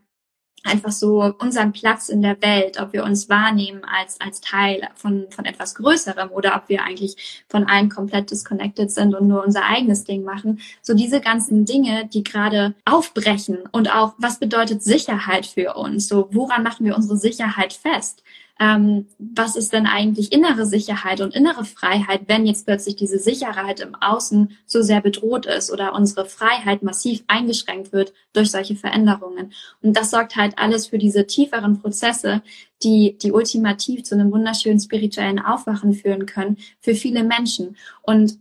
einfach 0.63 0.91
so 0.91 1.33
unseren 1.39 1.71
Platz 1.71 2.09
in 2.09 2.21
der 2.21 2.41
Welt, 2.41 2.79
ob 2.81 2.93
wir 2.93 3.03
uns 3.03 3.29
wahrnehmen 3.29 3.81
als, 3.83 4.19
als 4.19 4.41
Teil 4.41 4.87
von, 4.95 5.27
von 5.29 5.45
etwas 5.45 5.75
Größerem 5.75 6.29
oder 6.31 6.55
ob 6.55 6.69
wir 6.69 6.83
eigentlich 6.83 7.43
von 7.47 7.65
allen 7.67 7.89
komplett 7.89 8.31
disconnected 8.31 8.91
sind 8.91 9.15
und 9.15 9.27
nur 9.27 9.45
unser 9.45 9.65
eigenes 9.65 10.03
Ding 10.03 10.23
machen. 10.23 10.59
So 10.81 10.93
diese 10.93 11.21
ganzen 11.21 11.65
Dinge, 11.65 12.07
die 12.07 12.23
gerade 12.23 12.75
aufbrechen 12.85 13.59
und 13.71 13.93
auch, 13.93 14.13
was 14.17 14.39
bedeutet 14.39 14.83
Sicherheit 14.83 15.45
für 15.45 15.75
uns? 15.75 16.07
So, 16.07 16.29
woran 16.31 16.63
machen 16.63 16.85
wir 16.85 16.95
unsere 16.95 17.17
Sicherheit 17.17 17.73
fest? 17.73 18.23
Ähm, 18.59 19.07
was 19.17 19.55
ist 19.55 19.71
denn 19.71 19.87
eigentlich 19.87 20.33
innere 20.33 20.65
Sicherheit 20.65 21.21
und 21.21 21.33
innere 21.33 21.63
Freiheit, 21.63 22.23
wenn 22.27 22.45
jetzt 22.45 22.65
plötzlich 22.65 22.97
diese 22.97 23.17
Sicherheit 23.17 23.79
im 23.79 23.95
Außen 23.95 24.51
so 24.65 24.81
sehr 24.81 24.99
bedroht 24.99 25.45
ist 25.45 25.71
oder 25.71 25.93
unsere 25.93 26.25
Freiheit 26.25 26.83
massiv 26.83 27.23
eingeschränkt 27.27 27.93
wird 27.93 28.13
durch 28.33 28.51
solche 28.51 28.75
Veränderungen. 28.75 29.53
Und 29.81 29.95
das 29.95 30.11
sorgt 30.11 30.35
halt 30.35 30.57
alles 30.57 30.87
für 30.87 30.97
diese 30.97 31.25
tieferen 31.25 31.79
Prozesse, 31.79 32.41
die, 32.83 33.17
die 33.17 33.31
ultimativ 33.31 34.03
zu 34.03 34.15
einem 34.15 34.31
wunderschönen 34.31 34.79
spirituellen 34.79 35.39
Aufwachen 35.39 35.93
führen 35.93 36.25
können 36.25 36.57
für 36.81 36.95
viele 36.95 37.23
Menschen. 37.23 37.77
Und 38.01 38.39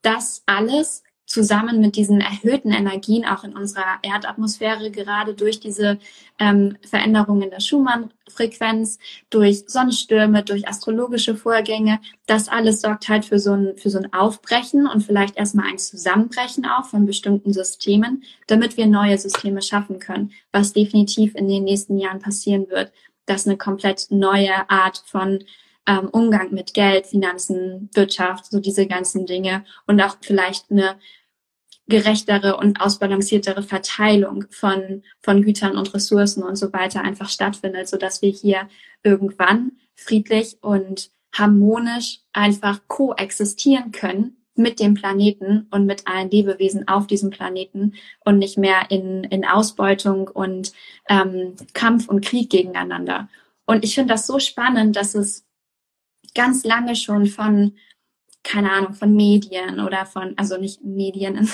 das 0.00 0.42
alles 0.46 1.02
zusammen 1.32 1.80
mit 1.80 1.96
diesen 1.96 2.20
erhöhten 2.20 2.72
Energien 2.72 3.24
auch 3.24 3.42
in 3.42 3.56
unserer 3.56 3.98
Erdatmosphäre, 4.02 4.90
gerade 4.90 5.32
durch 5.32 5.60
diese 5.60 5.98
ähm, 6.38 6.76
Veränderungen 6.82 7.48
der 7.48 7.60
Schumann-Frequenz, 7.60 8.98
durch 9.30 9.64
Sonnenstürme, 9.66 10.42
durch 10.42 10.68
astrologische 10.68 11.34
Vorgänge, 11.34 12.00
das 12.26 12.48
alles 12.48 12.82
sorgt 12.82 13.08
halt 13.08 13.24
für 13.24 13.38
so 13.38 13.52
ein, 13.52 13.78
für 13.78 13.88
so 13.88 13.98
ein 13.98 14.12
Aufbrechen 14.12 14.86
und 14.86 15.00
vielleicht 15.00 15.38
erstmal 15.38 15.70
ein 15.70 15.78
Zusammenbrechen 15.78 16.66
auch 16.66 16.84
von 16.84 17.06
bestimmten 17.06 17.54
Systemen, 17.54 18.24
damit 18.46 18.76
wir 18.76 18.86
neue 18.86 19.16
Systeme 19.16 19.62
schaffen 19.62 20.00
können, 20.00 20.32
was 20.52 20.74
definitiv 20.74 21.34
in 21.34 21.48
den 21.48 21.64
nächsten 21.64 21.96
Jahren 21.98 22.20
passieren 22.20 22.68
wird, 22.68 22.92
dass 23.24 23.46
eine 23.46 23.56
komplett 23.56 24.08
neue 24.10 24.68
Art 24.68 25.02
von 25.06 25.42
ähm, 25.86 26.10
Umgang 26.12 26.52
mit 26.52 26.74
Geld, 26.74 27.06
Finanzen, 27.06 27.88
Wirtschaft, 27.94 28.50
so 28.50 28.60
diese 28.60 28.86
ganzen 28.86 29.24
Dinge 29.24 29.64
und 29.86 29.98
auch 30.02 30.16
vielleicht 30.20 30.70
eine 30.70 30.96
gerechtere 31.92 32.56
und 32.56 32.80
ausbalanciertere 32.80 33.62
Verteilung 33.62 34.46
von, 34.48 35.02
von 35.20 35.42
Gütern 35.42 35.76
und 35.76 35.92
Ressourcen 35.92 36.42
und 36.42 36.56
so 36.56 36.72
weiter 36.72 37.02
einfach 37.02 37.28
stattfindet, 37.28 37.86
so 37.86 37.98
dass 37.98 38.22
wir 38.22 38.30
hier 38.30 38.66
irgendwann 39.02 39.72
friedlich 39.94 40.56
und 40.62 41.10
harmonisch 41.34 42.20
einfach 42.32 42.80
koexistieren 42.88 43.92
können 43.92 44.38
mit 44.54 44.80
dem 44.80 44.94
Planeten 44.94 45.66
und 45.70 45.84
mit 45.84 46.06
allen 46.06 46.30
Lebewesen 46.30 46.88
auf 46.88 47.06
diesem 47.06 47.28
Planeten 47.28 47.92
und 48.24 48.38
nicht 48.38 48.56
mehr 48.56 48.90
in, 48.90 49.24
in 49.24 49.44
Ausbeutung 49.44 50.28
und 50.28 50.72
ähm, 51.10 51.56
Kampf 51.74 52.08
und 52.08 52.24
Krieg 52.24 52.48
gegeneinander. 52.48 53.28
Und 53.66 53.84
ich 53.84 53.94
finde 53.94 54.14
das 54.14 54.26
so 54.26 54.38
spannend, 54.38 54.96
dass 54.96 55.14
es 55.14 55.44
ganz 56.34 56.64
lange 56.64 56.96
schon 56.96 57.26
von, 57.26 57.74
keine 58.42 58.72
Ahnung, 58.72 58.94
von 58.94 59.14
Medien 59.14 59.80
oder 59.80 60.06
von, 60.06 60.34
also 60.36 60.58
nicht 60.58 60.84
Medien 60.84 61.48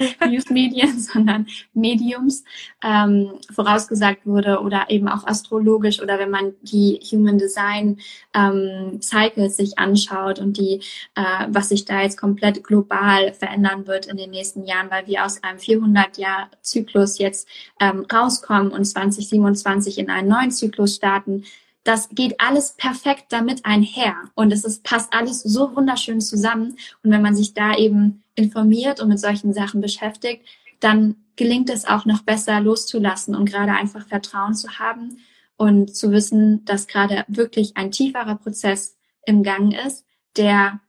Newsmedien, 0.26 0.98
sondern 0.98 1.46
Mediums 1.74 2.44
ähm, 2.82 3.32
vorausgesagt 3.52 4.26
wurde 4.26 4.60
oder 4.60 4.86
eben 4.88 5.08
auch 5.08 5.26
astrologisch 5.26 6.00
oder 6.00 6.18
wenn 6.18 6.30
man 6.30 6.54
die 6.62 7.00
Human 7.10 7.38
Design 7.38 7.98
ähm, 8.34 9.00
Cycles 9.02 9.56
sich 9.56 9.78
anschaut 9.78 10.38
und 10.38 10.56
die, 10.56 10.82
äh, 11.14 11.46
was 11.48 11.68
sich 11.68 11.84
da 11.84 12.02
jetzt 12.02 12.18
komplett 12.18 12.64
global 12.64 13.32
verändern 13.34 13.86
wird 13.86 14.06
in 14.06 14.16
den 14.16 14.30
nächsten 14.30 14.64
Jahren, 14.64 14.90
weil 14.90 15.06
wir 15.06 15.24
aus 15.24 15.42
einem 15.42 15.58
400-Jahr-Zyklus 15.58 17.18
jetzt 17.18 17.48
ähm, 17.78 18.06
rauskommen 18.10 18.72
und 18.72 18.84
2027 18.84 19.98
in 19.98 20.10
einen 20.10 20.28
neuen 20.28 20.50
Zyklus 20.50 20.96
starten, 20.96 21.44
das 21.84 22.10
geht 22.10 22.40
alles 22.40 22.74
perfekt 22.76 23.26
damit 23.30 23.64
einher 23.64 24.14
und 24.34 24.52
es 24.52 24.64
ist, 24.64 24.84
passt 24.84 25.12
alles 25.12 25.42
so 25.42 25.74
wunderschön 25.74 26.20
zusammen. 26.20 26.76
Und 27.02 27.10
wenn 27.10 27.22
man 27.22 27.34
sich 27.34 27.54
da 27.54 27.74
eben 27.74 28.22
informiert 28.34 29.00
und 29.00 29.08
mit 29.08 29.18
solchen 29.18 29.52
Sachen 29.52 29.80
beschäftigt, 29.80 30.44
dann 30.80 31.16
gelingt 31.36 31.70
es 31.70 31.86
auch 31.86 32.04
noch 32.04 32.22
besser 32.22 32.60
loszulassen 32.60 33.34
und 33.34 33.46
gerade 33.46 33.72
einfach 33.72 34.06
Vertrauen 34.06 34.54
zu 34.54 34.78
haben 34.78 35.18
und 35.56 35.94
zu 35.94 36.10
wissen, 36.10 36.64
dass 36.64 36.86
gerade 36.86 37.24
wirklich 37.28 37.76
ein 37.76 37.90
tieferer 37.90 38.36
Prozess 38.36 38.96
im 39.24 39.42
Gang 39.42 39.74
ist, 39.86 40.04
der 40.36 40.80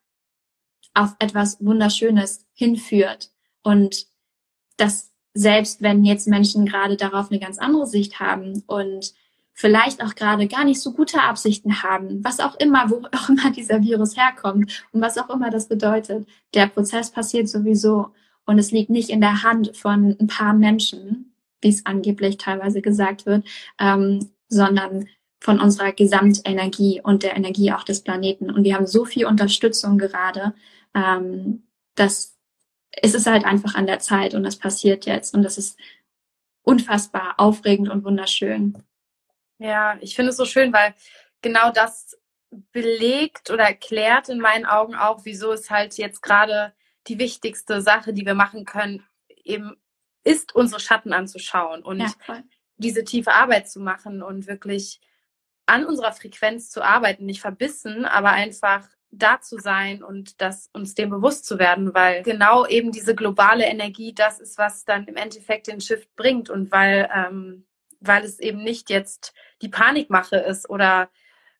auf 0.93 1.15
etwas 1.19 1.63
Wunderschönes 1.63 2.45
hinführt 2.53 3.31
und 3.63 4.07
dass 4.77 5.11
selbst 5.33 5.81
wenn 5.81 6.03
jetzt 6.03 6.27
Menschen 6.27 6.65
gerade 6.65 6.97
darauf 6.97 7.31
eine 7.31 7.39
ganz 7.39 7.57
andere 7.57 7.87
Sicht 7.87 8.19
haben 8.19 8.63
und 8.67 9.13
vielleicht 9.61 10.03
auch 10.03 10.15
gerade 10.15 10.47
gar 10.47 10.63
nicht 10.63 10.81
so 10.81 10.91
gute 10.91 11.21
Absichten 11.21 11.83
haben, 11.83 12.23
was 12.23 12.39
auch 12.39 12.55
immer, 12.59 12.89
wo 12.89 13.03
auch 13.15 13.29
immer 13.29 13.51
dieser 13.51 13.81
Virus 13.83 14.17
herkommt 14.17 14.83
und 14.91 15.01
was 15.01 15.19
auch 15.19 15.29
immer 15.29 15.51
das 15.51 15.67
bedeutet. 15.67 16.27
Der 16.55 16.65
Prozess 16.65 17.11
passiert 17.11 17.47
sowieso 17.47 18.09
und 18.45 18.57
es 18.57 18.71
liegt 18.71 18.89
nicht 18.89 19.11
in 19.11 19.21
der 19.21 19.43
Hand 19.43 19.77
von 19.77 20.17
ein 20.19 20.25
paar 20.25 20.53
Menschen, 20.53 21.35
wie 21.61 21.69
es 21.69 21.85
angeblich 21.85 22.37
teilweise 22.37 22.81
gesagt 22.81 23.27
wird, 23.27 23.45
ähm, 23.79 24.31
sondern 24.49 25.07
von 25.39 25.59
unserer 25.59 25.91
Gesamtenergie 25.91 26.99
und 27.03 27.21
der 27.21 27.37
Energie 27.37 27.71
auch 27.71 27.83
des 27.83 28.01
Planeten. 28.01 28.49
Und 28.49 28.63
wir 28.63 28.75
haben 28.75 28.87
so 28.87 29.05
viel 29.05 29.27
Unterstützung 29.27 29.99
gerade, 29.99 30.55
ähm, 30.95 31.63
dass 31.93 32.35
es 32.91 33.13
ist 33.13 33.27
halt 33.27 33.45
einfach 33.45 33.75
an 33.75 33.85
der 33.85 33.99
Zeit 33.99 34.33
und 34.33 34.43
es 34.43 34.55
passiert 34.55 35.05
jetzt 35.05 35.35
und 35.35 35.43
das 35.43 35.59
ist 35.59 35.77
unfassbar 36.63 37.35
aufregend 37.37 37.89
und 37.89 38.03
wunderschön. 38.03 38.75
Ja, 39.61 39.95
ich 40.01 40.15
finde 40.15 40.31
es 40.31 40.37
so 40.37 40.45
schön, 40.45 40.73
weil 40.73 40.95
genau 41.43 41.71
das 41.71 42.17
belegt 42.71 43.51
oder 43.51 43.63
erklärt 43.63 44.27
in 44.27 44.39
meinen 44.39 44.65
Augen 44.65 44.95
auch, 44.95 45.23
wieso 45.23 45.51
es 45.51 45.69
halt 45.69 45.97
jetzt 45.97 46.23
gerade 46.23 46.73
die 47.05 47.19
wichtigste 47.19 47.79
Sache, 47.79 48.11
die 48.11 48.25
wir 48.25 48.33
machen 48.33 48.65
können, 48.65 49.05
eben 49.43 49.77
ist, 50.23 50.55
unsere 50.55 50.79
Schatten 50.79 51.13
anzuschauen 51.13 51.83
und 51.83 51.99
ja, 51.99 52.43
diese 52.77 53.03
tiefe 53.03 53.33
Arbeit 53.33 53.69
zu 53.69 53.79
machen 53.79 54.23
und 54.23 54.47
wirklich 54.47 54.99
an 55.67 55.85
unserer 55.85 56.11
Frequenz 56.11 56.71
zu 56.71 56.81
arbeiten, 56.81 57.25
nicht 57.25 57.41
verbissen, 57.41 58.05
aber 58.05 58.31
einfach 58.31 58.87
da 59.11 59.41
zu 59.41 59.59
sein 59.59 60.01
und 60.01 60.41
das 60.41 60.71
uns 60.73 60.95
dem 60.95 61.11
bewusst 61.11 61.45
zu 61.45 61.59
werden, 61.59 61.93
weil 61.93 62.23
genau 62.23 62.65
eben 62.65 62.91
diese 62.91 63.13
globale 63.13 63.65
Energie 63.65 64.13
das 64.13 64.39
ist, 64.39 64.57
was 64.57 64.85
dann 64.85 65.05
im 65.05 65.17
Endeffekt 65.17 65.67
den 65.67 65.81
Shift 65.81 66.15
bringt 66.15 66.49
und 66.49 66.71
weil 66.71 67.07
ähm, 67.13 67.67
weil 68.01 68.23
es 68.23 68.39
eben 68.39 68.63
nicht 68.63 68.89
jetzt 68.89 69.33
die 69.61 69.69
Panikmache 69.69 70.37
ist 70.37 70.69
oder 70.69 71.09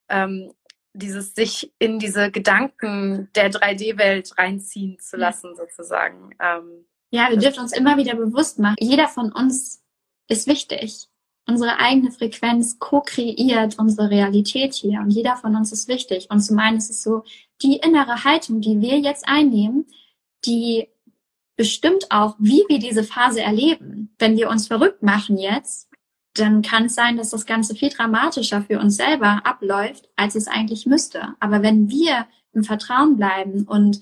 ähm, 0.10 0.52
dieses 0.94 1.34
sich 1.34 1.72
in 1.80 2.00
diese 2.00 2.32
Gedanken 2.32 3.30
der 3.36 3.52
3D-Welt 3.52 4.38
reinziehen 4.38 5.00
zu 5.00 5.16
lassen, 5.16 5.56
sozusagen. 5.56 6.36
Ähm, 6.40 6.86
ja, 7.12 7.30
wir 7.30 7.38
dürfen 7.38 7.62
uns 7.62 7.72
immer 7.72 7.98
wieder 7.98 8.16
bewusst 8.16 8.60
machen, 8.60 8.76
jeder 8.80 9.08
von 9.08 9.32
uns 9.32 9.84
ist 10.28 10.48
wichtig. 10.48 11.08
Unsere 11.48 11.80
eigene 11.80 12.12
Frequenz 12.12 12.78
co-kreiert 12.80 13.80
unsere 13.80 14.10
Realität 14.10 14.74
hier 14.74 15.00
und 15.00 15.10
jeder 15.10 15.38
von 15.38 15.56
uns 15.56 15.72
ist 15.72 15.88
wichtig. 15.88 16.28
Und 16.30 16.42
zum 16.42 16.60
einen 16.60 16.78
ist 16.78 16.90
es 16.90 17.04
so, 17.04 17.24
die 17.62 17.78
innere 17.78 18.24
Haltung, 18.24 18.62
die 18.62 18.80
wir 18.80 19.00
jetzt 19.00 19.28
einnehmen, 19.28 19.88
die 20.46 20.88
bestimmt 21.58 22.08
auch, 22.10 22.36
wie 22.40 22.64
wir 22.70 22.80
diese 22.80 23.04
Phase 23.04 23.42
erleben. 23.42 24.16
Wenn 24.18 24.38
wir 24.38 24.50
uns 24.50 24.68
verrückt 24.68 25.04
machen 25.04 25.38
jetzt, 25.38 25.91
dann 26.34 26.62
kann 26.62 26.86
es 26.86 26.96
sein, 26.96 27.18
dass 27.18 27.30
das 27.30 27.46
Ganze 27.46 27.76
viel 27.76 27.90
dramatischer 27.90 28.62
für 28.62 28.80
uns 28.80 28.96
selber 28.96 29.42
abläuft, 29.44 30.10
als 30.16 30.36
es 30.36 30.48
eigentlich 30.48 30.86
müsste. 30.86 31.36
Aber 31.40 31.62
wenn 31.62 31.90
wir 31.90 32.28
im 32.54 32.64
Vertrauen 32.64 33.18
bleiben 33.18 33.64
und 33.64 34.02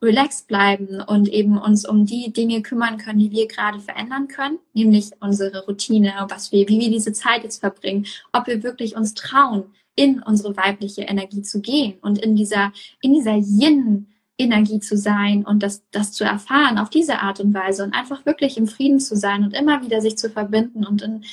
relaxed 0.00 0.46
bleiben 0.46 1.00
und 1.00 1.28
eben 1.28 1.58
uns 1.58 1.84
um 1.86 2.06
die 2.06 2.32
Dinge 2.32 2.62
kümmern 2.62 2.98
können, 2.98 3.18
die 3.18 3.32
wir 3.32 3.48
gerade 3.48 3.80
verändern 3.80 4.28
können, 4.28 4.58
nämlich 4.72 5.10
unsere 5.20 5.66
Routine, 5.66 6.14
was 6.28 6.52
wir, 6.52 6.68
wie 6.68 6.78
wir 6.78 6.90
diese 6.90 7.12
Zeit 7.12 7.42
jetzt 7.42 7.58
verbringen, 7.58 8.06
ob 8.32 8.46
wir 8.46 8.62
wirklich 8.62 8.96
uns 8.96 9.14
trauen, 9.14 9.64
in 9.96 10.22
unsere 10.22 10.56
weibliche 10.56 11.02
Energie 11.02 11.42
zu 11.42 11.60
gehen 11.60 11.98
und 12.02 12.18
in 12.18 12.36
dieser, 12.36 12.72
in 13.00 13.14
dieser 13.14 13.34
Yin 13.34 14.06
Energie 14.38 14.80
zu 14.80 14.96
sein 14.96 15.44
und 15.44 15.62
das, 15.62 15.82
das 15.90 16.12
zu 16.12 16.24
erfahren 16.24 16.78
auf 16.78 16.90
diese 16.90 17.18
Art 17.18 17.40
und 17.40 17.52
Weise 17.52 17.84
und 17.84 17.92
einfach 17.92 18.24
wirklich 18.24 18.56
im 18.56 18.68
Frieden 18.68 19.00
zu 19.00 19.16
sein 19.16 19.42
und 19.42 19.54
immer 19.54 19.82
wieder 19.82 20.00
sich 20.00 20.16
zu 20.16 20.30
verbinden 20.30 20.86
und 20.86 21.02
in, 21.02 21.24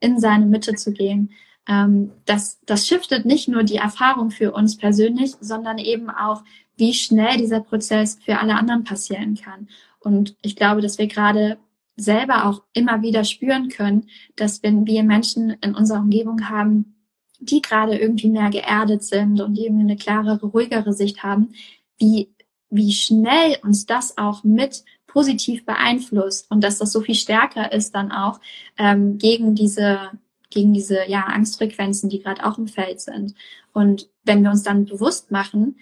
in 0.00 0.18
seine 0.18 0.46
Mitte 0.46 0.74
zu 0.74 0.92
gehen. 0.92 1.30
Ähm, 1.68 2.10
das, 2.24 2.60
das 2.64 2.86
shiftet 2.86 3.26
nicht 3.26 3.48
nur 3.48 3.62
die 3.62 3.76
Erfahrung 3.76 4.30
für 4.30 4.52
uns 4.52 4.76
persönlich, 4.76 5.32
sondern 5.40 5.78
eben 5.78 6.10
auch, 6.10 6.42
wie 6.76 6.92
schnell 6.92 7.36
dieser 7.36 7.60
Prozess 7.60 8.18
für 8.24 8.40
alle 8.40 8.56
anderen 8.56 8.82
passieren 8.82 9.36
kann. 9.36 9.68
Und 10.00 10.36
ich 10.42 10.56
glaube, 10.56 10.80
dass 10.80 10.98
wir 10.98 11.06
gerade 11.06 11.58
selber 11.96 12.46
auch 12.46 12.62
immer 12.72 13.02
wieder 13.02 13.22
spüren 13.22 13.68
können, 13.68 14.08
dass 14.34 14.62
wenn 14.62 14.86
wir 14.86 15.04
Menschen 15.04 15.50
in 15.60 15.74
unserer 15.74 16.00
Umgebung 16.00 16.48
haben, 16.48 16.96
die 17.38 17.62
gerade 17.62 17.96
irgendwie 17.96 18.30
mehr 18.30 18.50
geerdet 18.50 19.04
sind 19.04 19.40
und 19.40 19.56
irgendwie 19.56 19.84
eine 19.84 19.96
klarere, 19.96 20.46
ruhigere 20.46 20.92
Sicht 20.92 21.22
haben, 21.22 21.52
wie 21.98 22.33
wie 22.74 22.92
schnell 22.92 23.58
uns 23.62 23.86
das 23.86 24.18
auch 24.18 24.44
mit 24.44 24.84
positiv 25.06 25.64
beeinflusst 25.64 26.50
und 26.50 26.62
dass 26.62 26.78
das 26.78 26.90
so 26.90 27.00
viel 27.00 27.14
stärker 27.14 27.72
ist 27.72 27.94
dann 27.94 28.10
auch 28.10 28.40
ähm, 28.78 29.18
gegen 29.18 29.54
diese 29.54 30.10
gegen 30.50 30.72
diese 30.72 31.08
ja 31.08 31.24
Angstfrequenzen, 31.24 32.08
die 32.08 32.20
gerade 32.20 32.44
auch 32.46 32.58
im 32.58 32.68
Feld 32.68 33.00
sind. 33.00 33.34
Und 33.72 34.08
wenn 34.24 34.42
wir 34.42 34.50
uns 34.50 34.62
dann 34.62 34.86
bewusst 34.86 35.30
machen, 35.30 35.78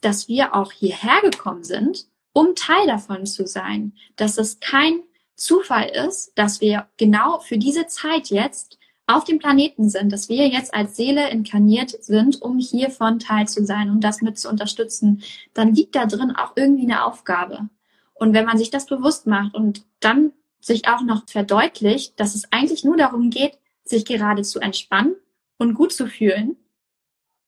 dass 0.00 0.28
wir 0.28 0.54
auch 0.54 0.72
hierher 0.72 1.20
gekommen 1.22 1.64
sind, 1.64 2.06
um 2.32 2.54
Teil 2.54 2.86
davon 2.86 3.26
zu 3.26 3.46
sein, 3.46 3.92
dass 4.16 4.38
es 4.38 4.60
kein 4.60 5.00
Zufall 5.36 5.88
ist, 5.88 6.32
dass 6.36 6.60
wir 6.60 6.86
genau 6.96 7.40
für 7.40 7.58
diese 7.58 7.86
Zeit 7.86 8.28
jetzt 8.28 8.78
auf 9.06 9.24
dem 9.24 9.38
Planeten 9.38 9.88
sind, 9.88 10.12
dass 10.12 10.28
wir 10.28 10.48
jetzt 10.48 10.72
als 10.74 10.96
Seele 10.96 11.30
inkarniert 11.30 11.90
sind, 12.02 12.40
um 12.40 12.58
hiervon 12.58 13.18
Teil 13.18 13.46
zu 13.46 13.64
sein, 13.64 13.90
um 13.90 14.00
das 14.00 14.22
mit 14.22 14.38
zu 14.38 14.48
unterstützen, 14.48 15.22
dann 15.52 15.74
liegt 15.74 15.94
da 15.94 16.06
drin 16.06 16.34
auch 16.34 16.52
irgendwie 16.56 16.84
eine 16.84 17.04
Aufgabe. 17.04 17.68
Und 18.14 18.32
wenn 18.32 18.46
man 18.46 18.56
sich 18.56 18.70
das 18.70 18.86
bewusst 18.86 19.26
macht 19.26 19.54
und 19.54 19.84
dann 20.00 20.32
sich 20.60 20.88
auch 20.88 21.02
noch 21.02 21.28
verdeutlicht, 21.28 22.18
dass 22.18 22.34
es 22.34 22.50
eigentlich 22.50 22.84
nur 22.84 22.96
darum 22.96 23.28
geht, 23.28 23.58
sich 23.84 24.06
gerade 24.06 24.42
zu 24.42 24.60
entspannen 24.60 25.14
und 25.58 25.74
gut 25.74 25.92
zu 25.92 26.06
fühlen, 26.06 26.56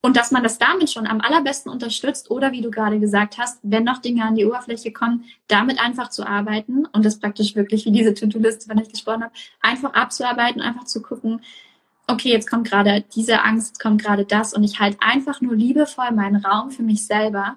und 0.07 0.17
dass 0.17 0.31
man 0.31 0.45
das 0.45 0.59
damit 0.59 0.89
schon 0.89 1.09
am 1.09 1.21
allerbesten 1.21 1.69
unterstützt 1.69 2.31
oder 2.31 2.53
wie 2.53 2.61
du 2.61 2.71
gerade 2.71 3.01
gesagt 3.01 3.39
hast, 3.39 3.59
wenn 3.65 3.83
noch 3.83 3.99
Dinge 3.99 4.25
an 4.25 4.37
die 4.37 4.47
Oberfläche 4.47 4.93
kommen, 4.93 5.25
damit 5.49 5.81
einfach 5.81 6.11
zu 6.11 6.25
arbeiten 6.25 6.87
und 6.87 7.05
das 7.05 7.19
praktisch 7.19 7.57
wirklich 7.57 7.87
wie 7.87 7.91
diese 7.91 8.15
To-Do-Liste, 8.15 8.69
wenn 8.69 8.79
ich 8.79 8.89
gesprochen 8.89 9.25
habe, 9.25 9.35
einfach 9.61 9.95
abzuarbeiten, 9.95 10.63
einfach 10.63 10.85
zu 10.85 11.03
gucken, 11.03 11.41
okay, 12.07 12.31
jetzt 12.31 12.49
kommt 12.49 12.71
gerade 12.71 13.05
diese 13.17 13.43
Angst, 13.43 13.71
jetzt 13.71 13.81
kommt 13.81 14.01
gerade 14.01 14.25
das 14.25 14.55
und 14.55 14.63
ich 14.63 14.79
halte 14.79 14.99
einfach 15.01 15.41
nur 15.41 15.57
liebevoll 15.57 16.13
meinen 16.13 16.37
Raum 16.37 16.71
für 16.71 16.85
mich 16.85 17.05
selber. 17.05 17.57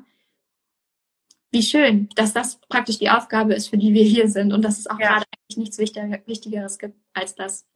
Wie 1.51 1.61
schön, 1.61 2.09
dass 2.15 2.33
das 2.33 2.59
praktisch 2.61 2.97
die 2.97 3.11
Aufgabe 3.11 3.53
ist, 3.53 3.69
für 3.69 3.77
die 3.77 3.93
wir 3.93 4.03
hier 4.03 4.27
sind 4.27 4.53
und 4.53 4.63
dass 4.63 4.79
es 4.79 4.87
auch 4.87 4.99
ja. 4.99 5.09
gerade 5.09 5.25
eigentlich 5.35 5.57
nichts 5.57 5.77
Wichtigeres 5.77 6.79
gibt 6.79 6.97
als 7.13 7.35
das. 7.35 7.67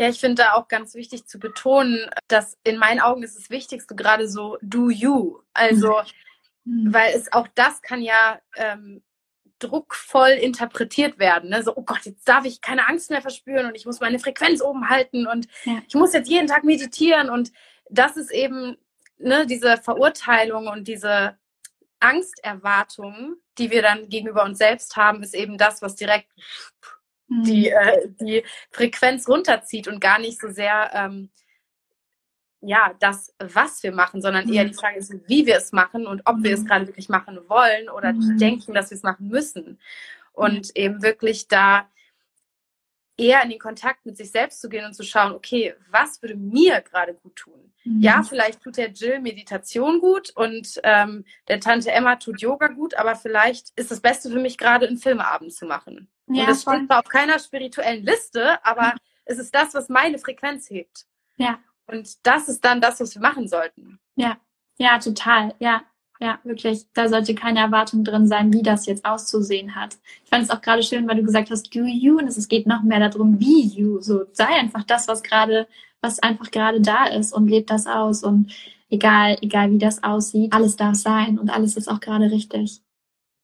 Ja, 0.00 0.08
ich 0.08 0.18
finde 0.18 0.44
da 0.44 0.54
auch 0.54 0.66
ganz 0.68 0.94
wichtig 0.94 1.26
zu 1.26 1.38
betonen, 1.38 2.08
dass 2.26 2.56
in 2.64 2.78
meinen 2.78 3.00
Augen 3.00 3.22
ist 3.22 3.38
das 3.38 3.50
Wichtigste 3.50 3.94
gerade 3.94 4.30
so 4.30 4.56
do 4.62 4.88
you. 4.88 5.40
Also, 5.52 6.00
mhm. 6.64 6.94
weil 6.94 7.12
es 7.14 7.30
auch 7.34 7.46
das 7.54 7.82
kann 7.82 8.00
ja 8.00 8.40
ähm, 8.56 9.02
druckvoll 9.58 10.30
interpretiert 10.30 11.18
werden. 11.18 11.50
Ne? 11.50 11.62
So, 11.62 11.76
oh 11.76 11.82
Gott, 11.82 12.06
jetzt 12.06 12.26
darf 12.26 12.46
ich 12.46 12.62
keine 12.62 12.88
Angst 12.88 13.10
mehr 13.10 13.20
verspüren 13.20 13.66
und 13.66 13.74
ich 13.74 13.84
muss 13.84 14.00
meine 14.00 14.18
Frequenz 14.18 14.62
oben 14.62 14.88
halten 14.88 15.26
und 15.26 15.48
ja. 15.66 15.82
ich 15.86 15.94
muss 15.94 16.14
jetzt 16.14 16.30
jeden 16.30 16.46
Tag 16.46 16.64
meditieren. 16.64 17.28
Und 17.28 17.52
das 17.90 18.16
ist 18.16 18.32
eben 18.32 18.78
ne, 19.18 19.46
diese 19.46 19.76
Verurteilung 19.76 20.68
und 20.68 20.88
diese 20.88 21.36
Angsterwartung, 21.98 23.34
die 23.58 23.70
wir 23.70 23.82
dann 23.82 24.08
gegenüber 24.08 24.44
uns 24.44 24.56
selbst 24.56 24.96
haben, 24.96 25.22
ist 25.22 25.34
eben 25.34 25.58
das, 25.58 25.82
was 25.82 25.94
direkt 25.94 26.32
die, 27.30 27.70
mhm. 27.70 27.76
äh, 27.76 28.08
die 28.20 28.44
Frequenz 28.70 29.28
runterzieht 29.28 29.88
und 29.88 30.00
gar 30.00 30.18
nicht 30.18 30.40
so 30.40 30.50
sehr 30.50 30.90
ähm, 30.92 31.30
ja, 32.62 32.94
das, 33.00 33.34
was 33.38 33.82
wir 33.82 33.92
machen, 33.92 34.20
sondern 34.20 34.46
mhm. 34.46 34.52
eher 34.52 34.64
die 34.66 34.74
Frage 34.74 34.98
ist, 34.98 35.14
wie 35.28 35.46
wir 35.46 35.56
es 35.56 35.72
machen 35.72 36.06
und 36.06 36.22
ob 36.26 36.36
mhm. 36.36 36.44
wir 36.44 36.54
es 36.54 36.60
mhm. 36.60 36.66
gerade 36.66 36.86
wirklich 36.86 37.08
machen 37.08 37.38
wollen 37.48 37.88
oder 37.88 38.12
mhm. 38.12 38.36
denken, 38.36 38.74
dass 38.74 38.90
wir 38.90 38.96
es 38.96 39.02
machen 39.02 39.28
müssen. 39.28 39.78
und 40.32 40.68
mhm. 40.68 40.72
eben 40.74 41.02
wirklich 41.02 41.48
da 41.48 41.88
eher 43.16 43.42
in 43.42 43.50
den 43.50 43.58
Kontakt 43.58 44.06
mit 44.06 44.16
sich 44.16 44.30
selbst 44.30 44.60
zu 44.60 44.68
gehen 44.68 44.84
und 44.84 44.94
zu 44.94 45.02
schauen, 45.02 45.32
okay, 45.32 45.74
was 45.90 46.22
würde 46.22 46.36
mir 46.36 46.80
gerade 46.80 47.14
gut 47.14 47.36
tun? 47.36 47.72
Mhm. 47.84 48.00
Ja, 48.00 48.22
vielleicht 48.22 48.62
tut 48.62 48.78
der 48.78 48.90
Jill 48.90 49.20
Meditation 49.20 50.00
gut 50.00 50.30
und 50.34 50.80
ähm, 50.82 51.24
der 51.48 51.60
Tante 51.60 51.90
Emma 51.90 52.16
tut 52.16 52.40
Yoga 52.40 52.68
gut, 52.68 52.94
aber 52.94 53.14
vielleicht 53.16 53.70
ist 53.76 53.90
das 53.90 54.00
Beste 54.00 54.30
für 54.30 54.40
mich 54.40 54.56
gerade, 54.56 54.88
einen 54.88 54.96
Filmeabend 54.96 55.52
zu 55.52 55.66
machen. 55.66 56.08
Ja, 56.30 56.42
und 56.42 56.50
das 56.50 56.62
steht 56.62 56.86
zwar 56.86 57.00
auf 57.00 57.08
keiner 57.08 57.38
spirituellen 57.38 58.04
Liste, 58.04 58.64
aber 58.64 58.94
mhm. 58.94 58.98
es 59.24 59.38
ist 59.38 59.54
das, 59.54 59.74
was 59.74 59.88
meine 59.88 60.18
Frequenz 60.18 60.70
hebt. 60.70 61.06
Ja. 61.36 61.58
Und 61.86 62.24
das 62.24 62.48
ist 62.48 62.64
dann 62.64 62.80
das, 62.80 63.00
was 63.00 63.14
wir 63.14 63.22
machen 63.22 63.48
sollten. 63.48 63.98
Ja, 64.14 64.38
ja, 64.78 64.98
total. 64.98 65.54
Ja, 65.58 65.82
ja, 66.20 66.38
wirklich. 66.44 66.86
Da 66.92 67.08
sollte 67.08 67.34
keine 67.34 67.60
Erwartung 67.60 68.04
drin 68.04 68.28
sein, 68.28 68.52
wie 68.52 68.62
das 68.62 68.86
jetzt 68.86 69.04
auszusehen 69.04 69.74
hat. 69.74 69.96
Ich 70.22 70.28
fand 70.28 70.44
es 70.44 70.50
auch 70.50 70.60
gerade 70.60 70.82
schön, 70.82 71.08
weil 71.08 71.16
du 71.16 71.24
gesagt 71.24 71.50
hast, 71.50 71.74
do 71.74 71.80
you, 71.80 72.18
und 72.18 72.28
es 72.28 72.46
geht 72.46 72.66
noch 72.66 72.82
mehr 72.82 73.00
darum, 73.08 73.38
be 73.38 73.46
you. 73.46 74.00
So, 74.00 74.24
sei 74.32 74.46
einfach 74.46 74.84
das, 74.84 75.08
was 75.08 75.22
gerade, 75.22 75.66
was 76.00 76.22
einfach 76.22 76.50
gerade 76.50 76.80
da 76.80 77.06
ist 77.06 77.32
und 77.32 77.48
lebt 77.48 77.70
das 77.70 77.86
aus. 77.86 78.22
Und 78.22 78.52
egal, 78.90 79.38
egal 79.40 79.70
wie 79.70 79.78
das 79.78 80.02
aussieht, 80.04 80.52
alles 80.52 80.76
darf 80.76 80.94
sein 80.94 81.38
und 81.38 81.50
alles 81.50 81.76
ist 81.76 81.88
auch 81.88 82.00
gerade 82.00 82.30
richtig. 82.30 82.82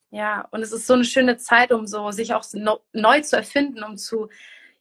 Ja, 0.09 0.47
und 0.51 0.61
es 0.61 0.71
ist 0.71 0.87
so 0.87 0.93
eine 0.93 1.03
schöne 1.03 1.37
Zeit, 1.37 1.71
um 1.71 1.85
so 1.85 2.11
sich 2.11 2.33
auch 2.33 2.45
neu 2.93 3.21
zu 3.21 3.35
erfinden, 3.35 3.83
um 3.83 3.97
zu 3.97 4.29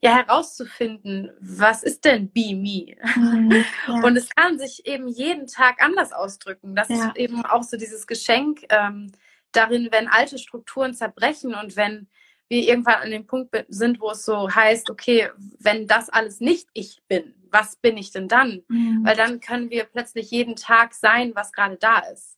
ja 0.02 0.14
herauszufinden, 0.14 1.30
was 1.40 1.82
ist 1.82 2.04
denn 2.04 2.30
Be 2.30 2.54
Me? 2.54 2.96
Mhm, 3.16 3.64
ja. 3.88 3.94
Und 4.02 4.16
es 4.16 4.28
kann 4.28 4.58
sich 4.58 4.86
eben 4.86 5.08
jeden 5.08 5.46
Tag 5.46 5.82
anders 5.82 6.12
ausdrücken. 6.12 6.76
Das 6.76 6.88
ja. 6.88 7.08
ist 7.08 7.16
eben 7.16 7.44
auch 7.44 7.62
so 7.62 7.76
dieses 7.76 8.06
Geschenk 8.06 8.66
ähm, 8.68 9.10
darin, 9.52 9.88
wenn 9.90 10.08
alte 10.08 10.38
Strukturen 10.38 10.94
zerbrechen 10.94 11.54
und 11.54 11.76
wenn 11.76 12.08
wir 12.48 12.62
irgendwann 12.62 13.02
an 13.02 13.10
dem 13.10 13.26
Punkt 13.26 13.56
sind, 13.68 14.00
wo 14.00 14.10
es 14.10 14.24
so 14.24 14.54
heißt, 14.54 14.90
okay, 14.90 15.30
wenn 15.58 15.88
das 15.88 16.08
alles 16.08 16.40
nicht 16.40 16.68
ich 16.74 17.02
bin, 17.08 17.34
was 17.50 17.76
bin 17.76 17.96
ich 17.96 18.12
denn 18.12 18.28
dann? 18.28 18.62
Mhm. 18.68 19.00
Weil 19.04 19.16
dann 19.16 19.40
können 19.40 19.70
wir 19.70 19.84
plötzlich 19.84 20.30
jeden 20.30 20.54
Tag 20.54 20.94
sein, 20.94 21.32
was 21.34 21.52
gerade 21.52 21.76
da 21.76 21.98
ist. 22.12 22.36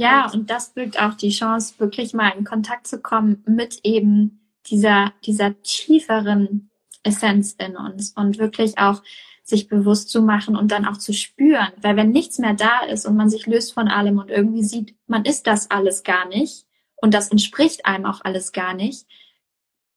Ja, 0.00 0.24
und, 0.24 0.34
und 0.34 0.50
das 0.50 0.72
birgt 0.72 0.98
auch 0.98 1.12
die 1.12 1.28
Chance, 1.28 1.74
wirklich 1.76 2.14
mal 2.14 2.30
in 2.30 2.44
Kontakt 2.44 2.86
zu 2.86 3.02
kommen 3.02 3.44
mit 3.46 3.80
eben 3.84 4.40
dieser, 4.64 5.12
dieser 5.26 5.60
tieferen 5.60 6.70
Essenz 7.02 7.54
in 7.58 7.76
uns 7.76 8.12
und 8.12 8.38
wirklich 8.38 8.78
auch 8.78 9.02
sich 9.42 9.68
bewusst 9.68 10.08
zu 10.08 10.22
machen 10.22 10.56
und 10.56 10.72
dann 10.72 10.86
auch 10.86 10.96
zu 10.96 11.12
spüren. 11.12 11.68
Weil 11.82 11.96
wenn 11.96 12.12
nichts 12.12 12.38
mehr 12.38 12.54
da 12.54 12.80
ist 12.86 13.04
und 13.04 13.14
man 13.14 13.28
sich 13.28 13.46
löst 13.46 13.74
von 13.74 13.88
allem 13.88 14.16
und 14.16 14.30
irgendwie 14.30 14.64
sieht, 14.64 14.96
man 15.06 15.26
ist 15.26 15.46
das 15.46 15.70
alles 15.70 16.02
gar 16.02 16.26
nicht 16.28 16.64
und 16.96 17.12
das 17.12 17.30
entspricht 17.30 17.84
einem 17.84 18.06
auch 18.06 18.22
alles 18.24 18.52
gar 18.52 18.72
nicht, 18.72 19.06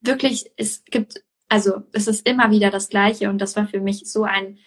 wirklich, 0.02 0.52
es 0.58 0.84
gibt, 0.84 1.24
also 1.48 1.84
es 1.94 2.08
ist 2.08 2.28
immer 2.28 2.52
wieder 2.52 2.72
das 2.72 2.90
Gleiche 2.90 3.30
und 3.30 3.38
das 3.38 3.56
war 3.56 3.68
für 3.68 3.80
mich 3.80 4.12
so 4.12 4.24
ein, 4.24 4.58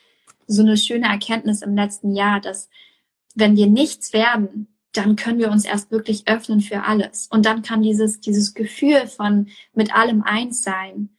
so 0.47 0.63
eine 0.63 0.79
schöne 0.79 1.09
Erkenntnis 1.09 1.61
im 1.61 1.77
letzten 1.77 2.15
Jahr, 2.15 2.41
dass 2.41 2.71
wenn 3.35 3.55
wir 3.55 3.67
nichts 3.67 4.15
werden, 4.15 4.69
dann 4.97 5.17
können 5.17 5.39
wir 5.39 5.51
uns 5.51 5.65
erst 5.65 5.91
wirklich 5.91 6.29
öffnen 6.29 6.61
für 6.61 6.85
alles. 6.85 7.29
Und 7.31 7.47
dann 7.47 7.63
kann 7.63 7.83
dieses, 7.83 8.21
dieses 8.21 8.55
Gefühl 8.55 9.07
von 9.07 9.49
mit 9.75 9.95
allem 9.95 10.23
eins 10.23 10.63
sein, 10.63 11.17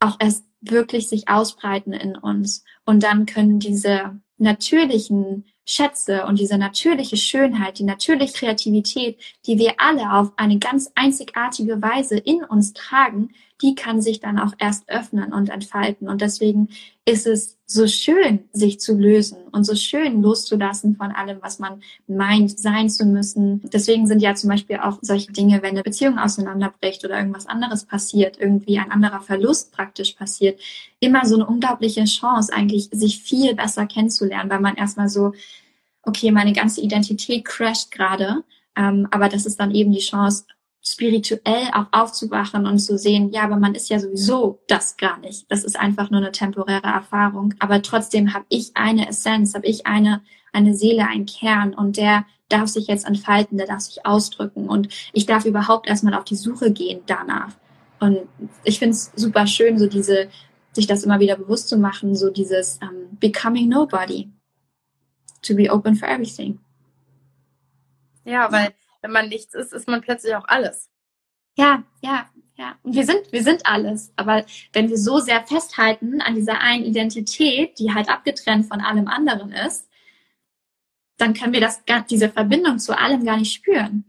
auch 0.00 0.16
erst 0.20 0.44
wirklich 0.60 1.08
sich 1.08 1.28
ausbreiten 1.28 1.92
in 1.92 2.16
uns. 2.16 2.64
Und 2.84 3.02
dann 3.02 3.26
können 3.26 3.60
diese 3.60 4.20
natürlichen 4.38 5.44
Schätze 5.68 6.24
und 6.24 6.38
diese 6.38 6.56
natürliche 6.56 7.18
Schönheit, 7.18 7.78
die 7.78 7.84
natürliche 7.84 8.32
Kreativität, 8.32 9.18
die 9.46 9.58
wir 9.58 9.74
alle 9.76 10.14
auf 10.14 10.32
eine 10.36 10.58
ganz 10.58 10.90
einzigartige 10.94 11.82
Weise 11.82 12.16
in 12.16 12.42
uns 12.42 12.72
tragen, 12.72 13.30
die 13.60 13.74
kann 13.74 14.00
sich 14.00 14.20
dann 14.20 14.38
auch 14.38 14.52
erst 14.58 14.88
öffnen 14.88 15.32
und 15.32 15.50
entfalten. 15.50 16.08
Und 16.08 16.20
deswegen 16.20 16.68
ist 17.04 17.26
es 17.26 17.58
so 17.66 17.86
schön, 17.86 18.44
sich 18.52 18.80
zu 18.80 18.94
lösen 18.96 19.38
und 19.50 19.64
so 19.64 19.74
schön 19.74 20.22
loszulassen 20.22 20.96
von 20.96 21.10
allem, 21.10 21.38
was 21.42 21.58
man 21.58 21.82
meint, 22.06 22.58
sein 22.58 22.88
zu 22.88 23.04
müssen. 23.04 23.60
Deswegen 23.72 24.06
sind 24.06 24.20
ja 24.20 24.34
zum 24.34 24.50
Beispiel 24.50 24.76
auch 24.76 24.98
solche 25.02 25.32
Dinge, 25.32 25.60
wenn 25.62 25.70
eine 25.70 25.82
Beziehung 25.82 26.18
auseinanderbricht 26.18 27.04
oder 27.04 27.18
irgendwas 27.18 27.46
anderes 27.46 27.84
passiert, 27.84 28.38
irgendwie 28.38 28.78
ein 28.78 28.90
anderer 28.90 29.20
Verlust 29.20 29.72
praktisch 29.72 30.12
passiert, 30.12 30.60
immer 31.00 31.26
so 31.26 31.34
eine 31.34 31.46
unglaubliche 31.46 32.04
Chance, 32.04 32.52
eigentlich 32.52 32.88
sich 32.92 33.20
viel 33.20 33.54
besser 33.54 33.86
kennenzulernen, 33.86 34.50
weil 34.50 34.60
man 34.60 34.76
erstmal 34.76 35.08
so, 35.08 35.32
okay, 36.08 36.30
meine 36.30 36.52
ganze 36.52 36.80
Identität 36.80 37.44
crasht 37.44 37.90
gerade. 37.90 38.42
Ähm, 38.76 39.08
aber 39.10 39.28
das 39.28 39.46
ist 39.46 39.60
dann 39.60 39.74
eben 39.74 39.92
die 39.92 40.00
Chance, 40.00 40.44
spirituell 40.80 41.68
auch 41.74 41.86
aufzuwachen 41.92 42.66
und 42.66 42.78
zu 42.78 42.96
sehen, 42.96 43.30
ja, 43.30 43.42
aber 43.42 43.56
man 43.56 43.74
ist 43.74 43.90
ja 43.90 43.98
sowieso 43.98 44.62
das 44.68 44.96
gar 44.96 45.18
nicht. 45.18 45.50
Das 45.50 45.64
ist 45.64 45.78
einfach 45.78 46.10
nur 46.10 46.20
eine 46.20 46.32
temporäre 46.32 46.86
Erfahrung. 46.86 47.54
Aber 47.58 47.82
trotzdem 47.82 48.32
habe 48.32 48.46
ich 48.48 48.70
eine 48.74 49.08
Essenz, 49.08 49.54
habe 49.54 49.66
ich 49.66 49.86
eine, 49.86 50.22
eine 50.52 50.74
Seele, 50.74 51.06
einen 51.06 51.26
Kern 51.26 51.74
und 51.74 51.96
der 51.96 52.24
darf 52.48 52.68
sich 52.68 52.86
jetzt 52.86 53.06
entfalten, 53.06 53.58
der 53.58 53.66
darf 53.66 53.80
sich 53.80 54.06
ausdrücken 54.06 54.68
und 54.68 54.88
ich 55.12 55.26
darf 55.26 55.44
überhaupt 55.44 55.86
erstmal 55.86 56.14
auf 56.14 56.24
die 56.24 56.36
Suche 56.36 56.72
gehen 56.72 57.00
danach. 57.06 57.52
Und 58.00 58.20
ich 58.64 58.78
finde 58.78 58.92
es 58.92 59.12
super 59.16 59.46
schön, 59.46 59.78
so 59.78 59.86
diese, 59.86 60.28
sich 60.72 60.86
das 60.86 61.02
immer 61.02 61.20
wieder 61.20 61.36
bewusst 61.36 61.68
zu 61.68 61.76
machen, 61.76 62.14
so 62.14 62.30
dieses 62.30 62.78
um, 62.80 62.88
ähm, 62.88 63.18
Becoming 63.18 63.68
Nobody. 63.68 64.30
To 65.42 65.54
be 65.54 65.70
open 65.70 65.94
for 65.94 66.08
everything. 66.08 66.58
Ja, 68.24 68.50
weil 68.52 68.74
wenn 69.00 69.12
man 69.12 69.28
nichts 69.28 69.54
ist, 69.54 69.72
ist 69.72 69.88
man 69.88 70.00
plötzlich 70.00 70.34
auch 70.34 70.46
alles. 70.48 70.90
Ja, 71.56 71.82
ja, 72.02 72.28
ja. 72.56 72.78
Und 72.82 72.94
wir 72.94 73.04
sind, 73.04 73.32
wir 73.32 73.42
sind 73.42 73.66
alles. 73.66 74.12
Aber 74.16 74.44
wenn 74.72 74.88
wir 74.88 74.98
so 74.98 75.18
sehr 75.18 75.46
festhalten 75.46 76.20
an 76.20 76.34
dieser 76.34 76.60
einen 76.60 76.84
Identität, 76.84 77.78
die 77.78 77.94
halt 77.94 78.08
abgetrennt 78.08 78.66
von 78.66 78.80
allem 78.80 79.08
anderen 79.08 79.52
ist, 79.52 79.88
dann 81.16 81.34
können 81.34 81.52
wir 81.52 81.60
das, 81.60 81.82
diese 82.10 82.28
Verbindung 82.28 82.78
zu 82.78 82.96
allem 82.96 83.24
gar 83.24 83.36
nicht 83.36 83.52
spüren. 83.52 84.04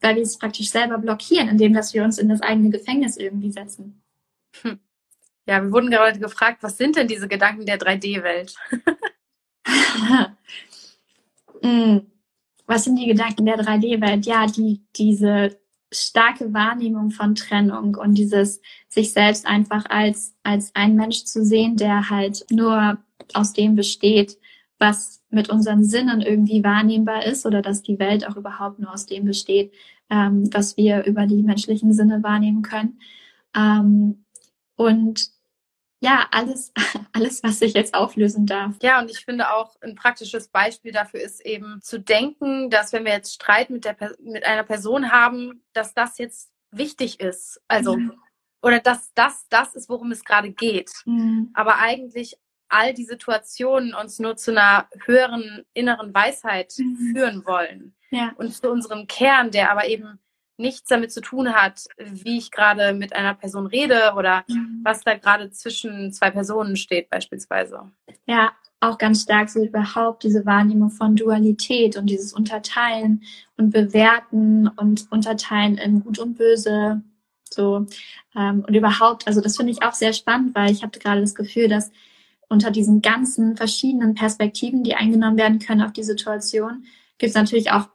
Weil 0.00 0.16
wir 0.16 0.22
es 0.22 0.38
praktisch 0.38 0.70
selber 0.70 0.96
blockieren, 0.98 1.48
indem 1.48 1.74
dass 1.74 1.92
wir 1.92 2.04
uns 2.04 2.18
in 2.18 2.28
das 2.28 2.40
eigene 2.40 2.70
Gefängnis 2.70 3.16
irgendwie 3.16 3.50
setzen. 3.50 4.02
Hm. 4.62 4.78
Ja, 5.46 5.62
wir 5.62 5.72
wurden 5.72 5.90
gerade 5.90 6.18
gefragt, 6.18 6.62
was 6.62 6.78
sind 6.78 6.96
denn 6.96 7.08
diese 7.08 7.28
Gedanken 7.28 7.66
der 7.66 7.78
3D-Welt? 7.78 8.54
mm 11.62 12.10
was 12.70 12.84
sind 12.84 12.94
die 12.94 13.06
Gedanken 13.06 13.46
der 13.46 13.58
3D-Welt? 13.58 14.26
Ja, 14.26 14.46
die, 14.46 14.80
diese 14.94 15.58
starke 15.92 16.54
Wahrnehmung 16.54 17.10
von 17.10 17.34
Trennung 17.34 17.96
und 17.96 18.14
dieses 18.14 18.60
sich 18.88 19.12
selbst 19.12 19.44
einfach 19.44 19.86
als, 19.90 20.36
als 20.44 20.72
ein 20.76 20.94
Mensch 20.94 21.24
zu 21.24 21.44
sehen, 21.44 21.76
der 21.76 22.10
halt 22.10 22.46
nur 22.48 22.98
aus 23.34 23.54
dem 23.54 23.74
besteht, 23.74 24.38
was 24.78 25.20
mit 25.30 25.50
unseren 25.50 25.82
Sinnen 25.82 26.20
irgendwie 26.20 26.62
wahrnehmbar 26.62 27.26
ist 27.26 27.44
oder 27.44 27.60
dass 27.60 27.82
die 27.82 27.98
Welt 27.98 28.24
auch 28.28 28.36
überhaupt 28.36 28.78
nur 28.78 28.92
aus 28.92 29.06
dem 29.06 29.24
besteht, 29.24 29.72
ähm, 30.08 30.48
was 30.52 30.76
wir 30.76 31.04
über 31.06 31.26
die 31.26 31.42
menschlichen 31.42 31.92
Sinne 31.92 32.22
wahrnehmen 32.22 32.62
können. 32.62 33.00
Ähm, 33.56 34.24
und 34.76 35.28
ja, 36.00 36.26
alles, 36.30 36.72
alles, 37.12 37.42
was 37.42 37.58
sich 37.58 37.74
jetzt 37.74 37.94
auflösen 37.94 38.46
darf. 38.46 38.74
Ja, 38.82 39.00
und 39.00 39.10
ich 39.10 39.24
finde 39.24 39.52
auch 39.52 39.76
ein 39.82 39.94
praktisches 39.94 40.48
Beispiel 40.48 40.92
dafür 40.92 41.20
ist 41.20 41.44
eben 41.44 41.80
zu 41.82 42.00
denken, 42.00 42.70
dass 42.70 42.92
wenn 42.92 43.04
wir 43.04 43.12
jetzt 43.12 43.34
Streit 43.34 43.70
mit, 43.70 43.84
der, 43.84 43.96
mit 44.20 44.44
einer 44.44 44.64
Person 44.64 45.12
haben, 45.12 45.62
dass 45.72 45.94
das 45.94 46.18
jetzt 46.18 46.50
wichtig 46.70 47.20
ist. 47.20 47.60
Also, 47.68 47.96
mhm. 47.96 48.14
oder 48.62 48.80
dass 48.80 49.12
das 49.14 49.46
das 49.48 49.74
ist, 49.74 49.88
worum 49.88 50.10
es 50.10 50.24
gerade 50.24 50.50
geht. 50.50 50.90
Mhm. 51.04 51.50
Aber 51.54 51.78
eigentlich 51.78 52.38
all 52.70 52.94
die 52.94 53.04
Situationen 53.04 53.94
uns 53.94 54.18
nur 54.18 54.36
zu 54.36 54.52
einer 54.52 54.88
höheren 55.04 55.64
inneren 55.74 56.14
Weisheit 56.14 56.72
mhm. 56.78 57.12
führen 57.12 57.44
wollen. 57.44 57.94
Ja. 58.10 58.32
Und 58.36 58.54
zu 58.54 58.70
unserem 58.70 59.06
Kern, 59.06 59.50
der 59.50 59.70
aber 59.70 59.86
eben 59.86 60.18
nichts 60.60 60.88
damit 60.88 61.12
zu 61.12 61.20
tun 61.20 61.52
hat, 61.54 61.86
wie 61.98 62.38
ich 62.38 62.50
gerade 62.50 62.92
mit 62.92 63.14
einer 63.14 63.34
Person 63.34 63.66
rede 63.66 64.12
oder 64.16 64.44
mhm. 64.48 64.80
was 64.84 65.02
da 65.02 65.14
gerade 65.14 65.50
zwischen 65.50 66.12
zwei 66.12 66.30
Personen 66.30 66.76
steht 66.76 67.10
beispielsweise. 67.10 67.90
Ja, 68.26 68.52
auch 68.80 68.96
ganz 68.96 69.22
stark 69.22 69.50
so 69.50 69.62
überhaupt 69.62 70.22
diese 70.22 70.46
Wahrnehmung 70.46 70.90
von 70.90 71.16
Dualität 71.16 71.96
und 71.96 72.06
dieses 72.06 72.32
Unterteilen 72.32 73.22
und 73.56 73.70
Bewerten 73.70 74.68
und 74.68 75.10
Unterteilen 75.10 75.76
in 75.76 76.02
Gut 76.02 76.18
und 76.18 76.38
Böse. 76.38 77.02
So 77.52 77.86
ähm, 78.36 78.64
und 78.66 78.74
überhaupt, 78.74 79.26
also 79.26 79.40
das 79.40 79.56
finde 79.56 79.72
ich 79.72 79.82
auch 79.82 79.92
sehr 79.92 80.12
spannend, 80.12 80.54
weil 80.54 80.70
ich 80.70 80.82
hatte 80.82 80.98
gerade 80.98 81.20
das 81.20 81.34
Gefühl, 81.34 81.68
dass 81.68 81.90
unter 82.48 82.70
diesen 82.70 83.02
ganzen 83.02 83.56
verschiedenen 83.56 84.14
Perspektiven, 84.14 84.82
die 84.82 84.94
eingenommen 84.94 85.36
werden 85.36 85.58
können 85.58 85.82
auf 85.82 85.92
die 85.92 86.02
Situation, 86.02 86.84
gibt 87.18 87.30
es 87.30 87.36
natürlich 87.36 87.70
auch 87.70 87.88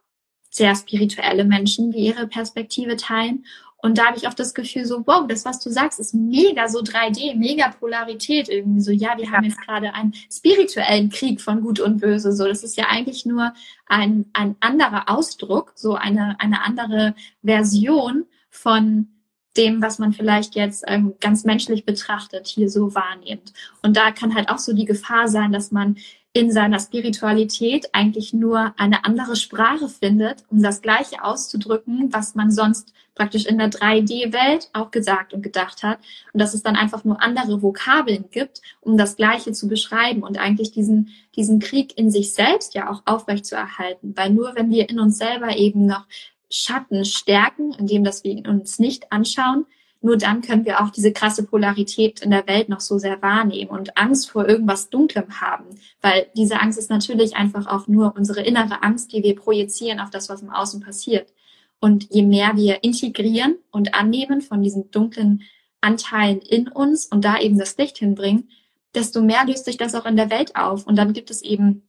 sehr 0.55 0.73
spirituelle 0.73 1.43
Menschen, 1.43 1.91
die 1.91 1.99
ihre 1.99 2.27
Perspektive 2.27 2.95
teilen. 2.95 3.45
Und 3.77 3.97
da 3.97 4.05
habe 4.05 4.17
ich 4.17 4.25
oft 4.25 4.39
das 4.39 4.53
Gefühl 4.53 4.85
so, 4.85 5.05
wow, 5.05 5.27
das, 5.27 5.43
was 5.43 5.59
du 5.59 5.69
sagst, 5.69 5.99
ist 5.99 6.13
mega 6.13 6.69
so 6.69 6.79
3D, 6.79 7.35
mega 7.35 7.67
Polarität 7.69 8.47
irgendwie 8.47 8.79
so. 8.79 8.91
Ja, 8.91 9.17
wir 9.17 9.25
ja. 9.25 9.31
haben 9.31 9.43
jetzt 9.43 9.61
gerade 9.61 9.93
einen 9.93 10.13
spirituellen 10.31 11.09
Krieg 11.09 11.41
von 11.41 11.59
Gut 11.59 11.81
und 11.81 11.99
Böse. 11.99 12.31
So, 12.31 12.47
das 12.47 12.63
ist 12.63 12.77
ja 12.77 12.85
eigentlich 12.87 13.25
nur 13.25 13.53
ein, 13.85 14.25
ein 14.31 14.55
anderer 14.61 15.09
Ausdruck, 15.09 15.73
so 15.75 15.95
eine, 15.95 16.37
eine 16.39 16.63
andere 16.63 17.15
Version 17.43 18.23
von 18.49 19.09
dem, 19.57 19.81
was 19.81 19.99
man 19.99 20.13
vielleicht 20.13 20.55
jetzt 20.55 20.85
ähm, 20.87 21.15
ganz 21.19 21.43
menschlich 21.43 21.85
betrachtet, 21.85 22.47
hier 22.47 22.69
so 22.69 22.95
wahrnimmt. 22.95 23.53
Und 23.83 23.97
da 23.97 24.11
kann 24.11 24.35
halt 24.35 24.49
auch 24.49 24.59
so 24.59 24.73
die 24.73 24.85
Gefahr 24.85 25.27
sein, 25.27 25.51
dass 25.51 25.71
man 25.71 25.97
in 26.35 26.51
seiner 26.51 26.79
Spiritualität 26.79 27.87
eigentlich 27.93 28.33
nur 28.33 28.73
eine 28.75 29.05
andere 29.05 29.37
Sprache 29.37 29.87
findet, 29.87 30.43
um 30.49 30.61
das 30.61 30.81
Gleiche 30.81 31.23
auszudrücken, 31.23 32.11
was 32.11 32.35
man 32.35 32.51
sonst 32.51 32.91
praktisch 33.15 33.45
in 33.45 33.57
der 33.57 33.69
3D-Welt 33.69 34.69
auch 34.73 34.91
gesagt 34.91 35.33
und 35.33 35.43
gedacht 35.43 35.81
hat. 35.81 35.99
Und 36.33 36.41
dass 36.41 36.53
es 36.53 36.61
dann 36.61 36.75
einfach 36.75 37.05
nur 37.05 37.23
andere 37.23 37.61
Vokabeln 37.61 38.25
gibt, 38.31 38.61
um 38.81 38.97
das 38.97 39.15
Gleiche 39.15 39.53
zu 39.53 39.69
beschreiben 39.69 40.23
und 40.23 40.37
eigentlich 40.37 40.73
diesen, 40.73 41.11
diesen 41.37 41.59
Krieg 41.59 41.97
in 41.97 42.11
sich 42.11 42.33
selbst 42.33 42.75
ja 42.75 42.91
auch 42.91 43.03
aufrecht 43.05 43.45
zu 43.45 43.55
erhalten. 43.55 44.11
Weil 44.17 44.31
nur 44.31 44.55
wenn 44.55 44.69
wir 44.69 44.89
in 44.89 44.99
uns 44.99 45.17
selber 45.17 45.55
eben 45.55 45.85
noch 45.85 46.05
Schatten 46.49 47.05
stärken, 47.05 47.71
indem 47.79 48.03
dass 48.03 48.25
wir 48.25 48.45
uns 48.45 48.77
nicht 48.77 49.09
anschauen, 49.13 49.65
nur 50.05 50.17
dann 50.17 50.41
können 50.41 50.65
wir 50.65 50.83
auch 50.83 50.91
diese 50.91 51.11
krasse 51.11 51.41
Polarität 51.41 52.21
in 52.21 52.29
der 52.29 52.45
Welt 52.45 52.69
noch 52.69 52.79
so 52.79 52.99
sehr 52.99 53.23
wahrnehmen 53.23 53.71
und 53.71 53.97
Angst 53.97 54.29
vor 54.29 54.47
irgendwas 54.47 54.91
Dunklem 54.91 55.41
haben. 55.41 55.65
Weil 55.99 56.27
diese 56.37 56.61
Angst 56.61 56.77
ist 56.77 56.91
natürlich 56.91 57.35
einfach 57.35 57.65
auch 57.65 57.87
nur 57.87 58.13
unsere 58.15 58.41
innere 58.41 58.83
Angst, 58.83 59.11
die 59.13 59.23
wir 59.23 59.35
projizieren 59.35 59.99
auf 59.99 60.11
das, 60.11 60.29
was 60.29 60.43
im 60.43 60.51
Außen 60.51 60.79
passiert. 60.79 61.33
Und 61.79 62.13
je 62.13 62.21
mehr 62.21 62.55
wir 62.55 62.83
integrieren 62.83 63.55
und 63.71 63.95
annehmen 63.95 64.41
von 64.41 64.61
diesen 64.61 64.91
dunklen 64.91 65.41
Anteilen 65.81 66.37
in 66.39 66.67
uns 66.67 67.07
und 67.07 67.25
da 67.25 67.39
eben 67.39 67.57
das 67.57 67.75
Licht 67.79 67.97
hinbringen, 67.97 68.49
desto 68.93 69.23
mehr 69.23 69.43
löst 69.47 69.65
sich 69.65 69.77
das 69.77 69.95
auch 69.95 70.05
in 70.05 70.17
der 70.17 70.29
Welt 70.29 70.55
auf. 70.55 70.85
Und 70.85 70.97
dann 70.97 71.13
gibt 71.13 71.31
es 71.31 71.41
eben 71.41 71.81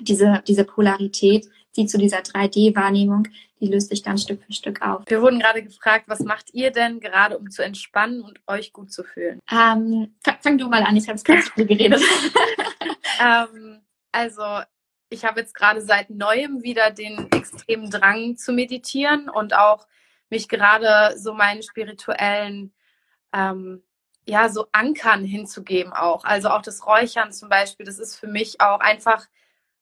diese, 0.00 0.42
diese 0.48 0.64
Polarität, 0.64 1.50
die 1.78 1.86
zu 1.86 1.96
dieser 1.96 2.18
3D-Wahrnehmung, 2.18 3.28
die 3.60 3.68
löst 3.68 3.88
sich 3.88 4.02
dann 4.02 4.18
Stück 4.18 4.42
für 4.44 4.52
Stück 4.52 4.82
auf. 4.82 5.02
Wir 5.06 5.22
wurden 5.22 5.40
gerade 5.40 5.62
gefragt, 5.62 6.04
was 6.08 6.20
macht 6.20 6.52
ihr 6.52 6.70
denn 6.70 7.00
gerade, 7.00 7.38
um 7.38 7.50
zu 7.50 7.64
entspannen 7.64 8.20
und 8.20 8.40
euch 8.46 8.72
gut 8.72 8.92
zu 8.92 9.04
fühlen? 9.04 9.40
Ähm, 9.50 10.14
fang, 10.42 10.58
du 10.58 10.68
mal 10.68 10.82
an, 10.82 10.96
ich 10.96 11.08
habe 11.08 11.16
es 11.16 11.24
ganz 11.24 11.48
viel 11.54 11.66
geredet. 11.66 12.02
ähm, 13.20 13.80
also 14.12 14.42
ich 15.08 15.24
habe 15.24 15.40
jetzt 15.40 15.54
gerade 15.54 15.80
seit 15.80 16.10
neuem 16.10 16.62
wieder 16.62 16.90
den 16.90 17.30
extremen 17.32 17.90
Drang 17.90 18.36
zu 18.36 18.52
meditieren 18.52 19.30
und 19.30 19.54
auch 19.54 19.86
mich 20.30 20.48
gerade 20.48 21.16
so 21.16 21.32
meinen 21.32 21.62
spirituellen 21.62 22.74
ähm, 23.32 23.82
ja 24.26 24.48
so 24.50 24.66
Ankern 24.72 25.24
hinzugeben 25.24 25.92
auch. 25.92 26.24
Also 26.24 26.50
auch 26.50 26.62
das 26.62 26.86
Räuchern 26.86 27.32
zum 27.32 27.48
Beispiel, 27.48 27.86
das 27.86 27.98
ist 27.98 28.16
für 28.16 28.26
mich 28.26 28.60
auch 28.60 28.80
einfach 28.80 29.26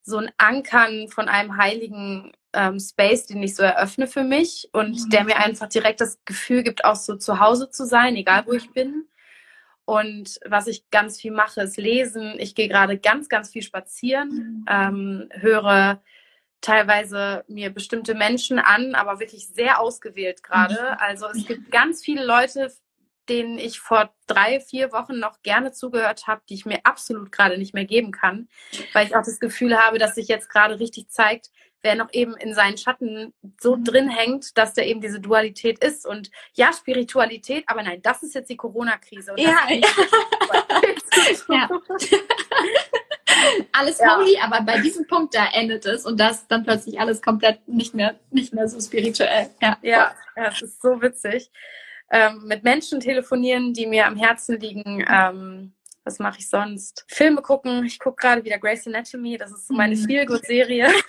so 0.06 0.18
ein 0.18 0.30
Ankern 0.38 1.08
von 1.08 1.28
einem 1.28 1.56
heiligen 1.56 2.32
ähm, 2.52 2.78
Space, 2.78 3.26
den 3.26 3.42
ich 3.42 3.56
so 3.56 3.64
eröffne 3.64 4.06
für 4.06 4.22
mich 4.22 4.68
und 4.72 4.92
mhm. 4.92 5.10
der 5.10 5.24
mir 5.24 5.36
einfach 5.36 5.68
direkt 5.68 6.00
das 6.00 6.24
Gefühl 6.24 6.62
gibt, 6.62 6.84
auch 6.84 6.94
so 6.94 7.16
zu 7.16 7.40
Hause 7.40 7.70
zu 7.70 7.84
sein, 7.84 8.16
egal 8.16 8.44
wo 8.46 8.52
ich 8.52 8.70
bin. 8.70 9.08
Und 9.84 10.38
was 10.44 10.68
ich 10.68 10.90
ganz 10.90 11.20
viel 11.20 11.32
mache, 11.32 11.62
ist 11.62 11.76
lesen. 11.76 12.34
Ich 12.38 12.54
gehe 12.54 12.68
gerade 12.68 12.98
ganz, 12.98 13.28
ganz 13.28 13.50
viel 13.50 13.62
spazieren, 13.62 14.28
mhm. 14.28 14.64
ähm, 14.68 15.28
höre 15.32 16.00
teilweise 16.60 17.44
mir 17.48 17.70
bestimmte 17.70 18.14
Menschen 18.14 18.58
an, 18.58 18.94
aber 18.94 19.20
wirklich 19.20 19.48
sehr 19.48 19.80
ausgewählt 19.80 20.42
gerade. 20.42 20.74
Mhm. 20.74 20.96
Also 20.98 21.26
es 21.26 21.46
gibt 21.46 21.70
ganz 21.70 22.02
viele 22.02 22.24
Leute, 22.24 22.72
denen 23.28 23.58
ich 23.58 23.80
vor 23.80 24.10
drei, 24.26 24.60
vier 24.60 24.92
Wochen 24.92 25.18
noch 25.18 25.42
gerne 25.42 25.72
zugehört 25.72 26.26
habe, 26.26 26.42
die 26.48 26.54
ich 26.54 26.66
mir 26.66 26.80
absolut 26.84 27.32
gerade 27.32 27.58
nicht 27.58 27.74
mehr 27.74 27.84
geben 27.84 28.12
kann, 28.12 28.48
weil 28.92 29.06
ich 29.06 29.16
auch 29.16 29.24
das 29.24 29.40
Gefühl 29.40 29.78
habe, 29.78 29.98
dass 29.98 30.14
sich 30.14 30.28
jetzt 30.28 30.48
gerade 30.48 30.78
richtig 30.78 31.08
zeigt, 31.08 31.50
wer 31.82 31.94
noch 31.94 32.12
eben 32.12 32.36
in 32.36 32.54
seinen 32.54 32.76
Schatten 32.78 33.32
so 33.60 33.76
mhm. 33.76 33.84
drin 33.84 34.08
hängt, 34.08 34.58
dass 34.58 34.74
der 34.74 34.86
eben 34.86 35.00
diese 35.00 35.20
Dualität 35.20 35.78
ist. 35.84 36.04
Und 36.06 36.30
ja, 36.54 36.72
Spiritualität, 36.72 37.64
aber 37.68 37.82
nein, 37.82 38.02
das 38.02 38.22
ist 38.22 38.34
jetzt 38.34 38.50
die 38.50 38.56
Corona-Krise. 38.56 39.34
Ja, 39.36 39.68
ja. 39.70 39.86
alles 43.72 43.98
ja. 43.98 44.16
holy, 44.16 44.38
aber 44.38 44.62
bei 44.62 44.80
diesem 44.80 45.06
Punkt 45.06 45.34
da 45.34 45.46
endet 45.52 45.86
es 45.86 46.06
und 46.06 46.18
das 46.18 46.48
dann 46.48 46.64
plötzlich 46.64 46.98
alles 46.98 47.22
komplett 47.22 47.68
nicht 47.68 47.94
mehr, 47.94 48.18
nicht 48.30 48.52
mehr 48.52 48.68
so 48.68 48.80
spirituell. 48.80 49.50
Ja, 49.60 49.78
ja, 49.82 50.14
ja 50.36 50.48
es 50.48 50.62
ist 50.62 50.82
so 50.82 51.00
witzig 51.00 51.50
ähm, 52.10 52.44
mit 52.46 52.62
Menschen 52.64 53.00
telefonieren, 53.00 53.72
die 53.72 53.86
mir 53.86 54.06
am 54.06 54.16
Herzen 54.16 54.60
liegen. 54.60 55.04
Ähm, 55.08 55.72
was 56.04 56.18
mache 56.20 56.38
ich 56.38 56.48
sonst? 56.48 57.04
Filme 57.08 57.42
gucken. 57.42 57.84
Ich 57.84 57.98
gucke 57.98 58.22
gerade 58.22 58.44
wieder 58.44 58.58
Grace 58.58 58.86
Anatomy. 58.86 59.36
Das 59.36 59.50
ist 59.50 59.66
so 59.66 59.74
meine 59.74 59.96
mhm. 59.96 60.04
Feel-Good-Serie. 60.06 60.88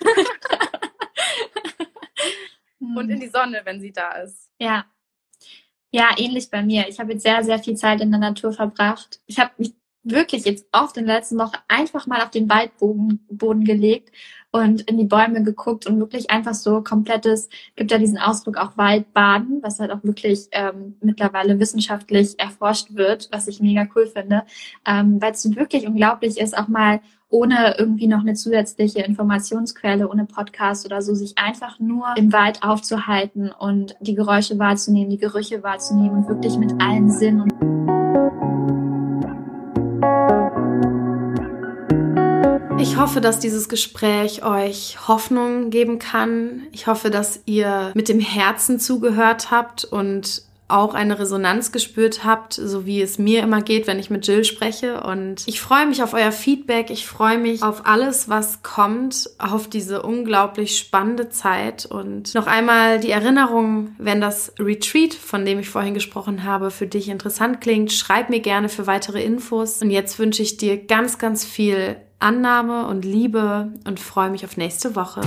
Und 2.80 3.10
in 3.10 3.20
die 3.20 3.28
Sonne, 3.28 3.60
wenn 3.64 3.80
sie 3.80 3.92
da 3.92 4.12
ist. 4.12 4.50
Ja. 4.58 4.86
Ja, 5.90 6.10
ähnlich 6.16 6.50
bei 6.50 6.62
mir. 6.62 6.88
Ich 6.88 6.98
habe 6.98 7.12
jetzt 7.12 7.22
sehr, 7.22 7.42
sehr 7.44 7.58
viel 7.60 7.76
Zeit 7.76 8.00
in 8.00 8.10
der 8.10 8.20
Natur 8.20 8.52
verbracht. 8.52 9.20
Ich 9.26 9.38
habe 9.38 9.52
mich 9.56 9.72
wirklich 10.02 10.44
jetzt 10.44 10.66
oft 10.72 10.96
in 10.96 11.06
der 11.06 11.16
letzten 11.16 11.38
Woche 11.38 11.58
einfach 11.68 12.06
mal 12.06 12.22
auf 12.22 12.30
den 12.30 12.48
Waldboden 12.48 13.24
Boden 13.30 13.64
gelegt 13.64 14.10
und 14.50 14.82
in 14.82 14.96
die 14.96 15.04
Bäume 15.04 15.42
geguckt 15.42 15.86
und 15.86 15.98
wirklich 15.98 16.30
einfach 16.30 16.54
so 16.54 16.82
komplettes, 16.82 17.48
gibt 17.76 17.90
ja 17.90 17.98
diesen 17.98 18.18
Ausdruck 18.18 18.56
auch 18.56 18.76
Waldbaden, 18.76 19.62
was 19.62 19.78
halt 19.78 19.90
auch 19.90 20.02
wirklich 20.04 20.48
ähm, 20.52 20.96
mittlerweile 21.00 21.58
wissenschaftlich 21.60 22.38
erforscht 22.38 22.94
wird, 22.94 23.28
was 23.30 23.48
ich 23.48 23.60
mega 23.60 23.86
cool 23.94 24.06
finde, 24.06 24.44
ähm, 24.86 25.20
weil 25.20 25.32
es 25.32 25.56
wirklich 25.56 25.86
unglaublich 25.86 26.38
ist, 26.38 26.56
auch 26.56 26.68
mal 26.68 27.00
ohne 27.30 27.76
irgendwie 27.78 28.06
noch 28.06 28.20
eine 28.20 28.34
zusätzliche 28.34 29.00
Informationsquelle, 29.00 30.08
ohne 30.08 30.24
Podcast 30.24 30.86
oder 30.86 31.02
so, 31.02 31.14
sich 31.14 31.36
einfach 31.36 31.78
nur 31.78 32.06
im 32.16 32.32
Wald 32.32 32.62
aufzuhalten 32.62 33.50
und 33.50 33.96
die 34.00 34.14
Geräusche 34.14 34.58
wahrzunehmen, 34.58 35.10
die 35.10 35.18
Gerüche 35.18 35.62
wahrzunehmen 35.62 36.24
und 36.24 36.28
wirklich 36.28 36.56
mit 36.56 36.72
allen 36.80 37.10
Sinnen. 37.10 37.52
Ich 42.80 42.96
hoffe, 42.96 43.20
dass 43.20 43.40
dieses 43.40 43.68
Gespräch 43.68 44.44
euch 44.44 45.08
Hoffnung 45.08 45.70
geben 45.70 45.98
kann. 45.98 46.62
Ich 46.70 46.86
hoffe, 46.86 47.10
dass 47.10 47.40
ihr 47.44 47.90
mit 47.94 48.08
dem 48.08 48.20
Herzen 48.20 48.78
zugehört 48.78 49.50
habt 49.50 49.84
und 49.84 50.42
auch 50.68 50.94
eine 50.94 51.18
Resonanz 51.18 51.72
gespürt 51.72 52.24
habt, 52.24 52.52
so 52.54 52.84
wie 52.84 53.00
es 53.00 53.18
mir 53.18 53.42
immer 53.42 53.62
geht, 53.62 53.86
wenn 53.86 53.98
ich 53.98 54.10
mit 54.10 54.26
Jill 54.26 54.44
spreche. 54.44 55.02
Und 55.02 55.42
ich 55.46 55.60
freue 55.60 55.86
mich 55.86 56.02
auf 56.02 56.12
euer 56.12 56.30
Feedback. 56.30 56.90
Ich 56.90 57.06
freue 57.06 57.38
mich 57.38 57.62
auf 57.62 57.86
alles, 57.86 58.28
was 58.28 58.62
kommt, 58.62 59.30
auf 59.38 59.68
diese 59.68 60.02
unglaublich 60.02 60.76
spannende 60.76 61.30
Zeit. 61.30 61.86
Und 61.86 62.34
noch 62.34 62.46
einmal 62.46 63.00
die 63.00 63.10
Erinnerung, 63.10 63.94
wenn 63.98 64.20
das 64.20 64.52
Retreat, 64.58 65.14
von 65.14 65.46
dem 65.46 65.58
ich 65.58 65.70
vorhin 65.70 65.94
gesprochen 65.94 66.44
habe, 66.44 66.70
für 66.70 66.86
dich 66.86 67.08
interessant 67.08 67.60
klingt, 67.62 67.90
schreib 67.92 68.28
mir 68.28 68.40
gerne 68.40 68.68
für 68.68 68.86
weitere 68.86 69.22
Infos. 69.22 69.80
Und 69.80 69.90
jetzt 69.90 70.18
wünsche 70.18 70.42
ich 70.42 70.58
dir 70.58 70.76
ganz, 70.76 71.18
ganz 71.18 71.44
viel 71.44 71.96
Annahme 72.18 72.86
und 72.88 73.04
Liebe 73.04 73.72
und 73.86 74.00
freue 74.00 74.30
mich 74.30 74.44
auf 74.44 74.56
nächste 74.56 74.96
Woche. 74.96 75.20